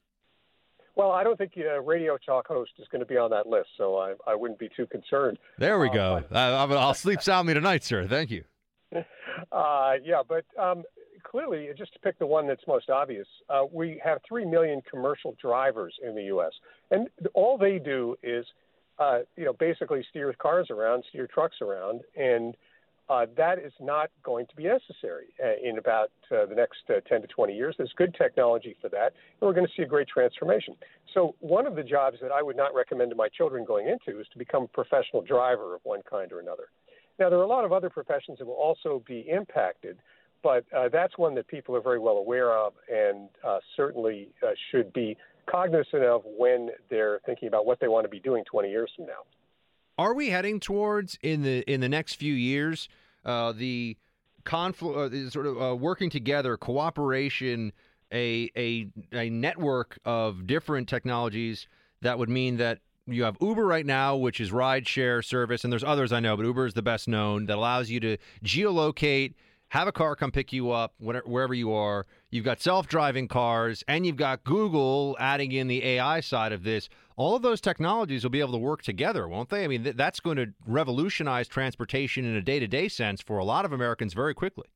[0.98, 3.68] Well, I don't think a radio talk host is going to be on that list,
[3.76, 5.38] so I, I wouldn't be too concerned.
[5.56, 6.24] There we Uh, go.
[6.32, 8.06] I, I'll I'll sleep soundly tonight, sir.
[8.06, 8.44] Thank you.
[9.52, 10.82] Uh, yeah, but um,
[11.22, 15.36] clearly, just to pick the one that's most obvious, uh, we have 3 million commercial
[15.40, 16.50] drivers in the U.S.,
[16.90, 18.44] and all they do is,
[18.98, 22.56] uh, you know, basically steer cars around, steer trucks around, and
[23.08, 27.00] uh, that is not going to be necessary uh, in about uh, the next uh,
[27.08, 27.74] 10 to 20 years.
[27.78, 30.74] There's good technology for that, and we're going to see a great transformation.
[31.14, 34.20] So, one of the jobs that I would not recommend to my children going into
[34.20, 36.68] is to become a professional driver of one kind or another.
[37.18, 39.98] Now, there are a lot of other professions that will also be impacted,
[40.42, 44.28] but uh, that's one that people are very well aware of and uh, certainly
[44.70, 45.16] should be
[45.50, 49.06] cognizant of when they're thinking about what they want to be doing 20 years from
[49.06, 49.24] now.
[49.98, 52.88] Are we heading towards in the in the next few years
[53.24, 53.96] uh, the
[54.44, 57.72] conflu- uh, sort of uh, working together, cooperation,
[58.12, 61.66] a, a a network of different technologies
[62.00, 65.72] that would mean that you have Uber right now, which is ride share service, and
[65.72, 69.34] there's others I know, but Uber is the best known that allows you to geolocate
[69.70, 72.06] have a car come pick you up wherever you are.
[72.30, 76.62] You've got self driving cars, and you've got Google adding in the AI side of
[76.62, 76.88] this.
[77.18, 79.64] All of those technologies will be able to work together, won't they?
[79.64, 83.38] I mean, th- that's going to revolutionize transportation in a day to day sense for
[83.38, 84.68] a lot of Americans very quickly.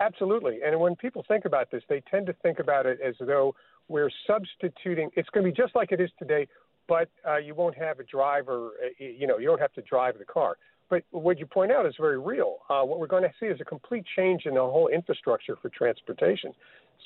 [0.00, 0.60] Absolutely.
[0.64, 3.54] And when people think about this, they tend to think about it as though
[3.88, 6.48] we're substituting, it's going to be just like it is today,
[6.88, 10.18] but uh, you won't have a driver, uh, you know, you don't have to drive
[10.18, 10.56] the car.
[10.88, 12.60] But what you point out is very real.
[12.70, 15.68] Uh, what we're going to see is a complete change in the whole infrastructure for
[15.68, 16.54] transportation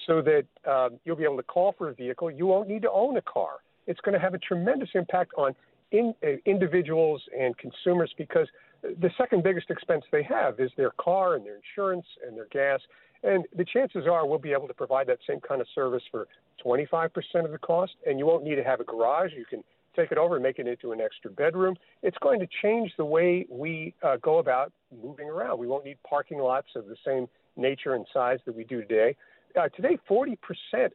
[0.07, 2.31] so that um, you'll be able to call for a vehicle.
[2.31, 3.57] You won't need to own a car.
[3.89, 5.57] It's going to have a tremendous impact on
[5.91, 8.47] in, uh, individuals and consumers because
[8.83, 12.81] the second biggest expense they have is their car and their insurance and their gas.
[13.25, 16.29] And the chances are we'll be able to provide that same kind of service for
[16.65, 17.11] 25%
[17.45, 19.33] of the cost, and you won't need to have a garage.
[19.37, 19.65] You can
[19.97, 21.75] take it over and make it into an extra bedroom.
[22.03, 25.59] It's going to change the way we uh, go about moving around.
[25.59, 29.17] We won't need parking lots of the same nature and size that we do today.
[29.59, 30.37] Uh, today, 40%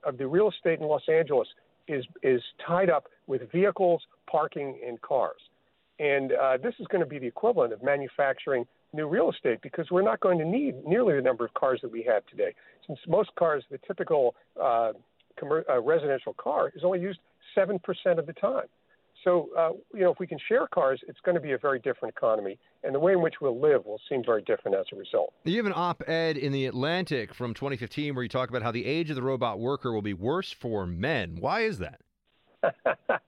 [0.05, 1.47] of the real estate in Los Angeles
[1.87, 5.41] is is tied up with vehicles, parking, and cars.
[5.99, 9.89] And uh, this is going to be the equivalent of manufacturing new real estate because
[9.91, 12.53] we're not going to need nearly the number of cars that we have today.
[12.87, 14.93] Since most cars, the typical uh,
[15.41, 17.19] commer- uh, residential car is only used
[17.57, 17.79] 7%
[18.17, 18.65] of the time.
[19.23, 21.79] So, uh, you know, if we can share cars, it's going to be a very
[21.79, 24.95] different economy, and the way in which we'll live will seem very different as a
[24.95, 25.33] result.
[25.45, 28.85] You have an op-ed in the Atlantic from 2015 where you talk about how the
[28.85, 31.37] age of the robot worker will be worse for men.
[31.39, 32.01] Why is that?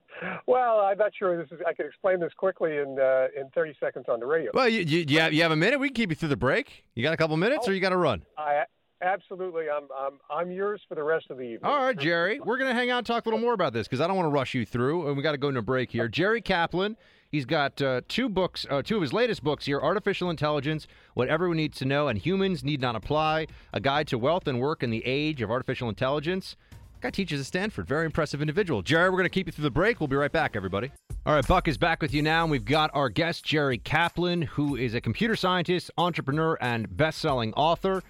[0.46, 1.60] well, I'm not sure this is.
[1.66, 4.50] I could explain this quickly in uh, in 30 seconds on the radio.
[4.54, 5.78] Well, you, you, you, have, you have a minute.
[5.78, 6.84] We can keep you through the break.
[6.94, 8.22] You got a couple minutes, oh, or you got to run?
[8.38, 8.64] I
[9.02, 9.66] Absolutely.
[9.68, 11.64] I'm, I'm, I'm yours for the rest of the evening.
[11.64, 12.40] All right, Jerry.
[12.40, 14.16] We're going to hang out and talk a little more about this because I don't
[14.16, 16.08] want to rush you through, and we got to go into a break here.
[16.08, 16.96] Jerry Kaplan.
[17.28, 21.28] He's got uh, two books, uh, two of his latest books here Artificial Intelligence, What
[21.28, 24.84] Everyone Needs to Know, and Humans Need Not Apply A Guide to Wealth and Work
[24.84, 26.56] in the Age of Artificial Intelligence.
[27.00, 27.86] Guy teaches at Stanford.
[27.86, 28.80] Very impressive individual.
[28.80, 30.00] Jerry, we're going to keep you through the break.
[30.00, 30.92] We'll be right back, everybody.
[31.26, 34.42] All right, Buck is back with you now, and we've got our guest, Jerry Kaplan,
[34.42, 38.02] who is a computer scientist, entrepreneur, and best selling author.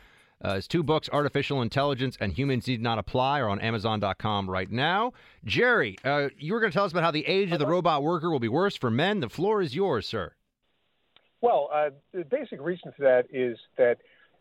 [0.42, 4.70] Uh, his two books, Artificial Intelligence and Humans Need Not Apply, are on Amazon.com right
[4.70, 5.12] now.
[5.44, 8.02] Jerry, uh, you were going to tell us about how the age of the robot
[8.02, 9.20] worker will be worse for men.
[9.20, 10.34] The floor is yours, sir.
[11.40, 13.98] Well, uh, the basic reason for that is that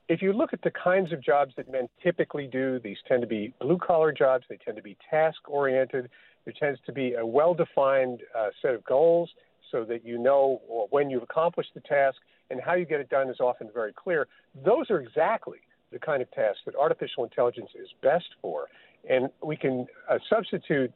[0.08, 3.28] if you look at the kinds of jobs that men typically do, these tend to
[3.28, 6.10] be blue collar jobs, they tend to be task oriented,
[6.44, 9.30] there tends to be a well defined uh, set of goals
[9.72, 12.18] so that you know when you've accomplished the task
[12.52, 14.28] and how you get it done is often very clear.
[14.64, 15.60] Those are exactly
[15.96, 18.68] the kind of tasks that artificial intelligence is best for.
[19.10, 20.92] And we can uh, substitute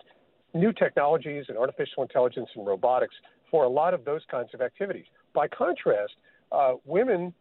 [0.53, 3.15] new technologies and artificial intelligence and robotics
[3.49, 5.05] for a lot of those kinds of activities.
[5.34, 6.13] By contrast,
[6.51, 7.34] uh, women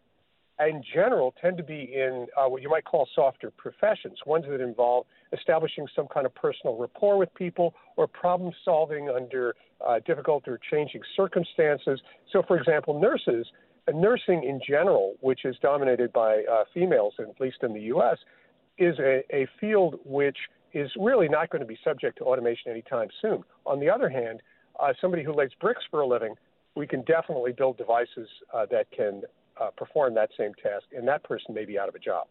[0.60, 4.60] in general tend to be in uh, what you might call softer professions, ones that
[4.60, 9.54] involve establishing some kind of personal rapport with people or problem solving under
[9.86, 12.00] uh, difficult or changing circumstances.
[12.32, 13.46] So, for example, nurses
[13.94, 18.18] nursing in general, which is dominated by uh, females, at least in the U.S.,
[18.78, 20.36] is a, a field which
[20.72, 23.42] is really not going to be subject to automation anytime soon.
[23.66, 24.40] On the other hand,
[24.80, 26.34] uh, somebody who lays bricks for a living,
[26.76, 29.22] we can definitely build devices uh, that can
[29.60, 32.26] uh, perform that same task, and that person may be out of a job.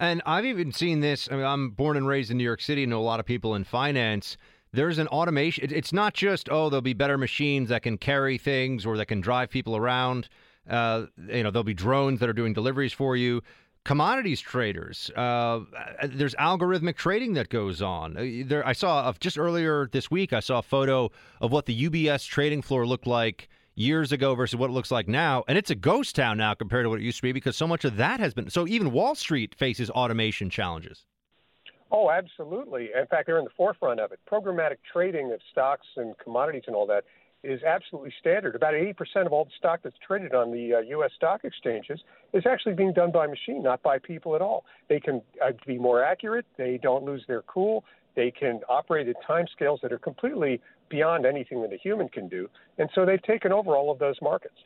[0.00, 1.28] And I've even seen this.
[1.30, 3.54] I mean, I'm born and raised in New York City, know a lot of people
[3.54, 4.36] in finance.
[4.72, 5.70] There's an automation.
[5.70, 9.20] It's not just, oh, there'll be better machines that can carry things or that can
[9.20, 10.28] drive people around.
[10.68, 13.42] Uh, you know, there'll be drones that are doing deliveries for you.
[13.84, 15.10] Commodities traders.
[15.16, 15.60] Uh,
[16.04, 18.16] there's algorithmic trading that goes on.
[18.16, 20.32] Uh, there, I saw just earlier this week.
[20.32, 21.10] I saw a photo
[21.40, 25.08] of what the UBS trading floor looked like years ago versus what it looks like
[25.08, 27.56] now, and it's a ghost town now compared to what it used to be because
[27.56, 28.50] so much of that has been.
[28.50, 31.04] So even Wall Street faces automation challenges.
[31.90, 32.90] Oh, absolutely.
[32.98, 34.20] In fact, they're in the forefront of it.
[34.30, 37.04] Programmatic trading of stocks and commodities and all that
[37.44, 38.54] is absolutely standard.
[38.54, 41.10] About 80% of all the stock that's traded on the uh, U.S.
[41.16, 42.00] stock exchanges
[42.32, 44.64] is actually being done by machine, not by people at all.
[44.88, 46.46] They can uh, be more accurate.
[46.56, 47.84] They don't lose their cool.
[48.14, 52.28] They can operate at time scales that are completely beyond anything that a human can
[52.28, 52.48] do.
[52.78, 54.56] And so they've taken over all of those markets.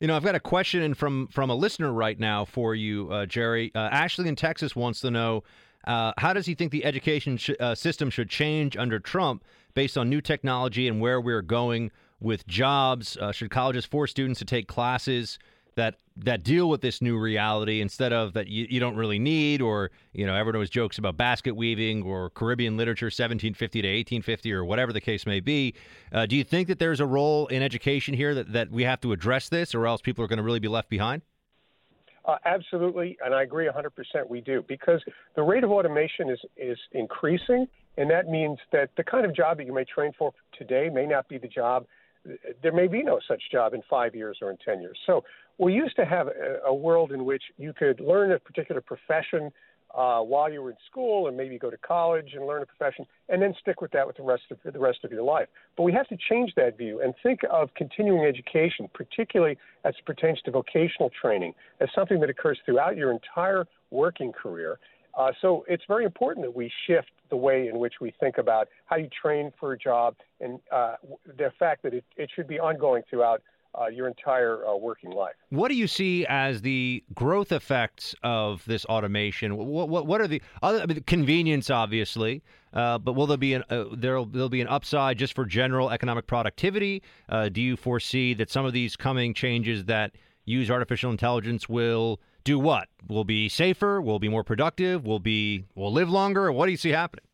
[0.00, 3.24] You know, I've got a question from from a listener right now for you, uh,
[3.24, 3.72] Jerry.
[3.74, 5.42] Uh, Ashley in Texas wants to know
[5.86, 9.42] uh, how does he think the education sh- uh, system should change under Trump
[9.72, 11.90] based on new technology and where we're going
[12.20, 13.16] with jobs?
[13.16, 15.38] Uh, should colleges force students to take classes
[15.76, 19.60] that that deal with this new reality instead of that you, you don't really need
[19.60, 24.52] or you know everyone always jokes about basket weaving or caribbean literature 1750 to 1850
[24.52, 25.74] or whatever the case may be
[26.12, 29.00] uh, do you think that there's a role in education here that, that we have
[29.00, 31.20] to address this or else people are going to really be left behind
[32.24, 34.28] uh, absolutely, and I agree 100%.
[34.28, 35.00] We do because
[35.36, 39.58] the rate of automation is is increasing, and that means that the kind of job
[39.58, 41.86] that you may train for today may not be the job.
[42.62, 44.98] There may be no such job in five years or in 10 years.
[45.06, 45.24] So
[45.58, 49.52] we used to have a, a world in which you could learn a particular profession
[49.96, 53.06] uh, while you were in school and maybe go to college and learn a profession
[53.28, 55.48] and then stick with that with the rest of the rest of your life.
[55.76, 60.04] But we have to change that view and think of continuing education, particularly as it
[60.04, 64.78] pertains to vocational training, as something that occurs throughout your entire working career.
[65.16, 68.68] Uh, so it's very important that we shift the way in which we think about
[68.84, 70.94] how you train for a job and uh,
[71.38, 73.42] the fact that it, it should be ongoing throughout
[73.78, 75.34] uh, your entire uh, working life.
[75.50, 79.56] What do you see as the growth effects of this automation?
[79.56, 83.54] What what, what are the other I mean, convenience, obviously, uh, but will there be
[83.54, 87.02] an uh, there'll there'll be an upside just for general economic productivity?
[87.28, 90.12] Uh, do you foresee that some of these coming changes that
[90.46, 92.88] use artificial intelligence will do what?
[93.08, 94.00] We'll be safer?
[94.00, 95.04] We'll be more productive?
[95.04, 96.50] Will be will live longer?
[96.50, 97.24] What do you see happening?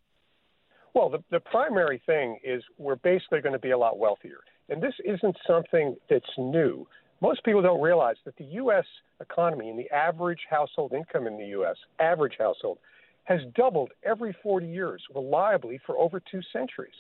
[0.95, 4.41] Well, the, the primary thing is we're basically going to be a lot wealthier.
[4.69, 6.87] And this isn't something that's new.
[7.21, 8.85] Most people don't realize that the U.S.
[9.21, 12.79] economy and the average household income in the U.S., average household,
[13.25, 16.95] has doubled every 40 years reliably for over two centuries.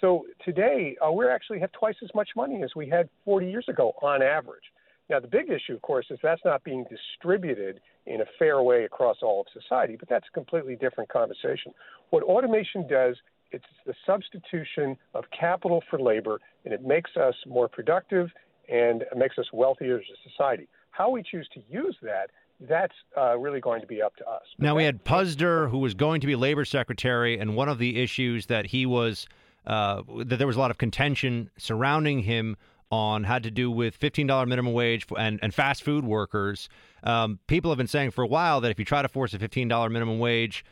[0.00, 3.66] So today, uh, we actually have twice as much money as we had 40 years
[3.68, 4.64] ago on average.
[5.10, 8.84] Now, the big issue, of course, is that's not being distributed in a fair way
[8.84, 11.72] across all of society, but that's a completely different conversation.
[12.10, 13.16] What automation does
[13.52, 18.30] it's the substitution of capital for labor, and it makes us more productive
[18.68, 20.68] and makes us wealthier as a society.
[20.90, 22.30] How we choose to use that,
[22.60, 24.42] that's uh, really going to be up to us.
[24.58, 28.00] Now, we had Puzder, who was going to be labor secretary, and one of the
[28.00, 29.26] issues that he was,
[29.66, 32.56] uh, that there was a lot of contention surrounding him
[32.92, 36.68] on had to do with $15 minimum wage and, and fast food workers.
[37.02, 39.38] Um, people have been saying for a while that if you try to force a
[39.38, 40.64] $15 minimum wage,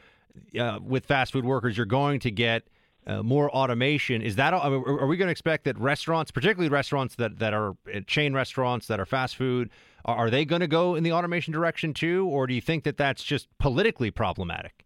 [0.59, 2.65] uh, with fast food workers, you're going to get
[3.07, 4.23] uh, more automation.
[4.23, 7.71] Is that are, are we going to expect that restaurants, particularly restaurants that that are
[7.93, 9.71] uh, chain restaurants that are fast food,
[10.05, 12.85] are, are they going to go in the automation direction too, or do you think
[12.85, 14.85] that that's just politically problematic?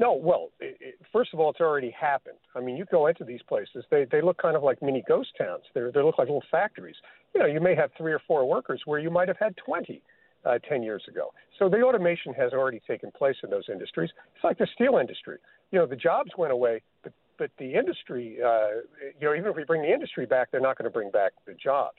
[0.00, 2.38] No, well, it, it, first of all, it's already happened.
[2.54, 5.30] I mean, you go into these places; they they look kind of like mini ghost
[5.36, 5.64] towns.
[5.74, 6.96] They they look like little factories.
[7.34, 10.02] You know, you may have three or four workers where you might have had twenty
[10.44, 11.32] uh, 10 years ago.
[11.58, 14.10] So the automation has already taken place in those industries.
[14.34, 15.38] It's like the steel industry.
[15.72, 18.82] You know, the jobs went away, but but the industry, uh,
[19.20, 21.32] you know, even if we bring the industry back, they're not going to bring back
[21.46, 21.98] the jobs.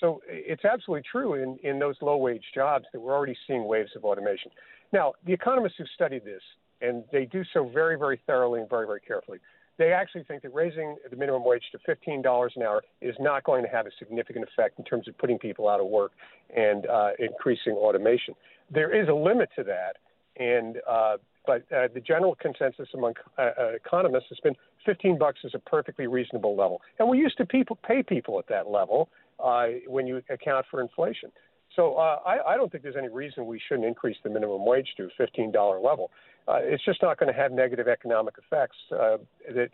[0.00, 3.90] So it's absolutely true in, in those low wage jobs that we're already seeing waves
[3.94, 4.50] of automation.
[4.92, 6.42] Now, the economists who studied this,
[6.80, 9.38] and they do so very, very thoroughly and very, very carefully,
[9.78, 13.62] they actually think that raising the minimum wage to $15 an hour is not going
[13.62, 16.12] to have a significant effect in terms of putting people out of work
[16.54, 18.34] and uh, increasing automation.
[18.70, 19.96] There is a limit to that,
[20.38, 21.16] and uh,
[21.46, 24.54] but uh, the general consensus among uh, uh, economists has been
[24.84, 28.46] 15 bucks is a perfectly reasonable level, and we used to people pay people at
[28.48, 29.08] that level
[29.42, 31.32] uh, when you account for inflation.
[31.76, 35.04] So I, I don't think there's any reason we shouldn't increase the minimum wage to
[35.04, 36.10] a $15 level
[36.48, 39.18] uh, it's just not going to have negative economic effects uh,
[39.54, 39.70] that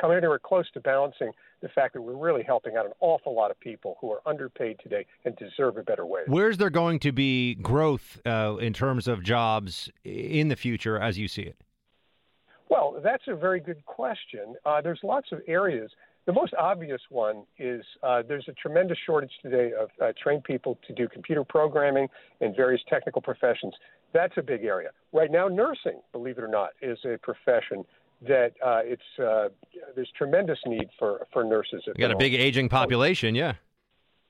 [0.00, 1.30] come anywhere close to balancing
[1.62, 4.78] the fact that we're really helping out an awful lot of people who are underpaid
[4.82, 6.24] today and deserve a better wage.
[6.26, 11.18] Where's there going to be growth uh, in terms of jobs in the future as
[11.18, 11.56] you see it?
[12.68, 14.54] Well, that's a very good question.
[14.64, 15.90] Uh, there's lots of areas.
[16.26, 20.78] The most obvious one is uh, there's a tremendous shortage today of uh, trained people
[20.86, 22.08] to do computer programming
[22.40, 23.74] and various technical professions.
[24.12, 24.90] That's a big area.
[25.12, 27.84] Right now, nursing, believe it or not, is a profession
[28.28, 29.48] that uh, it's uh,
[29.94, 31.82] there's tremendous need for for nurses.
[31.86, 33.54] You got a big aging population, yeah.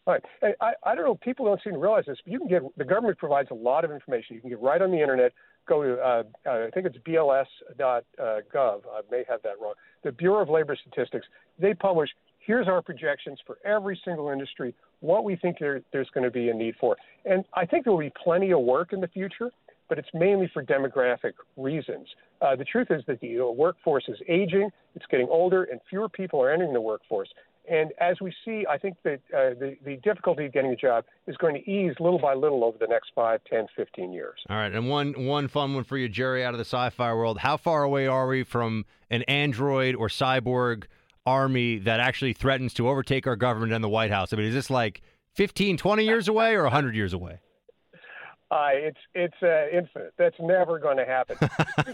[0.07, 0.23] Right.
[0.43, 1.17] And I, I don't know.
[1.17, 3.85] People don't seem to realize this, but you can get the government provides a lot
[3.85, 4.37] of information.
[4.37, 5.33] You can get right on the internet.
[5.69, 7.51] Go to uh, uh, I think it's BLS.gov.
[7.81, 9.75] I may have that wrong.
[10.03, 11.27] The Bureau of Labor Statistics.
[11.59, 12.11] They publish
[12.41, 16.49] here's our projections for every single industry, what we think there, there's going to be
[16.49, 16.97] a need for.
[17.25, 19.51] And I think there will be plenty of work in the future,
[19.89, 22.09] but it's mainly for demographic reasons.
[22.41, 26.43] Uh, the truth is that the workforce is aging, it's getting older, and fewer people
[26.43, 27.29] are entering the workforce.
[27.71, 31.05] And as we see, I think that uh, the, the difficulty of getting a job
[31.29, 34.41] is going to ease little by little over the next 5, 10, 15 years.
[34.49, 37.39] All right, and one one fun one for you, Jerry, out of the sci-fi world.
[37.39, 40.85] How far away are we from an android or cyborg
[41.25, 44.33] army that actually threatens to overtake our government and the White House?
[44.33, 45.01] I mean, is this like
[45.35, 47.39] 15, 20 years away or 100 years away?
[48.51, 50.13] Uh, it's it's uh, infinite.
[50.19, 51.37] That's never going to happen.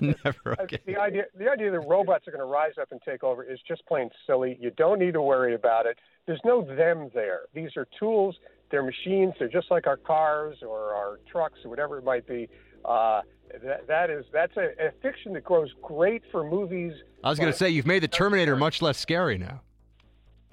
[0.25, 0.57] never.
[0.63, 0.79] Okay.
[0.87, 3.59] The idea the idea that robots are going to rise up and take over is
[3.69, 4.57] just plain silly.
[4.59, 5.99] You don't need to worry about it.
[6.27, 7.41] There's no them there.
[7.55, 8.37] These are tools.
[8.71, 9.35] They're machines.
[9.39, 12.49] They're just like our cars or our trucks or whatever it might be.
[12.87, 13.21] Uh,
[13.63, 16.93] that, that is that's a, a fiction that grows great for movies.
[17.23, 19.61] I was going to say you've made the Terminator much less scary now.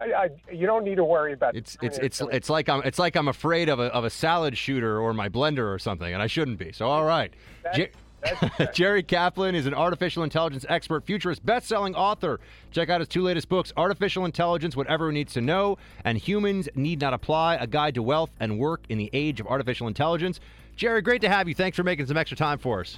[0.03, 2.99] I, I, you don't need to worry about it's it's it's it's like I'm it's
[2.99, 6.21] like I'm afraid of a of a salad shooter or my blender or something, and
[6.21, 6.71] I shouldn't be.
[6.71, 7.34] So all right,
[7.73, 7.89] Jer-
[8.73, 12.39] Jerry Kaplan is an artificial intelligence expert, futurist, best-selling author.
[12.71, 16.69] Check out his two latest books: Artificial Intelligence: What Everyone Needs to Know, and Humans
[16.75, 20.39] Need Not Apply: A Guide to Wealth and Work in the Age of Artificial Intelligence.
[20.75, 21.53] Jerry, great to have you.
[21.53, 22.97] Thanks for making some extra time for us.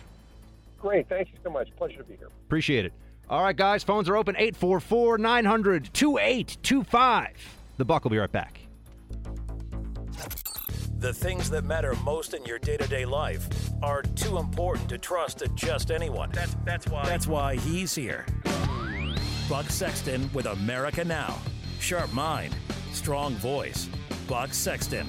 [0.79, 1.75] Great, thank you so much.
[1.75, 2.29] Pleasure to be here.
[2.45, 2.93] Appreciate it.
[3.27, 7.57] All right, guys, phones are open 844 900 2825.
[7.77, 8.59] The Buck will be right back.
[10.99, 13.47] The things that matter most in your day to day life
[13.81, 16.29] are too important to trust to just anyone.
[16.33, 17.05] That's, that's why.
[17.05, 18.25] That's why he's here.
[19.49, 21.37] Buck Sexton with America Now.
[21.79, 22.55] Sharp mind,
[22.91, 23.89] strong voice.
[24.27, 25.07] Buck Sexton.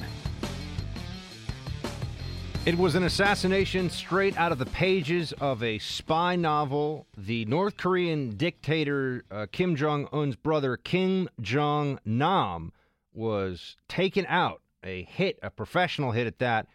[2.67, 7.07] It was an assassination straight out of the pages of a spy novel.
[7.17, 12.73] The North Korean dictator uh, Kim Jong un's brother, Kim Jong nam,
[13.15, 16.67] was taken out, a hit, a professional hit at that,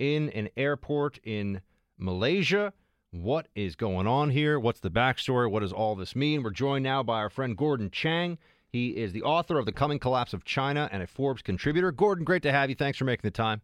[0.00, 1.60] in an airport in
[1.96, 2.72] Malaysia.
[3.12, 4.58] What is going on here?
[4.58, 5.48] What's the backstory?
[5.48, 6.42] What does all this mean?
[6.42, 8.38] We're joined now by our friend Gordon Chang.
[8.68, 11.92] He is the author of The Coming Collapse of China and a Forbes contributor.
[11.92, 12.74] Gordon, great to have you.
[12.74, 13.62] Thanks for making the time.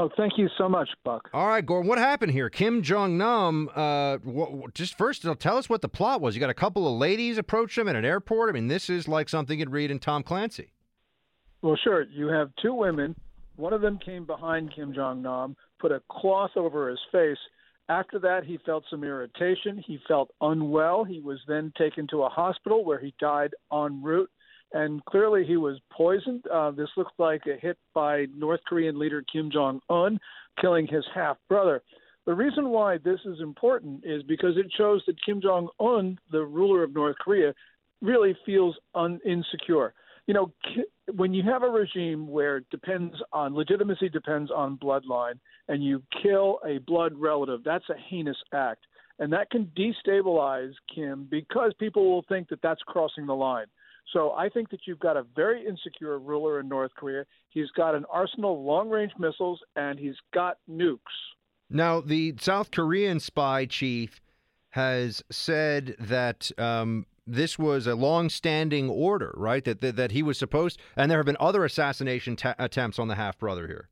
[0.00, 1.28] Oh, thank you so much, Buck.
[1.32, 2.48] All right, Gordon, what happened here?
[2.48, 6.36] Kim Jong Nam, uh, wh- just first, tell us what the plot was.
[6.36, 8.48] You got a couple of ladies approach him at an airport.
[8.48, 10.72] I mean, this is like something you'd read in Tom Clancy.
[11.62, 12.04] Well, sure.
[12.04, 13.16] You have two women.
[13.56, 17.38] One of them came behind Kim Jong Nam, put a cloth over his face.
[17.88, 19.82] After that, he felt some irritation.
[19.84, 21.02] He felt unwell.
[21.02, 24.30] He was then taken to a hospital where he died en route
[24.72, 26.44] and clearly he was poisoned.
[26.52, 30.18] Uh, this looks like a hit by North Korean leader Kim Jong Un,
[30.60, 31.82] killing his half brother.
[32.26, 36.44] The reason why this is important is because it shows that Kim Jong Un, the
[36.44, 37.54] ruler of North Korea,
[38.02, 39.94] really feels un- insecure.
[40.26, 40.52] You know,
[41.16, 45.38] when you have a regime where depends on legitimacy depends on bloodline,
[45.68, 48.84] and you kill a blood relative, that's a heinous act,
[49.18, 53.66] and that can destabilize Kim because people will think that that's crossing the line.
[54.12, 57.24] So I think that you've got a very insecure ruler in North Korea.
[57.50, 60.98] He's got an arsenal of long range missiles and he's got nukes.
[61.70, 64.22] Now, the South Korean spy chief
[64.70, 69.64] has said that um, this was a long-standing order, right?
[69.64, 73.08] That, that, that he was supposed, and there have been other assassination ta- attempts on
[73.08, 73.88] the half brother here.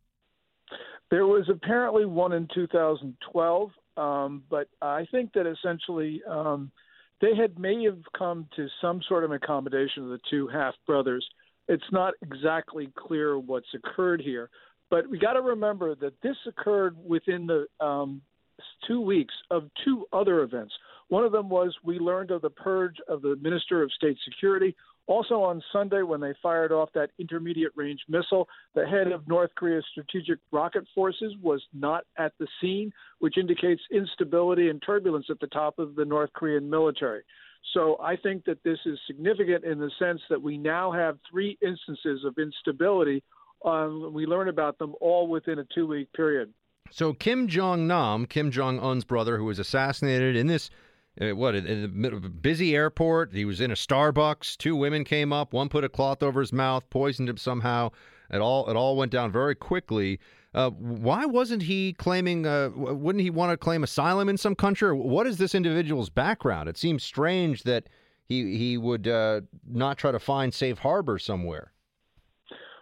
[1.11, 6.73] There was apparently one in 2012, um, but I think that essentially um,
[7.21, 11.27] they had may have come to some sort of accommodation of the two half brothers.
[11.69, 14.51] It's not exactly clear what's occurred here,
[14.91, 18.23] but we got to remember that this occurred within the um,
[18.87, 20.75] two weeks of two other events.
[21.09, 24.75] One of them was we learned of the purge of the Minister of State Security.
[25.07, 29.51] Also on Sunday, when they fired off that intermediate range missile, the head of North
[29.57, 35.39] Korea's strategic rocket forces was not at the scene, which indicates instability and turbulence at
[35.39, 37.23] the top of the North Korean military.
[37.73, 41.57] So I think that this is significant in the sense that we now have three
[41.63, 43.23] instances of instability.
[43.65, 46.53] Um, we learn about them all within a two week period.
[46.91, 50.71] So Kim Jong Nam, Kim Jong Un's brother, who was assassinated in this
[51.21, 53.33] what in the a busy airport.
[53.33, 54.57] He was in a Starbucks.
[54.57, 55.53] Two women came up.
[55.53, 57.91] One put a cloth over his mouth, poisoned him somehow.
[58.31, 60.21] It all it all went down very quickly.
[60.55, 62.47] Uh, why wasn't he claiming?
[62.47, 64.93] Uh, wouldn't he want to claim asylum in some country?
[64.93, 66.69] What is this individual's background?
[66.69, 67.89] It seems strange that
[68.25, 71.73] he he would uh, not try to find safe harbor somewhere.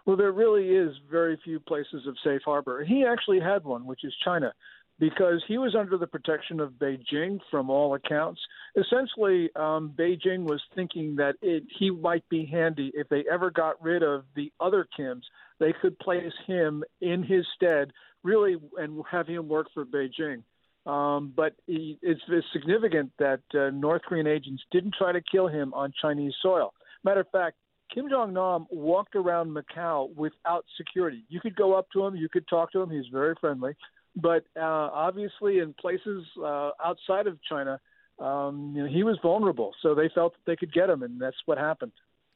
[0.05, 2.83] Well, there really is very few places of safe harbor.
[2.85, 4.53] He actually had one, which is China.
[4.99, 8.41] Because he was under the protection of Beijing from all accounts.
[8.77, 13.81] Essentially, um, Beijing was thinking that it, he might be handy if they ever got
[13.83, 15.23] rid of the other Kims.
[15.59, 17.91] They could place him in his stead,
[18.23, 20.43] really, and have him work for Beijing.
[20.85, 25.47] Um, but he, it's, it's significant that uh, North Korean agents didn't try to kill
[25.47, 26.73] him on Chinese soil.
[27.03, 27.57] Matter of fact,
[27.93, 31.23] Kim Jong Nam walked around Macau without security.
[31.29, 32.89] You could go up to him, you could talk to him.
[32.89, 33.75] He's very friendly,
[34.15, 37.79] but uh, obviously in places uh, outside of China,
[38.19, 39.71] um, you know, he was vulnerable.
[39.81, 41.91] So they felt that they could get him, and that's what happened.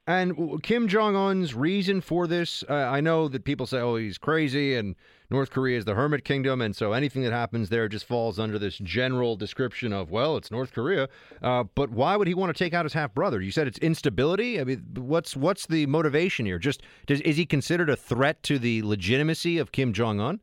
[0.08, 4.18] And Kim Jong Un's reason for this, uh, I know that people say, "Oh, he's
[4.18, 4.96] crazy," and
[5.30, 8.58] North Korea is the hermit kingdom, and so anything that happens there just falls under
[8.58, 11.10] this general description of, "Well, it's North Korea."
[11.44, 13.40] Uh, but why would he want to take out his half brother?
[13.40, 14.60] You said it's instability.
[14.60, 16.58] I mean, what's what's the motivation here?
[16.58, 20.40] Just does, is he considered a threat to the legitimacy of Kim Jong Un?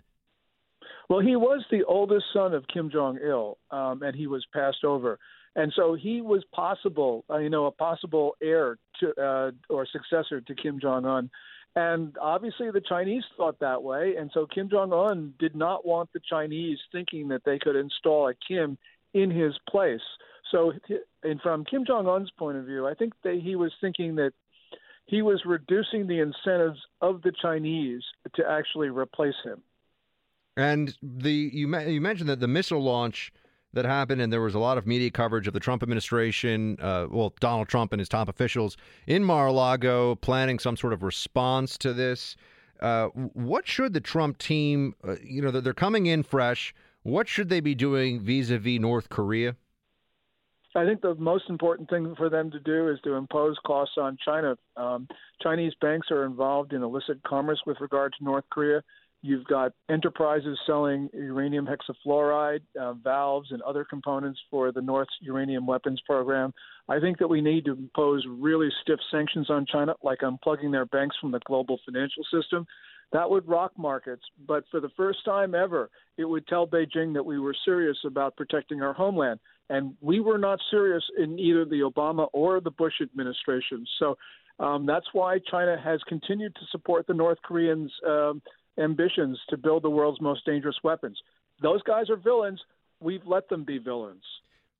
[1.08, 4.84] Well, he was the oldest son of Kim Jong Il, um, and he was passed
[4.84, 5.18] over
[5.56, 10.42] and so he was possible, uh, you know, a possible heir to uh, or successor
[10.42, 11.30] to Kim Jong Un.
[11.74, 16.10] And obviously, the Chinese thought that way, and so Kim Jong Un did not want
[16.12, 18.76] the Chinese thinking that they could install a Kim
[19.14, 20.00] in his place.
[20.52, 20.72] So,
[21.22, 24.32] and from Kim Jong Un's point of view, I think that he was thinking that
[25.06, 28.02] he was reducing the incentives of the Chinese
[28.34, 29.62] to actually replace him.
[30.56, 33.32] And the you you mentioned that the missile launch
[33.72, 37.06] that happened, and there was a lot of media coverage of the Trump administration, uh,
[37.10, 38.76] well, Donald Trump and his top officials
[39.06, 42.36] in Mar-a-Lago planning some sort of response to this.
[42.80, 46.74] Uh, what should the Trump team, uh, you know, they're coming in fresh.
[47.02, 49.56] What should they be doing vis-a-vis North Korea?
[50.74, 54.18] I think the most important thing for them to do is to impose costs on
[54.22, 54.56] China.
[54.76, 55.08] Um,
[55.42, 58.82] Chinese banks are involved in illicit commerce with regard to North Korea.
[59.22, 65.66] You've got enterprises selling uranium hexafluoride, uh, valves, and other components for the North's uranium
[65.66, 66.52] weapons program.
[66.88, 70.86] I think that we need to impose really stiff sanctions on China, like unplugging their
[70.86, 72.66] banks from the global financial system.
[73.12, 77.24] That would rock markets, but for the first time ever, it would tell Beijing that
[77.24, 79.40] we were serious about protecting our homeland.
[79.70, 83.84] And we were not serious in either the Obama or the Bush administration.
[83.98, 84.16] So
[84.58, 87.92] um, that's why China has continued to support the North Koreans.
[88.06, 88.42] Um,
[88.78, 91.18] ambitions to build the world's most dangerous weapons.
[91.62, 92.60] Those guys are villains.
[93.00, 94.22] We've let them be villains.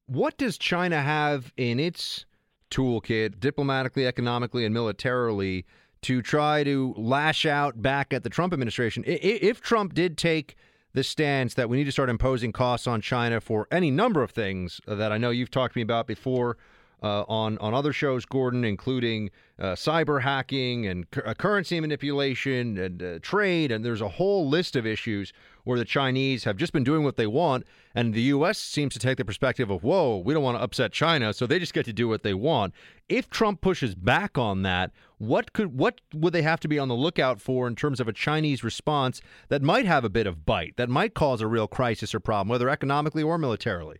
[0.07, 2.25] What does China have in its
[2.71, 5.67] toolkit, diplomatically, economically, and militarily,
[6.03, 9.03] to try to lash out back at the Trump administration?
[9.07, 10.57] If Trump did take
[10.93, 14.31] the stance that we need to start imposing costs on China for any number of
[14.31, 16.57] things that I know you've talked to me about before,
[17.03, 22.79] uh, on on other shows, Gordon, including uh, cyber hacking and cu- uh, currency manipulation
[22.79, 25.33] and uh, trade, and there's a whole list of issues
[25.65, 28.59] where the Chinese have just been doing what they want, and the U.S.
[28.59, 31.59] seems to take the perspective of, "Whoa, we don't want to upset China, so they
[31.59, 32.73] just get to do what they want."
[33.09, 36.89] If Trump pushes back on that, what could what would they have to be on
[36.89, 40.47] the lookout for in terms of a Chinese response that might have a bit of
[40.47, 43.99] bite, that might cause a real crisis or problem, whether economically or militarily?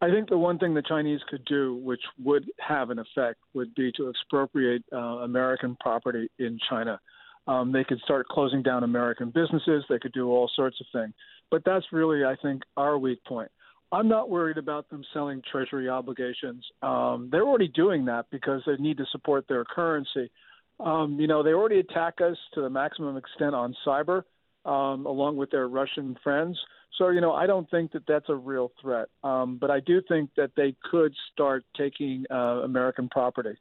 [0.00, 3.74] I think the one thing the Chinese could do, which would have an effect, would
[3.74, 7.00] be to expropriate uh, American property in China.
[7.46, 9.84] Um, they could start closing down American businesses.
[9.88, 11.14] They could do all sorts of things.
[11.50, 13.50] But that's really, I think, our weak point.
[13.92, 16.64] I'm not worried about them selling treasury obligations.
[16.82, 20.30] Um, they're already doing that because they need to support their currency.
[20.80, 24.22] Um, you know, they already attack us to the maximum extent on cyber,
[24.64, 26.58] um, along with their Russian friends.
[26.98, 29.08] So, you know, I don't think that that's a real threat.
[29.24, 33.56] Um, but I do think that they could start taking uh, American property.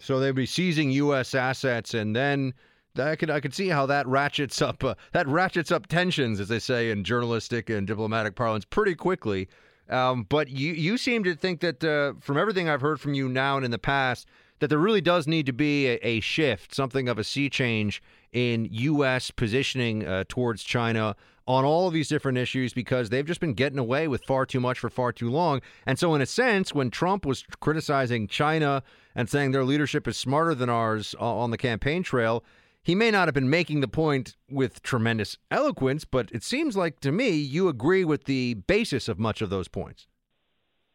[0.00, 1.34] So they'd be seizing U.S.
[1.34, 2.52] assets, and then
[2.98, 6.48] I could I could see how that ratchets up uh, that ratchets up tensions, as
[6.48, 9.48] they say in journalistic and diplomatic parlance, pretty quickly.
[9.88, 13.28] Um, but you you seem to think that uh, from everything I've heard from you
[13.28, 14.26] now and in the past,
[14.60, 18.02] that there really does need to be a, a shift, something of a sea change
[18.32, 19.30] in U.S.
[19.30, 21.16] positioning uh, towards China
[21.46, 24.60] on all of these different issues because they've just been getting away with far too
[24.60, 25.60] much for far too long.
[25.86, 28.82] And so, in a sense, when Trump was criticizing China
[29.14, 32.42] and saying their leadership is smarter than ours on the campaign trail,
[32.82, 37.00] he may not have been making the point with tremendous eloquence, but it seems like
[37.00, 40.06] to me you agree with the basis of much of those points.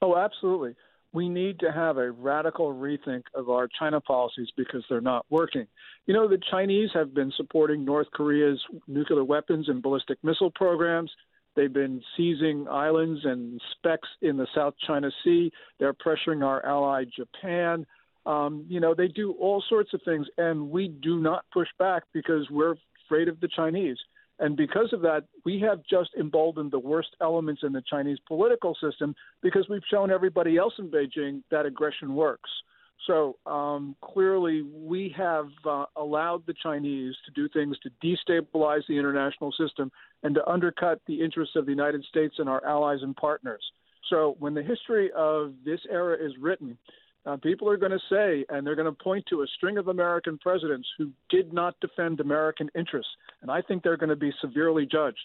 [0.01, 0.75] Oh, absolutely
[1.11, 5.65] we need to have a radical rethink of our China policies because they're not working.
[6.05, 11.11] You know, the Chinese have been supporting North Korea's nuclear weapons and ballistic missile programs.
[11.55, 15.51] They've been seizing islands and specks in the South China Sea.
[15.79, 17.85] They're pressuring our ally Japan.
[18.25, 22.03] Um, you know, they do all sorts of things, and we do not push back
[22.13, 22.75] because we're
[23.05, 23.97] afraid of the Chinese.
[24.39, 28.75] And because of that, we have just emboldened the worst elements in the Chinese political
[28.81, 32.49] system because we've shown everybody else in Beijing that aggression works.
[33.07, 38.97] So um, clearly, we have uh, allowed the Chinese to do things to destabilize the
[38.97, 39.91] international system
[40.23, 43.63] and to undercut the interests of the United States and our allies and partners.
[44.09, 46.77] So when the history of this era is written,
[47.25, 49.87] uh, people are going to say, and they're going to point to a string of
[49.87, 53.11] American presidents who did not defend American interests.
[53.41, 55.17] And I think they're going to be severely judged.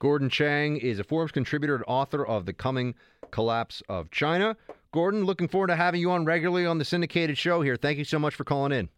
[0.00, 2.94] Gordon Chang is a Forbes contributor and author of The Coming
[3.30, 4.56] Collapse of China.
[4.92, 7.76] Gordon, looking forward to having you on regularly on the syndicated show here.
[7.76, 8.88] Thank you so much for calling in.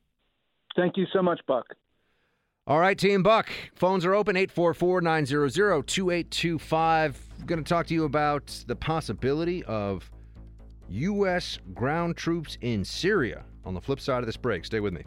[0.74, 1.66] Thank you so much, Buck.
[2.66, 3.48] All right, Team Buck.
[3.74, 7.46] Phones are open 844 900 2825.
[7.46, 10.10] Going to talk to you about the possibility of
[10.88, 11.58] U.S.
[11.74, 14.64] ground troops in Syria on the flip side of this break.
[14.64, 15.02] Stay with me.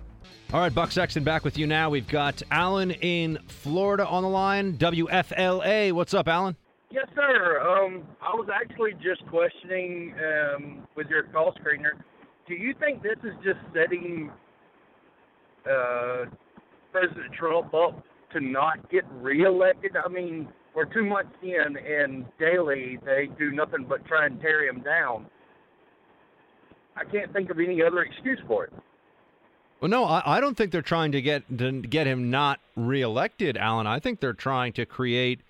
[0.51, 1.89] All right, Buck Sexton back with you now.
[1.89, 4.77] We've got Alan in Florida on the line.
[4.77, 5.91] WFLA.
[5.91, 6.55] What's up, Alan?
[6.91, 7.59] Yes, sir.
[7.61, 12.01] Um, I was actually just questioning um, with your call screener.
[12.47, 14.31] Do you think this is just setting
[15.71, 16.25] uh,
[16.91, 18.03] President Trump up
[18.33, 19.91] to not get reelected?
[20.03, 24.67] I mean, we're two months in, and daily they do nothing but try and tear
[24.67, 25.27] him down.
[26.99, 28.73] I can't think of any other excuse for it.
[29.79, 33.55] Well, no, I, I don't think they're trying to get to get him not reelected,
[33.55, 33.87] Alan.
[33.87, 35.41] I think they're trying to create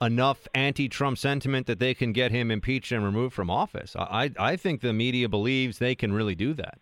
[0.00, 3.94] enough anti-Trump sentiment that they can get him impeached and removed from office.
[3.96, 6.78] I I think the media believes they can really do that,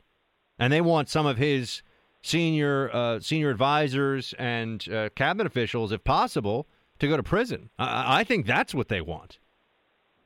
[0.59, 1.83] and they want some of his
[2.23, 6.69] senior uh, senior advisors and uh, cabinet officials, if possible,
[7.01, 7.71] to go to prison.
[7.81, 9.39] I, I think that's what they want.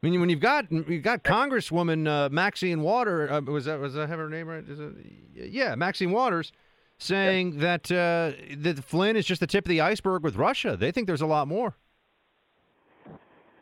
[0.06, 3.94] I mean, when you've got you've got Congresswoman uh, Maxine Waters, uh, was that was
[3.94, 4.62] that have her name right?
[4.68, 4.92] Is it,
[5.34, 6.52] yeah, Maxine Waters,
[6.96, 10.76] saying that uh, that Flynn is just the tip of the iceberg with Russia.
[10.76, 11.74] They think there's a lot more.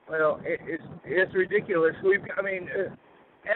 [0.06, 1.94] Well, it, it's it's ridiculous.
[2.04, 2.94] We've, I mean, uh,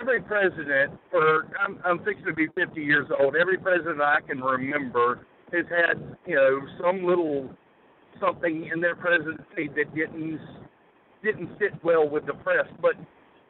[0.00, 3.36] every president for I'm I'm fixing to be 50 years old.
[3.36, 7.50] Every president I can remember has had you know some little
[8.18, 10.40] something in their presidency that didn't
[11.22, 12.94] didn't sit well with the press, but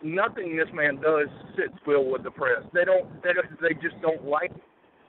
[0.02, 2.62] nothing this man does sits well with the press.
[2.72, 3.30] They don't they
[3.60, 4.50] they just don't like.
[4.50, 4.60] Him.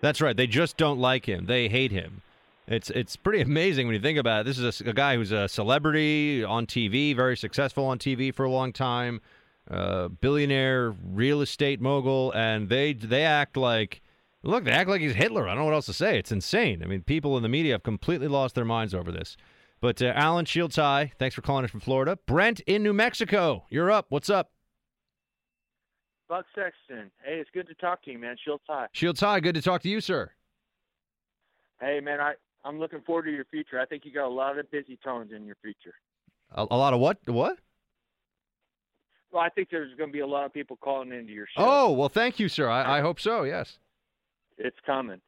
[0.02, 0.36] That's right.
[0.36, 1.46] They just don't like him.
[1.46, 2.22] They hate him.
[2.68, 4.46] It's it's pretty amazing when you think about it.
[4.46, 8.46] This is a, a guy who's a celebrity on TV, very successful on TV for
[8.46, 9.22] a long time,
[9.70, 14.02] uh, billionaire real estate mogul, and they they act like
[14.44, 15.48] look, they act like he's Hitler.
[15.48, 16.18] I don't know what else to say.
[16.18, 16.82] It's insane.
[16.84, 19.36] I mean, people in the media have completely lost their minds over this.
[19.82, 22.18] But uh, Alan Shields High, thanks for calling us from Florida.
[22.26, 24.08] Brent in New Mexico, you're up.
[24.10, 24.52] What's up?
[26.28, 27.10] Buck Sexton.
[27.24, 28.36] Hey, it's good to talk to you, man.
[28.44, 28.88] Shields High.
[28.92, 30.32] Shields High, good to talk to you, sir.
[31.80, 32.34] Hey, man, I
[32.66, 33.80] I'm looking forward to your future.
[33.80, 35.94] I think you got a lot of busy tones in your future.
[36.52, 37.18] A, a lot of what?
[37.26, 37.58] What?
[39.32, 41.64] Well, I think there's going to be a lot of people calling into your show.
[41.64, 42.68] Oh, well, thank you, sir.
[42.68, 43.44] I, I hope so.
[43.44, 43.78] Yes.
[44.58, 45.22] It's coming.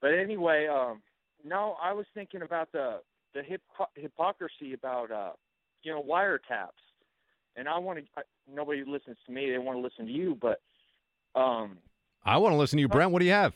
[0.00, 1.02] But anyway, um,
[1.44, 3.00] no, I was thinking about the
[3.36, 3.60] the hip,
[3.94, 5.30] hypocrisy about uh,
[5.82, 6.82] you know wiretaps,
[7.54, 8.04] and I want to.
[8.52, 9.50] Nobody listens to me.
[9.50, 10.60] They want to listen to you, but
[11.38, 11.78] um,
[12.24, 13.12] I want to listen to you, Brent.
[13.12, 13.52] What do you have?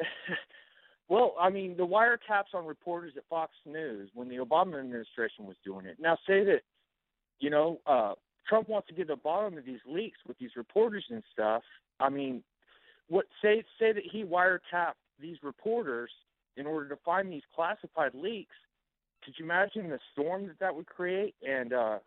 [1.08, 5.56] well, I mean, the wiretaps on reporters at Fox News when the Obama administration was
[5.64, 5.98] doing it.
[6.00, 6.62] Now, say that
[7.38, 8.14] you know uh,
[8.48, 11.62] Trump wants to get to the bottom of these leaks with these reporters and stuff.
[12.00, 12.42] I mean,
[13.08, 16.10] what say say that he wiretapped these reporters
[16.56, 18.54] in order to find these classified leaks
[19.26, 21.98] could you imagine the storm that that would create and uh,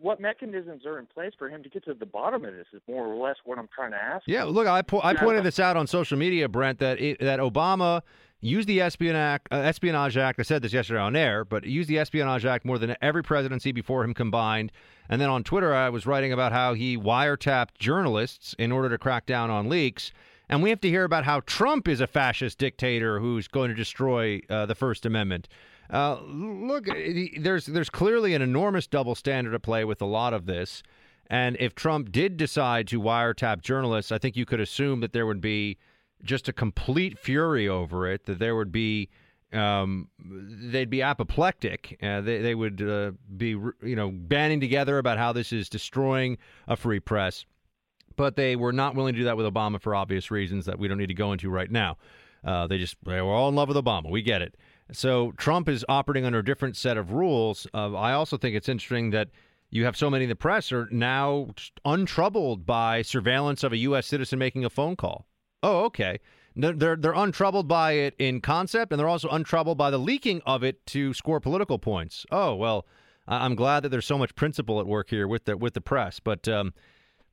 [0.00, 2.80] what mechanisms are in place for him to get to the bottom of this is
[2.88, 4.24] more or less what I'm trying to ask.
[4.26, 7.38] Yeah, look, I, po- I pointed this out on social media, Brent, that it, that
[7.38, 8.00] Obama
[8.40, 10.40] used the Espionage, uh, Espionage Act.
[10.40, 13.72] I said this yesterday on air, but used the Espionage Act more than every presidency
[13.72, 14.72] before him combined.
[15.10, 18.98] And then on Twitter, I was writing about how he wiretapped journalists in order to
[18.98, 20.12] crack down on leaks.
[20.48, 23.74] And we have to hear about how Trump is a fascist dictator who's going to
[23.74, 25.48] destroy uh, the First Amendment.
[25.90, 26.86] Uh, look,
[27.38, 30.82] there's there's clearly an enormous double standard at play with a lot of this.
[31.30, 35.26] And if Trump did decide to wiretap journalists, I think you could assume that there
[35.26, 35.78] would be
[36.22, 38.26] just a complete fury over it.
[38.26, 39.08] That there would be
[39.52, 41.98] um, they'd be apoplectic.
[42.02, 46.38] Uh, they they would uh, be you know banding together about how this is destroying
[46.66, 47.46] a free press.
[48.16, 50.88] But they were not willing to do that with Obama for obvious reasons that we
[50.88, 51.96] don't need to go into right now.
[52.44, 54.10] Uh, they just they were all in love with Obama.
[54.10, 54.56] We get it.
[54.92, 57.66] So Trump is operating under a different set of rules.
[57.74, 59.28] Uh, I also think it's interesting that
[59.70, 61.48] you have so many in the press are now
[61.84, 64.06] untroubled by surveillance of a U.S.
[64.06, 65.26] citizen making a phone call.
[65.62, 66.18] Oh, okay.
[66.56, 70.64] They're, they're untroubled by it in concept, and they're also untroubled by the leaking of
[70.64, 72.26] it to score political points.
[72.32, 72.84] Oh well,
[73.28, 76.18] I'm glad that there's so much principle at work here with the with the press.
[76.18, 76.74] But um,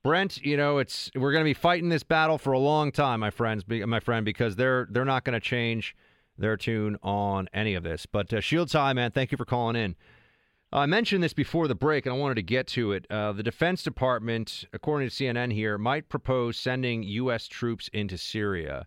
[0.03, 3.21] Brent, you know, it's we're going to be fighting this battle for a long time,
[3.21, 5.95] my friends, my friend, because they're they're not going to change
[6.37, 8.05] their tune on any of this.
[8.05, 9.95] But uh, Shields High, man, thank you for calling in.
[10.71, 13.05] I mentioned this before the break, and I wanted to get to it.
[13.09, 17.47] Uh, the Defense Department, according to CNN here, might propose sending U.S.
[17.47, 18.85] troops into Syria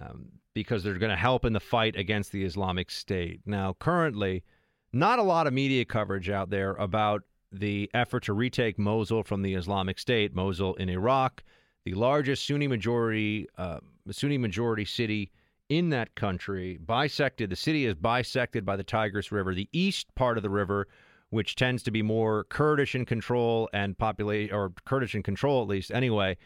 [0.00, 3.40] um, because they're going to help in the fight against the Islamic State.
[3.46, 4.44] Now, currently,
[4.92, 9.42] not a lot of media coverage out there about the effort to retake Mosul from
[9.42, 10.34] the Islamic State.
[10.34, 11.42] Mosul in Iraq,
[11.84, 13.78] the largest Sunni majority uh,
[14.10, 15.32] Sunni majority city
[15.68, 17.50] in that country, bisected.
[17.50, 19.54] The city is bisected by the Tigris River.
[19.54, 20.88] The east part of the river,
[21.30, 25.68] which tends to be more Kurdish in control and populate or Kurdish in control at
[25.68, 26.36] least anyway,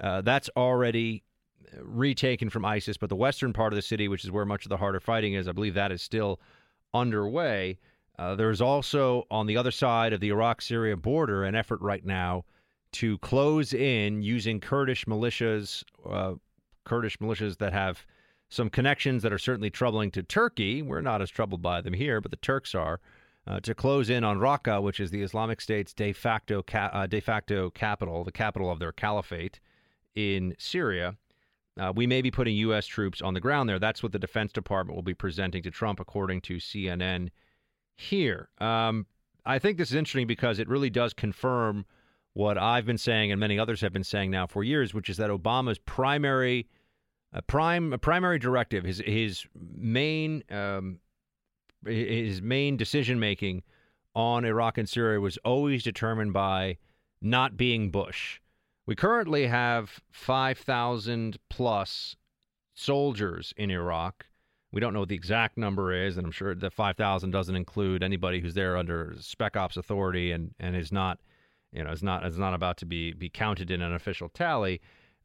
[0.00, 1.22] uh, that's already
[1.80, 2.96] retaken from ISIS.
[2.96, 5.34] But the western part of the city, which is where much of the harder fighting
[5.34, 6.40] is, I believe that is still
[6.94, 7.78] underway.
[8.18, 12.04] Uh, there's also on the other side of the Iraq Syria border an effort right
[12.04, 12.44] now
[12.92, 16.34] to close in using Kurdish militias, uh,
[16.84, 18.04] Kurdish militias that have
[18.50, 20.82] some connections that are certainly troubling to Turkey.
[20.82, 23.00] We're not as troubled by them here, but the Turks are.
[23.46, 27.06] Uh, to close in on Raqqa, which is the Islamic State's de facto ca- uh,
[27.06, 29.60] de facto capital, the capital of their caliphate
[30.14, 31.16] in Syria.
[31.78, 32.86] Uh, we may be putting U.S.
[32.86, 33.78] troops on the ground there.
[33.78, 37.30] That's what the Defense Department will be presenting to Trump, according to CNN
[37.96, 38.50] here.
[38.58, 39.06] Um,
[39.46, 41.86] I think this is interesting because it really does confirm
[42.34, 45.16] what I've been saying and many others have been saying now for years, which is
[45.16, 46.68] that Obama's primary,
[47.32, 50.98] uh, prime, a primary directive, his his main um,
[51.86, 53.62] his main decision making
[54.14, 56.76] on Iraq and Syria was always determined by
[57.22, 58.40] not being Bush.
[58.86, 62.16] We currently have 5,000 plus
[62.74, 64.26] soldiers in Iraq.
[64.72, 68.02] We don't know what the exact number is, and I'm sure the 5,000 doesn't include
[68.02, 71.20] anybody who's there under Spec Ops authority and, and is not,
[71.72, 74.80] you know, is not is not about to be be counted in an official tally.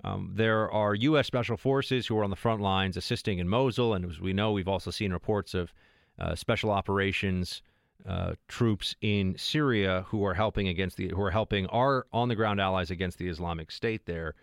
[0.06, 1.26] Um, there are U.S.
[1.26, 4.52] Special Forces who are on the front lines assisting in Mosul, and as we know,
[4.52, 5.73] we've also seen reports of
[6.19, 7.64] uh, special operations
[8.07, 12.36] uh, troops in Syria who are helping against the who are helping our on the
[12.36, 14.36] ground allies against the Islamic State there.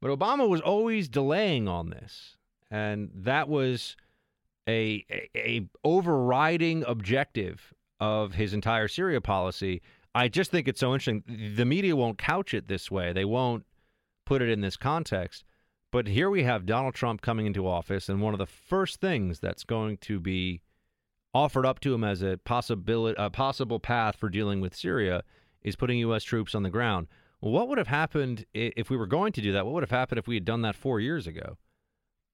[0.00, 2.38] But Obama was always delaying on this,
[2.70, 3.96] and that was
[4.66, 9.82] a, a, a overriding objective of his entire Syria policy.
[10.14, 11.22] I just think it's so interesting.
[11.54, 13.12] The media won't couch it this way.
[13.12, 13.64] They won't
[14.24, 15.44] put it in this context.
[15.90, 19.40] But here we have Donald Trump coming into office, and one of the first things
[19.40, 20.62] that's going to be
[21.34, 25.22] offered up to him as a possibility, a possible path for dealing with Syria
[25.62, 26.24] is putting U.S.
[26.24, 27.08] troops on the ground.
[27.40, 29.64] What would have happened if we were going to do that?
[29.64, 31.58] What would have happened if we had done that four years ago?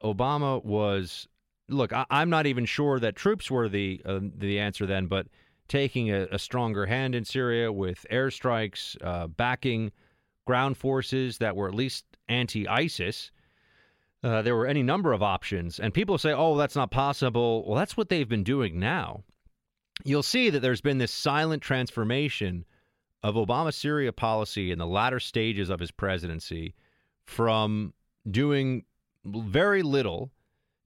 [0.02, 1.26] Obama was
[1.68, 1.92] look.
[1.92, 5.26] I, am not even sure that troops were the uh, the answer then, but
[5.66, 9.92] taking a, a, stronger hand in Syria with airstrikes, uh, backing
[10.48, 13.30] ground forces that were at least anti-ISIS.
[14.24, 17.78] Uh, there were any number of options, and people say, "Oh, that's not possible." Well,
[17.78, 19.24] that's what they've been doing now.
[20.06, 22.64] You'll see that there's been this silent transformation
[23.22, 26.74] of Obama's Syria policy in the latter stages of his presidency
[27.26, 27.92] from
[28.30, 28.86] doing
[29.26, 30.32] very little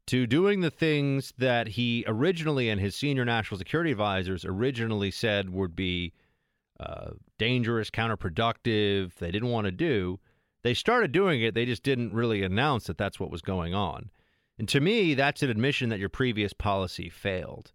[0.06, 5.50] to doing the things that he originally and his senior national security advisors originally said
[5.50, 6.12] would be
[6.80, 10.18] uh, dangerous, counterproductive, they didn't want to do.
[10.62, 14.10] They started doing it, they just didn't really announce that that's what was going on.
[14.58, 17.72] And to me, that's an admission that your previous policy failed.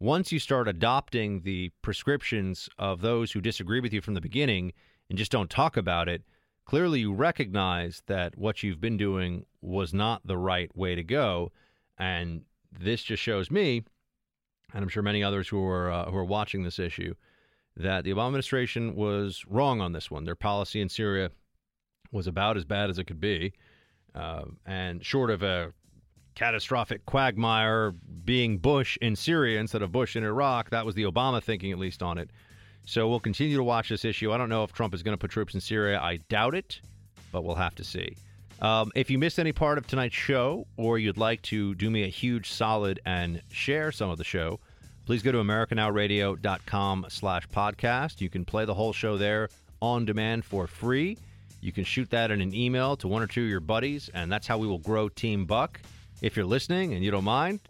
[0.00, 4.72] Once you start adopting the prescriptions of those who disagree with you from the beginning
[5.08, 6.22] and just don't talk about it,
[6.64, 11.50] clearly you recognize that what you've been doing was not the right way to go.
[11.98, 13.82] And this just shows me,
[14.72, 17.14] and I'm sure many others who are uh, who are watching this issue,
[17.78, 20.24] that the Obama administration was wrong on this one.
[20.24, 21.30] Their policy in Syria
[22.12, 23.52] was about as bad as it could be,
[24.14, 25.72] uh, and short of a
[26.34, 27.92] catastrophic quagmire
[28.24, 31.78] being Bush in Syria instead of Bush in Iraq, that was the Obama thinking, at
[31.78, 32.30] least on it.
[32.86, 34.32] So we'll continue to watch this issue.
[34.32, 36.00] I don't know if Trump is going to put troops in Syria.
[36.00, 36.80] I doubt it,
[37.32, 38.16] but we'll have to see.
[38.60, 42.04] Um, if you missed any part of tonight's show, or you'd like to do me
[42.04, 44.60] a huge solid and share some of the show,
[45.08, 48.20] please go to americanowradio.com slash podcast.
[48.20, 49.48] You can play the whole show there
[49.80, 51.16] on demand for free.
[51.62, 54.30] You can shoot that in an email to one or two of your buddies, and
[54.30, 55.80] that's how we will grow Team Buck.
[56.20, 57.60] If you're listening and you don't mind,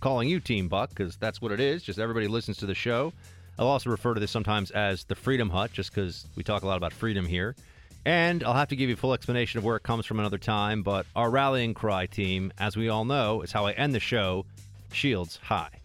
[0.00, 1.84] calling you Team Buck, because that's what it is.
[1.84, 3.12] Just everybody listens to the show.
[3.60, 6.66] I'll also refer to this sometimes as the Freedom Hut, just because we talk a
[6.66, 7.54] lot about freedom here
[8.04, 10.36] And I'll have to give you a full explanation of where it comes from another
[10.36, 14.00] time, but our rallying cry team, as we all know, is how I end the
[14.00, 14.46] show
[14.90, 15.81] Shields High.